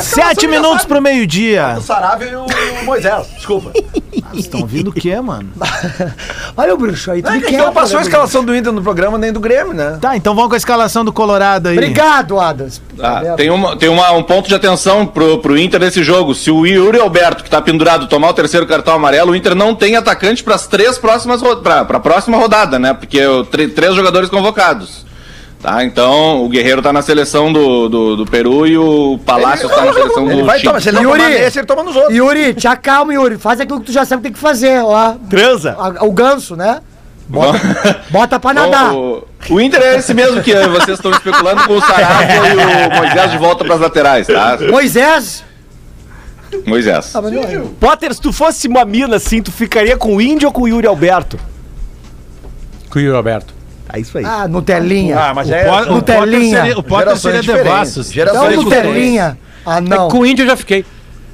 Sete 0.03 0.47
minutos 0.49 0.85
pro 0.87 1.01
meio-dia. 1.03 1.75
O 1.79 1.81
Sarávia 1.83 2.27
e 2.27 2.35
o 2.37 2.85
Moisés, 2.85 3.27
desculpa. 3.37 3.71
Estão 4.39 4.61
ouvindo 4.61 4.89
o 4.89 4.93
quê, 4.93 5.21
mano? 5.21 5.49
Olha 6.57 6.75
o 6.75 6.77
bruxo 6.79 7.11
aí, 7.11 7.23
tu 7.23 7.27
Não, 7.27 7.35
me 7.37 7.41
que 7.43 7.51
quebra, 7.51 7.67
não 7.67 7.73
passou 7.73 7.97
a 7.99 8.01
né, 8.01 8.07
escalação 8.07 8.45
do 8.45 8.55
Inter 8.55 8.73
no 8.73 8.83
programa 8.83 9.19
nem 9.19 9.33
do 9.33 9.41
Grêmio, 9.41 9.73
né? 9.73 9.99
Tá, 10.01 10.17
então 10.17 10.35
vamos 10.35 10.49
com 10.51 10.55
a 10.55 10.59
escalação 10.59 11.05
do 11.05 11.13
Colorado 11.13 11.69
aí. 11.69 11.77
Obrigado, 11.77 12.39
Adas. 12.39 12.81
Ah, 13.01 13.35
tem 13.37 13.51
uma, 13.51 13.77
tem 13.77 13.89
uma- 13.89 14.11
um 14.13 14.23
ponto 14.23 14.49
de 14.49 14.55
atenção 14.55 15.07
pro, 15.07 15.39
pro 15.39 15.59
Inter 15.59 15.81
nesse 15.81 16.03
jogo. 16.03 16.35
Se 16.35 16.51
o 16.51 16.67
Yuri 16.67 16.99
Alberto, 17.01 17.43
que 17.43 17.51
tá 17.51 17.61
pendurado, 17.61 18.07
tomar 18.07 18.31
o 18.31 18.35
terceiro 18.35 18.67
cartão 18.67 18.95
amarelo, 18.95 19.33
o 19.33 19.37
Inter 19.37 19.55
não 19.55 19.75
tem 19.75 19.97
atacante 19.97 20.43
para 20.43 20.55
as 20.55 20.67
três 20.67 20.99
próximas 20.99 21.43
pra, 21.63 21.85
pra 21.85 22.01
próxima 22.01 22.37
rodada, 22.37 22.79
né? 22.79 22.95
Porque 22.95 23.21
três 23.75 23.95
jogadores 23.95 24.29
convocados. 24.29 25.05
Tá, 25.65 25.83
então 25.83 26.45
o 26.45 26.49
Guerreiro 26.51 26.83
tá 26.83 26.93
na 26.93 27.01
seleção 27.01 27.51
do, 27.51 27.89
do, 27.89 28.17
do 28.17 28.27
Peru 28.27 28.67
e 28.67 28.77
o 28.77 29.19
Palácio 29.25 29.67
tá 29.67 29.83
na 29.83 29.95
seleção 29.95 30.31
Ele 30.31 30.43
do 30.43 30.45
vai 30.47 30.59
Chile. 30.59 30.69
tomar, 30.69 30.83
se 30.83 30.89
ele 30.91 30.97
não 30.99 31.03
Yuri. 31.05 31.19
tomar 31.23 31.31
nesse, 31.31 31.59
ele 31.59 31.67
toma 31.67 31.83
nos 31.83 31.97
outros. 31.97 32.15
Yuri, 32.15 32.53
te 32.53 32.69
acalma, 32.69 33.15
Yuri. 33.15 33.39
Faz 33.39 33.61
aquilo 33.61 33.81
que 33.81 33.87
tu 33.87 33.93
já 33.93 34.05
sabe 34.05 34.21
que 34.21 34.25
tem 34.25 34.33
que 34.35 34.39
fazer, 34.39 34.83
ó. 34.85 35.15
Transa. 35.31 35.75
A- 35.79 36.05
O 36.05 36.13
ganso, 36.13 36.55
né? 36.55 36.83
Bom, 37.27 37.51
Bota 38.11 38.39
pra 38.39 38.53
nadar. 38.53 38.93
o, 38.95 39.27
o 39.49 39.59
Inter 39.59 39.81
é 39.81 39.97
esse 39.97 40.13
mesmo 40.13 40.43
que 40.43 40.53
vocês 40.55 40.99
estão 40.99 41.11
especulando 41.11 41.65
com 41.67 41.79
o 41.79 41.81
Sarabia 41.81 42.37
e 42.37 42.89
o 42.93 42.97
Moisés 42.99 43.31
de 43.31 43.39
volta 43.39 43.65
pras 43.65 43.81
laterais, 43.81 44.27
tá? 44.27 44.59
Moisés. 44.71 45.43
Moisés. 46.67 47.11
Ah, 47.17 47.21
é. 47.51 47.63
Potter, 47.81 48.13
se 48.13 48.21
tu 48.21 48.35
fosse 48.35 48.69
uma 48.69 48.85
mina 48.85 49.17
assim, 49.17 49.41
tu 49.41 49.51
ficaria 49.51 49.97
com 49.97 50.15
o 50.15 50.21
Índio 50.21 50.49
ou 50.49 50.53
com 50.53 50.61
o 50.65 50.69
Yuri 50.69 50.87
Alberto? 50.87 51.41
Com 52.91 52.99
o 52.99 53.03
Yuri 53.03 53.17
Alberto. 53.17 53.55
É 53.93 54.01
isso 54.01 54.17
aí. 54.19 54.25
Ah, 54.25 54.49
Nutelinha. 54.49 55.19
Ah, 55.19 55.35
mas 55.35 55.49
O, 55.49 55.55
é. 55.55 55.63
O 55.67 55.71
Potter 55.71 55.93
Nutelinha. 55.93 56.57
seria, 56.61 56.79
o 56.79 56.83
Potter 56.83 57.17
seria 57.17 57.43
devassos. 57.43 58.13
Gerações 58.13 58.57
Não. 58.57 58.63
Nutelinha. 58.65 59.39
Ah, 59.65 59.81
não. 59.81 60.09
Com 60.09 60.19
o 60.21 60.27
índio 60.27 60.43
eu 60.45 60.49
já 60.49 60.57
fiquei. 60.57 60.85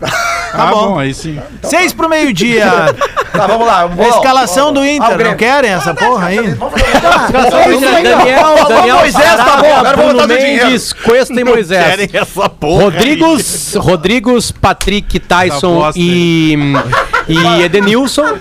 Tá 0.01 0.67
bom. 0.67 0.89
bom, 0.91 0.99
aí 0.99 1.13
sim. 1.15 1.39
Seis 1.63 1.93
pro 1.93 2.09
meio-dia. 2.09 2.67
Tá, 3.33 3.47
vamos 3.47 3.67
lá. 3.67 3.85
A 3.85 4.09
escalação 4.09 4.73
do 4.73 4.81
Ah, 4.81 4.83
o 4.83 4.87
Inter. 4.87 5.27
Não 5.27 5.37
querem 5.37 5.71
essa 5.71 5.95
porra 5.95 6.27
aí? 6.29 6.39
É 6.39 6.41
isso 6.43 6.57
aí, 7.87 8.13
ó. 8.13 8.17
Daniel, 8.19 8.69
Daniel 8.69 8.97
Moisés, 8.97 9.37
tá 9.37 9.57
bom, 9.59 9.75
agora 9.77 9.97
vamos 9.97 10.13
Bruno 10.13 10.29
botar. 10.29 10.41
Mendes, 10.41 10.93
Cuesta 10.93 11.41
e 11.41 11.45
Moisés. 11.45 12.09
essa 12.13 12.49
porra. 12.49 12.85
Rodrigos, 12.85 13.75
Rodrigos, 13.77 14.51
Patrick, 14.51 15.21
Tyson 15.21 15.91
e, 15.95 16.57
e 17.29 17.63
Edenilson. 17.63 18.39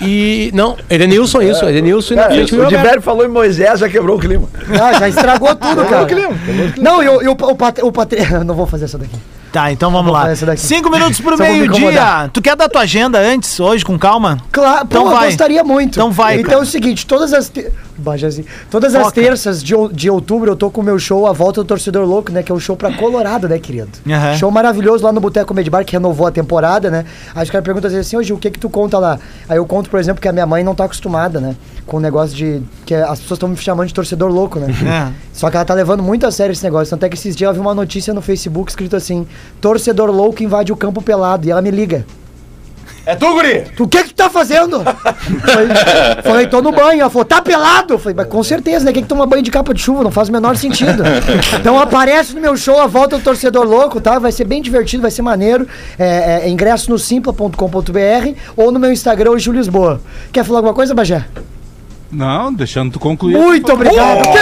E. 0.00 0.50
Não, 0.54 0.76
Edenilson, 0.88 1.42
isso, 1.42 1.64
Edenilson 1.64 2.14
e 2.14 2.16
na 2.16 2.24
frente 2.24 2.54
o 2.54 2.64
o. 2.64 2.68
Diverio 2.68 3.02
falou 3.02 3.24
em 3.24 3.28
Moisés, 3.28 3.80
já 3.80 3.88
quebrou 3.88 4.16
o 4.16 4.20
clima. 4.20 4.48
Ah, 4.80 4.98
já 4.98 5.08
estragou 5.08 5.54
tudo, 5.54 5.84
cara. 5.84 6.06
clima, 6.06 6.30
Não, 6.78 7.02
e 7.02 7.08
o, 7.08 7.30
o, 7.30 7.32
o, 7.32 7.56
Pat- 7.56 7.78
o. 7.82 7.92
Não 8.44 8.54
vou 8.54 8.66
fazer 8.66 8.86
essa 8.86 8.98
daqui. 8.98 9.16
Tá, 9.52 9.72
então 9.72 9.90
vamos 9.90 10.06
Vou 10.06 10.12
lá. 10.14 10.20
fazer 10.20 10.32
essa 10.34 10.46
daqui. 10.46 10.60
Cinco 10.60 10.88
minutos 10.90 11.20
pro 11.20 11.36
me 11.38 11.42
meio-dia. 11.42 12.30
Tu 12.32 12.40
quer 12.40 12.54
dar 12.54 12.68
tua 12.68 12.82
agenda 12.82 13.18
antes, 13.18 13.58
hoje, 13.58 13.84
com 13.84 13.98
calma? 13.98 14.38
Claro, 14.52 14.84
Então 14.88 15.02
pô, 15.02 15.08
eu 15.10 15.12
vai. 15.16 15.26
gostaria 15.26 15.64
muito. 15.64 15.94
Então 15.98 16.12
vai, 16.12 16.34
Então 16.36 16.50
cara. 16.50 16.60
é 16.60 16.62
o 16.62 16.66
seguinte, 16.66 17.04
todas 17.04 17.32
as 17.32 17.48
te... 17.48 17.66
Bajazinho. 18.00 18.46
todas 18.70 18.94
as 18.94 19.02
Foca. 19.04 19.20
terças 19.20 19.62
de, 19.62 19.74
de 19.92 20.10
outubro 20.10 20.50
eu 20.50 20.56
tô 20.56 20.70
com 20.70 20.80
o 20.80 20.84
meu 20.84 20.98
show 20.98 21.26
A 21.26 21.32
Volta 21.32 21.62
do 21.62 21.66
Torcedor 21.66 22.06
Louco, 22.06 22.32
né, 22.32 22.42
que 22.42 22.50
é 22.50 22.54
o 22.54 22.60
show 22.60 22.76
pra 22.76 22.92
Colorado, 22.92 23.48
né, 23.48 23.58
querido? 23.58 23.90
Aham. 24.08 24.36
Show 24.36 24.50
maravilhoso 24.50 25.04
lá 25.04 25.12
no 25.12 25.20
Boteco 25.20 25.48
Comedy 25.48 25.70
Bar 25.70 25.84
que 25.84 25.92
renovou 25.92 26.26
a 26.26 26.30
temporada, 26.30 26.90
né? 26.90 27.04
Aí 27.34 27.44
os 27.44 27.50
caras 27.50 27.64
perguntam 27.64 27.88
às 27.88 27.92
vezes 27.92 28.06
assim, 28.08 28.16
hoje 28.16 28.32
o 28.32 28.38
que 28.38 28.50
que 28.50 28.58
tu 28.58 28.68
conta 28.70 28.98
lá? 28.98 29.18
Aí 29.48 29.56
eu 29.56 29.66
conto, 29.66 29.90
por 29.90 30.00
exemplo, 30.00 30.20
que 30.20 30.28
a 30.28 30.32
minha 30.32 30.46
mãe 30.46 30.64
não 30.64 30.74
tá 30.74 30.84
acostumada, 30.84 31.40
né, 31.40 31.54
com 31.86 31.96
o 31.98 32.00
negócio 32.00 32.36
de 32.36 32.62
que 32.86 32.94
as 32.94 33.20
pessoas 33.20 33.36
estão 33.36 33.48
me 33.48 33.56
chamando 33.56 33.88
de 33.88 33.94
torcedor 33.94 34.30
louco, 34.30 34.58
né? 34.58 34.68
É. 34.90 35.12
Só 35.32 35.48
que 35.50 35.56
ela 35.56 35.64
tá 35.64 35.72
levando 35.72 36.02
muito 36.02 36.26
a 36.26 36.30
sério 36.30 36.52
esse 36.52 36.64
negócio. 36.64 36.90
Tanto 36.90 37.04
é 37.04 37.08
que 37.08 37.14
esses 37.14 37.36
dias 37.36 37.48
eu 37.48 37.54
vi 37.54 37.60
uma 37.60 37.74
notícia 37.74 38.12
no 38.12 38.20
Facebook 38.20 38.70
escrito 38.70 38.96
assim: 38.96 39.26
torcedor 39.60 40.10
louco 40.10 40.42
invade 40.42 40.72
o 40.72 40.76
campo 40.76 41.00
pelado. 41.00 41.46
E 41.46 41.50
ela 41.50 41.62
me 41.62 41.70
liga. 41.70 42.04
É 43.10 43.16
tu, 43.16 43.32
guri? 43.32 43.64
Tu, 43.76 43.82
O 43.82 43.88
que 43.88 44.04
que 44.04 44.08
tu 44.10 44.14
tá 44.14 44.30
fazendo? 44.30 44.84
falei, 44.84 45.68
falei, 46.22 46.46
tô 46.46 46.62
no 46.62 46.70
banho. 46.70 47.00
Ela 47.00 47.10
falou, 47.10 47.24
tá 47.24 47.42
pelado? 47.42 47.98
Falei, 47.98 48.14
mas 48.16 48.28
com 48.28 48.40
certeza, 48.44 48.84
né? 48.84 48.92
Quem 48.92 49.02
que 49.02 49.08
toma 49.08 49.26
banho 49.26 49.42
de 49.42 49.50
capa 49.50 49.74
de 49.74 49.80
chuva? 49.80 50.04
Não 50.04 50.12
faz 50.12 50.28
o 50.28 50.32
menor 50.32 50.56
sentido. 50.56 51.02
Então 51.58 51.76
aparece 51.78 52.34
no 52.34 52.40
meu 52.40 52.56
show 52.56 52.80
a 52.80 52.86
volta 52.86 53.18
do 53.18 53.24
torcedor 53.24 53.66
louco, 53.66 54.00
tá? 54.00 54.18
Vai 54.20 54.30
ser 54.30 54.44
bem 54.44 54.62
divertido, 54.62 55.02
vai 55.02 55.10
ser 55.10 55.22
maneiro. 55.22 55.66
É, 55.98 56.42
é, 56.44 56.48
ingresso 56.48 56.88
no 56.88 56.98
simpla.com.br 56.98 58.32
ou 58.56 58.70
no 58.70 58.78
meu 58.78 58.92
Instagram, 58.92 59.32
o 59.32 59.38
Gil 59.38 59.52
Lisboa. 59.54 60.00
Quer 60.32 60.44
falar 60.44 60.60
alguma 60.60 60.74
coisa, 60.74 60.94
Bagé? 60.94 61.24
Não, 62.12 62.52
deixando 62.52 62.92
tu 62.92 63.00
concluir. 63.00 63.36
Muito 63.36 63.72
obrigado. 63.72 64.22
que 64.22 64.38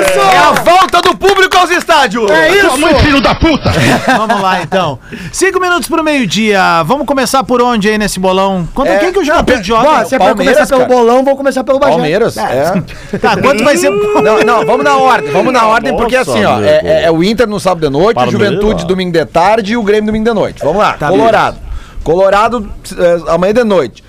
isso? 0.00 0.18
É 0.20 0.38
a 0.38 0.52
volta 0.52 1.00
do 1.02 1.07
público 1.18 1.56
aos 1.56 1.70
estádios! 1.70 2.30
É 2.30 2.50
isso! 2.56 2.68
Vamos 4.16 4.40
lá, 4.40 4.62
então. 4.62 4.98
Cinco 5.32 5.60
minutos 5.60 5.88
pro 5.88 6.02
meio-dia. 6.02 6.82
Vamos 6.84 7.06
começar 7.06 7.42
por 7.44 7.60
onde 7.60 7.88
aí 7.88 7.98
nesse 7.98 8.18
bolão? 8.20 8.66
Quanto, 8.74 8.88
É, 8.90 8.98
quem 8.98 9.12
que 9.12 9.18
o 9.18 9.24
Juventude 9.24 9.58
Bom, 9.70 9.82
joga? 9.82 10.04
se 10.04 10.14
é 10.14 10.18
pra 10.18 10.34
começar 10.34 10.66
pelo 10.66 10.80
cara. 10.80 10.94
bolão, 10.94 11.24
vou 11.24 11.36
começar 11.36 11.64
pelo 11.64 11.78
Bagé. 11.78 11.92
Palmeiras, 11.92 12.36
é. 12.36 12.72
Tá, 13.18 13.36
quanto 13.36 13.64
vai 13.64 13.76
ser... 13.76 13.90
Não, 13.90 14.40
não, 14.44 14.64
vamos 14.64 14.84
na 14.84 14.96
ordem, 14.96 15.30
vamos 15.32 15.52
na 15.52 15.66
ordem, 15.66 15.96
porque 15.96 16.16
Nossa, 16.16 16.30
assim, 16.30 16.44
ó, 16.44 16.60
é, 16.60 16.80
é- 16.84 17.02
é 17.04 17.10
o 17.10 17.22
Inter 17.22 17.46
no 17.48 17.58
sábado 17.60 17.86
de 17.86 17.92
noite, 17.92 18.12
o 18.12 18.14
Palmeiras. 18.14 18.48
Juventude 18.50 18.86
domingo 18.86 19.12
de 19.12 19.24
tarde 19.26 19.72
e 19.72 19.76
o 19.76 19.82
Grêmio 19.82 20.06
domingo 20.06 20.24
de 20.24 20.34
noite. 20.34 20.60
Vamos 20.62 20.78
lá, 20.78 20.92
Tá, 20.94 21.08
Colorado. 21.08 21.58
Colorado 22.04 22.70
é, 22.96 23.32
amanhã 23.32 23.52
de 23.54 23.64
noite. 23.64 24.04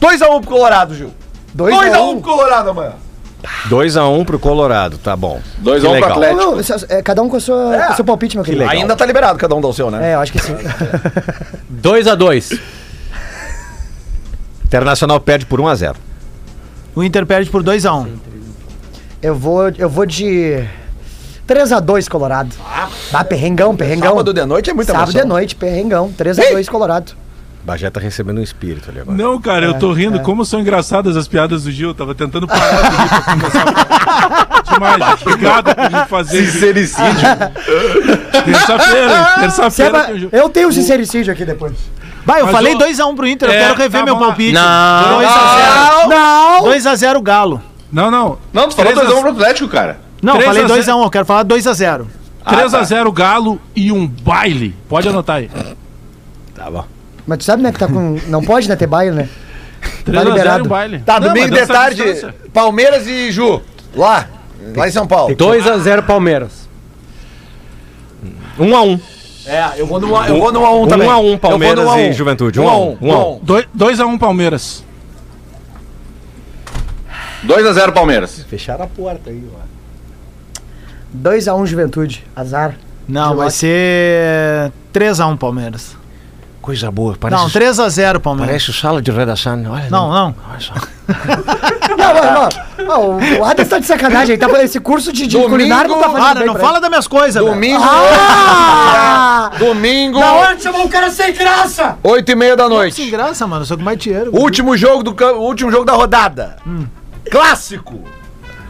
2x1 0.00 0.40
pro 0.40 0.50
Colorado, 0.50 0.94
Gil. 0.94 1.12
2x1 1.56 2.20
pro 2.20 2.32
Colorado 2.32 2.70
amanhã. 2.70 2.92
2x1 3.68 4.24
pro 4.24 4.38
Colorado, 4.38 4.98
tá 4.98 5.16
bom. 5.16 5.40
2x1 5.62 5.80
Que 5.94 6.00
pro. 6.00 6.12
Atlético. 6.12 6.40
Não, 6.40 6.60
isso 6.60 6.74
é, 6.88 7.02
cada 7.02 7.22
um 7.22 7.28
com, 7.28 7.36
a 7.36 7.40
sua, 7.40 7.84
com 7.86 7.92
o 7.92 7.96
seu 7.96 8.04
palpite, 8.04 8.36
meu 8.36 8.44
querido. 8.44 8.62
legal. 8.62 8.76
Ainda 8.80 8.96
tá 8.96 9.04
liberado 9.06 9.38
cada 9.38 9.54
um 9.54 9.60
dá 9.60 9.68
o 9.68 9.72
seu, 9.72 9.90
né? 9.90 10.10
É, 10.10 10.14
eu 10.14 10.20
acho 10.20 10.32
que 10.32 10.38
sim. 10.38 10.54
2x2. 11.82 12.60
Internacional 14.64 15.20
perde 15.20 15.46
por 15.46 15.60
1x0. 15.60 15.96
O 16.94 17.02
Inter 17.02 17.26
perde 17.26 17.50
por 17.50 17.62
2x1. 17.62 18.08
Eu 19.22 19.34
vou, 19.34 19.68
eu 19.76 19.88
vou 19.88 20.06
de 20.06 20.64
3x2 21.48 22.08
Colorado. 22.08 22.54
Ah, 23.12 23.24
perrengão, 23.24 23.74
perrengão. 23.76 24.10
Sábado 24.10 24.32
de 24.32 24.44
noite 24.46 24.70
é 24.70 24.72
muita 24.72 24.92
Sábado 24.92 25.10
emoção. 25.10 25.22
de 25.22 25.28
noite, 25.28 25.56
perrengão. 25.56 26.12
3x2 26.16 26.68
Colorado. 26.68 27.12
Bagé 27.62 27.90
tá 27.90 28.00
recebendo 28.00 28.38
um 28.38 28.42
espírito 28.42 28.88
ali 28.90 29.00
agora. 29.00 29.16
Não, 29.16 29.38
cara, 29.40 29.66
eu 29.66 29.74
tô 29.78 29.92
rindo. 29.92 30.18
Como 30.20 30.44
são 30.44 30.60
engraçadas 30.60 31.16
as 31.16 31.28
piadas 31.28 31.64
do 31.64 31.70
Gil. 31.70 31.92
Tava 31.94 32.14
tentando 32.14 32.46
parar 32.46 32.88
de 32.90 32.96
rir 32.96 33.08
pra 33.08 33.20
começar 33.22 34.64
Demais. 34.72 35.20
Obrigado 35.22 35.74
por 35.74 35.90
me 35.90 36.04
fazer. 36.06 36.46
Sincericídio. 36.46 37.04
Terça-feira, 38.44 39.34
terça-feira. 39.40 40.12
O 40.14 40.18
jogo. 40.18 40.36
eu 40.36 40.48
tenho 40.48 40.72
sincericídio 40.72 41.32
aqui 41.32 41.44
depois. 41.44 41.72
Vai, 42.24 42.40
eu 42.40 42.46
Mas 42.46 42.54
falei 42.54 42.74
o- 42.74 42.78
2x1 42.78 43.14
pro 43.16 43.26
Inter, 43.26 43.48
eu 43.48 43.54
É, 43.54 43.58
quero 43.60 43.74
rever 43.78 44.00
tá, 44.00 44.04
meu 44.04 44.14
lá. 44.14 44.20
palpite. 44.20 44.52
Não. 44.52 45.18
2x0. 45.20 46.08
Não! 46.08 46.62
2x0 46.64 47.22
Galo. 47.22 47.62
Não, 47.92 48.10
não. 48.10 48.38
Não, 48.52 48.68
tu 48.68 48.76
falou 48.76 48.92
3 48.92 48.98
a 49.06 49.10
2x1 49.12 49.20
pro 49.20 49.30
Atlético, 49.30 49.68
cara. 49.68 49.98
Não, 50.22 50.34
eu 50.34 50.40
3 50.40 50.48
falei 50.56 50.64
a 50.64 50.82
2x1, 50.82 51.02
eu 51.04 51.10
quero 51.10 51.24
falar 51.26 51.44
2x0. 51.44 52.06
3x0 52.46 53.12
Galo 53.12 53.60
e 53.74 53.90
um 53.92 54.06
baile. 54.06 54.74
Pode 54.88 55.08
anotar 55.08 55.36
aí. 55.36 55.50
Mas 57.26 57.38
tu 57.38 57.44
sabe, 57.44 57.62
né, 57.62 57.72
que 57.72 57.78
tá 57.78 57.86
com... 57.86 58.18
Não 58.26 58.42
pode, 58.42 58.68
né, 58.68 58.76
ter 58.76 58.86
baile, 58.86 59.14
né? 59.14 59.28
3x0 60.04 60.20
e 60.20 60.24
liberado. 60.24 60.64
um 60.64 60.68
baile. 60.68 60.98
Tá, 61.00 61.18
domingo 61.18 61.54
de 61.54 61.66
tarde. 61.66 62.02
Palmeiras 62.52 63.06
e 63.06 63.30
Ju. 63.30 63.62
Lá. 63.94 64.28
Lá 64.76 64.88
em 64.88 64.90
São 64.90 65.06
Paulo. 65.06 65.34
2x0 65.34 66.02
Palmeiras. 66.06 66.68
1x1. 68.58 69.00
É, 69.46 69.80
eu 69.80 69.86
vou 69.86 69.98
no, 69.98 70.14
eu 70.26 70.38
vou 70.38 70.52
no 70.52 70.82
1 70.82 70.86
também. 70.86 71.08
1 71.08 71.10
a 71.10 71.18
1 71.18 71.22
Eu 71.24 71.28
vou 71.30 71.38
Palmeiras 71.38 71.84
no 71.84 71.90
1 71.90 71.90
a 71.90 71.94
1. 71.94 71.98
e 72.00 72.12
Juventude. 72.12 72.60
1 72.60 72.68
a 72.68 72.78
1. 72.78 72.98
1 73.00 73.12
a 73.12 73.28
1. 73.28 73.40
2x1 73.76 74.18
Palmeiras. 74.18 74.84
2x0 77.46 77.92
Palmeiras. 77.92 78.44
Fecharam 78.48 78.84
a 78.84 78.86
porta 78.86 79.30
aí, 79.30 79.42
ó. 79.54 80.60
2x1 81.16 81.66
Juventude. 81.66 82.24
Azar. 82.36 82.76
Não, 83.08 83.34
vai 83.34 83.50
ser 83.50 84.70
3x1 84.92 85.38
Palmeiras. 85.38 85.96
Coisa 86.60 86.90
boa. 86.90 87.16
Parece, 87.18 87.42
Não, 87.42 87.48
3x0 87.50 88.18
Palmeiras. 88.20 88.50
parece 88.64 88.72
sala 88.80 89.00
de 89.00 89.10
redação. 89.10 89.62
Olha, 89.70 89.88
Não, 89.90 90.10
não. 90.12 90.34
Olha 90.50 90.60
só. 90.60 90.74
Não, 91.90 92.14
não, 92.14 92.48
não. 92.78 93.18
Não, 93.18 93.40
o 93.40 93.44
Adams 93.44 93.68
tá 93.68 93.78
de 93.80 93.84
sacanagem. 93.84 94.34
Ele 94.34 94.38
tá 94.40 94.48
fazendo 94.48 94.64
esse 94.64 94.78
curso 94.80 95.12
de, 95.12 95.26
de 95.26 95.32
Domingo- 95.36 95.50
culinária 95.50 95.88
não 95.88 95.98
tá 96.00 96.08
fazendo 96.08 96.38
bem 96.38 96.46
não 96.46 96.54
fala 96.54 96.80
das 96.80 96.88
minhas 96.88 97.08
coisas. 97.08 97.44
Domingo. 97.44 97.82
Ah! 97.82 99.50
Domingo. 99.58 100.20
Da 100.20 100.32
onde 100.50 100.62
chamou 100.62 100.84
um 100.84 100.88
cara 100.88 101.10
sem 101.10 101.32
graça? 101.34 101.98
8 102.02 102.30
e 102.30 102.34
meia 102.36 102.56
da 102.56 102.64
Sem 102.68 102.72
noite. 102.76 103.10
graça, 103.10 103.46
mano. 103.46 103.64
Só 103.64 103.76
com 103.76 103.82
mais 103.82 103.98
dinheiro. 103.98 104.30
Último 104.32 104.76
jogo 104.76 105.02
do 105.02 105.24
último 105.40 105.70
jogo 105.72 105.84
da 105.84 105.92
rodada. 105.94 106.56
Clássico. 107.30 108.02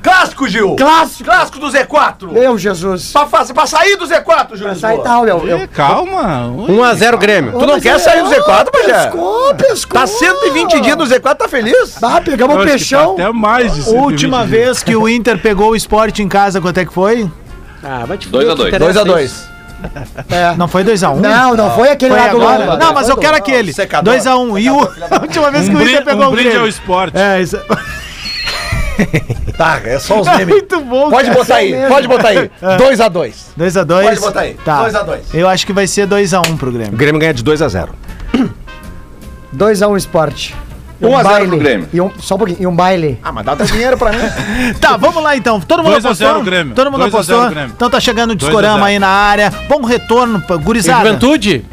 Clássico, 0.03 0.49
Gil. 0.49 0.77
Clássico. 0.77 1.25
Clássico 1.25 1.59
do 1.59 1.67
Z4. 1.69 2.33
Meu 2.33 2.57
Jesus. 2.59 3.13
Pra, 3.13 3.27
fa- 3.27 3.45
pra 3.45 3.67
sair 3.67 3.97
do 3.97 4.07
Z4, 4.07 4.57
Gil. 4.57 4.67
Pra 4.67 4.75
sair 4.75 4.99
tal, 5.03 5.25
meu. 5.25 5.47
Eu... 5.47 5.69
Calma. 5.69 6.51
1x0 6.57 7.17
Grêmio. 7.19 7.59
Tu 7.59 7.67
não 7.67 7.79
quer 7.81 7.99
sair 8.01 8.23
do 8.23 8.31
Z4, 8.31 8.69
Bagé? 8.73 8.93
Pescou, 9.05 9.55
pescou. 9.55 10.01
Tá 10.01 10.07
120 10.07 10.81
dias 10.81 10.97
no 10.97 11.05
Z4, 11.05 11.35
tá 11.37 11.49
feliz? 11.49 12.03
Ah, 12.03 12.21
pegamos 12.25 12.57
que 12.59 12.65
peixão. 12.65 13.15
tá 13.15 13.25
até 13.25 13.33
mais 13.33 13.75
de 13.75 13.83
120 13.83 14.03
Última 14.03 14.39
dias. 14.39 14.51
vez 14.51 14.83
que 14.83 14.97
o 14.97 15.09
Inter 15.09 15.39
pegou 15.39 15.71
o 15.73 15.77
esporte 15.77 16.23
em 16.23 16.29
casa, 16.29 16.61
quanto 16.61 16.79
é 16.79 16.85
que 16.87 16.93
foi? 16.93 17.31
Ah, 17.83 18.05
vai 18.07 18.17
te 18.17 18.29
2 18.29 18.49
a 18.49 18.55
2. 18.55 18.79
2 18.79 18.97
a 18.97 19.05
2 19.05 19.51
Não 20.59 20.69
foi 20.69 20.85
2x1? 20.85 21.17
Não, 21.17 21.57
não 21.57 21.71
foi 21.75 21.91
aquele 21.91 22.11
Foi 22.15 22.21
lá 22.21 22.29
do 22.29 22.37
agora? 22.37 22.65
lado. 22.67 22.79
Não, 22.85 22.93
mas 22.93 23.09
eu 23.09 23.17
quero 23.17 23.35
aquele. 23.37 23.73
secador. 23.73 24.15
2x1. 24.15 24.61
E 24.63 24.71
o... 24.71 24.79
a 25.11 25.21
última 25.23 25.51
vez 25.51 25.69
que 25.69 25.75
Um, 25.75 25.79
o 25.79 25.83
Inter 25.83 25.95
brin 25.97 26.05
pegou 26.05 26.25
um 26.25 26.29
o 26.29 26.31
brinde 26.33 26.49
ao 26.49 26.53
Grêmio. 26.55 26.69
esporte. 26.69 27.17
É, 27.19 27.41
isso 27.41 27.59
Tá, 29.57 29.81
é 29.85 29.99
só 29.99 30.21
os 30.21 30.27
é 30.27 30.39
memes. 30.39 30.55
muito 30.55 30.81
bom, 30.81 31.11
Pode 31.11 31.29
cara. 31.29 31.39
botar 31.39 31.55
aí, 31.57 31.75
pode 31.89 32.09
botar 32.09 32.29
aí. 32.29 32.51
2 32.79 33.01
a 33.01 33.09
2 33.09 33.53
2x2. 33.59 34.03
Pode 34.05 34.21
botar 34.21 34.41
aí. 34.41 34.55
Tá. 34.65 34.81
2 34.83 34.95
a 34.95 35.03
2. 35.03 35.35
Eu 35.35 35.49
acho 35.49 35.67
que 35.67 35.73
vai 35.73 35.87
ser 35.87 36.07
2x1 36.07 36.57
pro 36.57 36.71
O 36.71 36.73
Grêmio. 36.73 36.97
Grêmio 36.97 37.21
ganha 37.21 37.35
de 37.35 37.43
2 37.43 37.61
a 37.61 37.69
0. 37.69 37.93
2x1 39.57 39.97
esporte. 39.97 40.55
E 41.01 41.07
1 41.07 41.17
a 41.17 41.23
0 41.23 41.29
baile. 41.35 41.49
pro 41.49 41.59
Grêmio. 41.59 41.89
E 41.93 42.01
um, 42.01 42.11
só 42.19 42.35
um 42.35 42.39
pouquinho. 42.39 42.59
E 42.61 42.67
um 42.67 42.75
baile. 42.75 43.19
Ah, 43.23 43.33
mas 43.33 43.45
dá 43.45 43.57
teu 43.57 43.67
dinheiro 43.67 43.97
pra 43.97 44.13
mim. 44.13 44.19
Tá, 44.81 44.97
vamos 44.97 45.23
lá 45.23 45.37
então. 45.37 45.61
Todo 45.61 45.83
mundo 45.83 45.93
2 45.93 46.05
a 46.05 46.09
apostou? 46.09 46.29
0 46.29 46.43
Grêmio. 46.43 46.75
Todo 46.75 46.91
mundo 46.91 47.01
2 47.01 47.15
a 47.15 47.23
0 47.23 47.39
apostou? 47.39 47.51
Grêmio. 47.55 47.73
Então 47.75 47.91
tá 47.91 48.01
chegando 48.01 48.31
o 48.33 48.35
2 48.35 48.43
a 48.43 48.47
discorama 48.49 48.75
0. 48.79 48.85
aí 48.87 48.99
na 48.99 49.09
área. 49.09 49.51
Bom 49.69 49.83
retorno, 49.83 50.43
E 50.49 50.59
gurizada. 50.59 51.05
Juventude? 51.07 51.65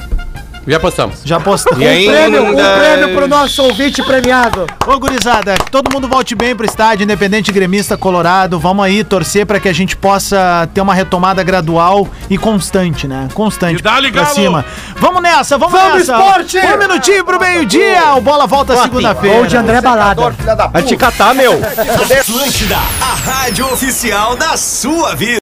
Já 0.68 0.80
postamos. 0.80 1.20
Já 1.24 1.40
postamos. 1.40 1.80
E 1.82 1.88
aí, 1.88 2.08
Prêmio, 2.08 2.44
um 2.44 2.48
ainda- 2.50 2.78
prêmio 2.78 3.16
pro 3.16 3.28
nosso 3.28 3.64
ouvinte 3.64 4.04
premiado. 4.04 4.68
Ô, 4.86 5.00
gurizada, 5.00 5.56
que 5.56 5.72
todo 5.72 5.90
mundo 5.92 6.08
volte 6.08 6.36
bem 6.36 6.54
pro 6.56 6.66
estádio, 6.66 7.04
independente 7.06 7.52
gremista 7.54 7.96
colorado. 7.96 8.60
Vamos 8.60 8.84
aí 8.86 9.04
torcer 9.04 9.46
pra 9.46 9.60
que 9.62 9.70
a 9.70 9.74
gente 9.74 9.96
possa 9.96 10.68
ter 10.74 10.82
uma 10.82 10.94
retomada 10.94 11.42
gradual 11.42 12.08
e 12.30 12.38
constante, 12.38 13.08
né? 13.08 13.30
Constante 13.34 13.80
E 13.80 13.82
dá-lhe, 13.82 14.12
pra 14.12 14.26
cima. 14.26 14.66
Vamos 14.98 15.22
nessa, 15.22 15.58
vamos, 15.58 15.74
Vamos, 15.80 16.00
nessa. 16.00 16.18
esporte! 16.18 16.58
Um 16.58 16.78
minutinho 16.78 17.24
pro 17.24 17.40
meio-dia. 17.40 18.14
O 18.16 18.22
bola 18.22 18.46
volta 18.46 18.76
segunda-feira. 18.82 19.38
Ou 19.38 19.46
de 19.46 19.56
André 19.56 19.80
Balada. 19.80 20.36
Vai 20.74 20.84
te 20.84 20.98
catar, 20.98 21.34
meu. 21.34 21.54
Atlântida, 21.54 22.78
a 23.02 23.16
rádio 23.32 23.66
oficial 23.72 24.36
da 24.36 24.58
sua 24.58 25.16
vida. 25.16 25.28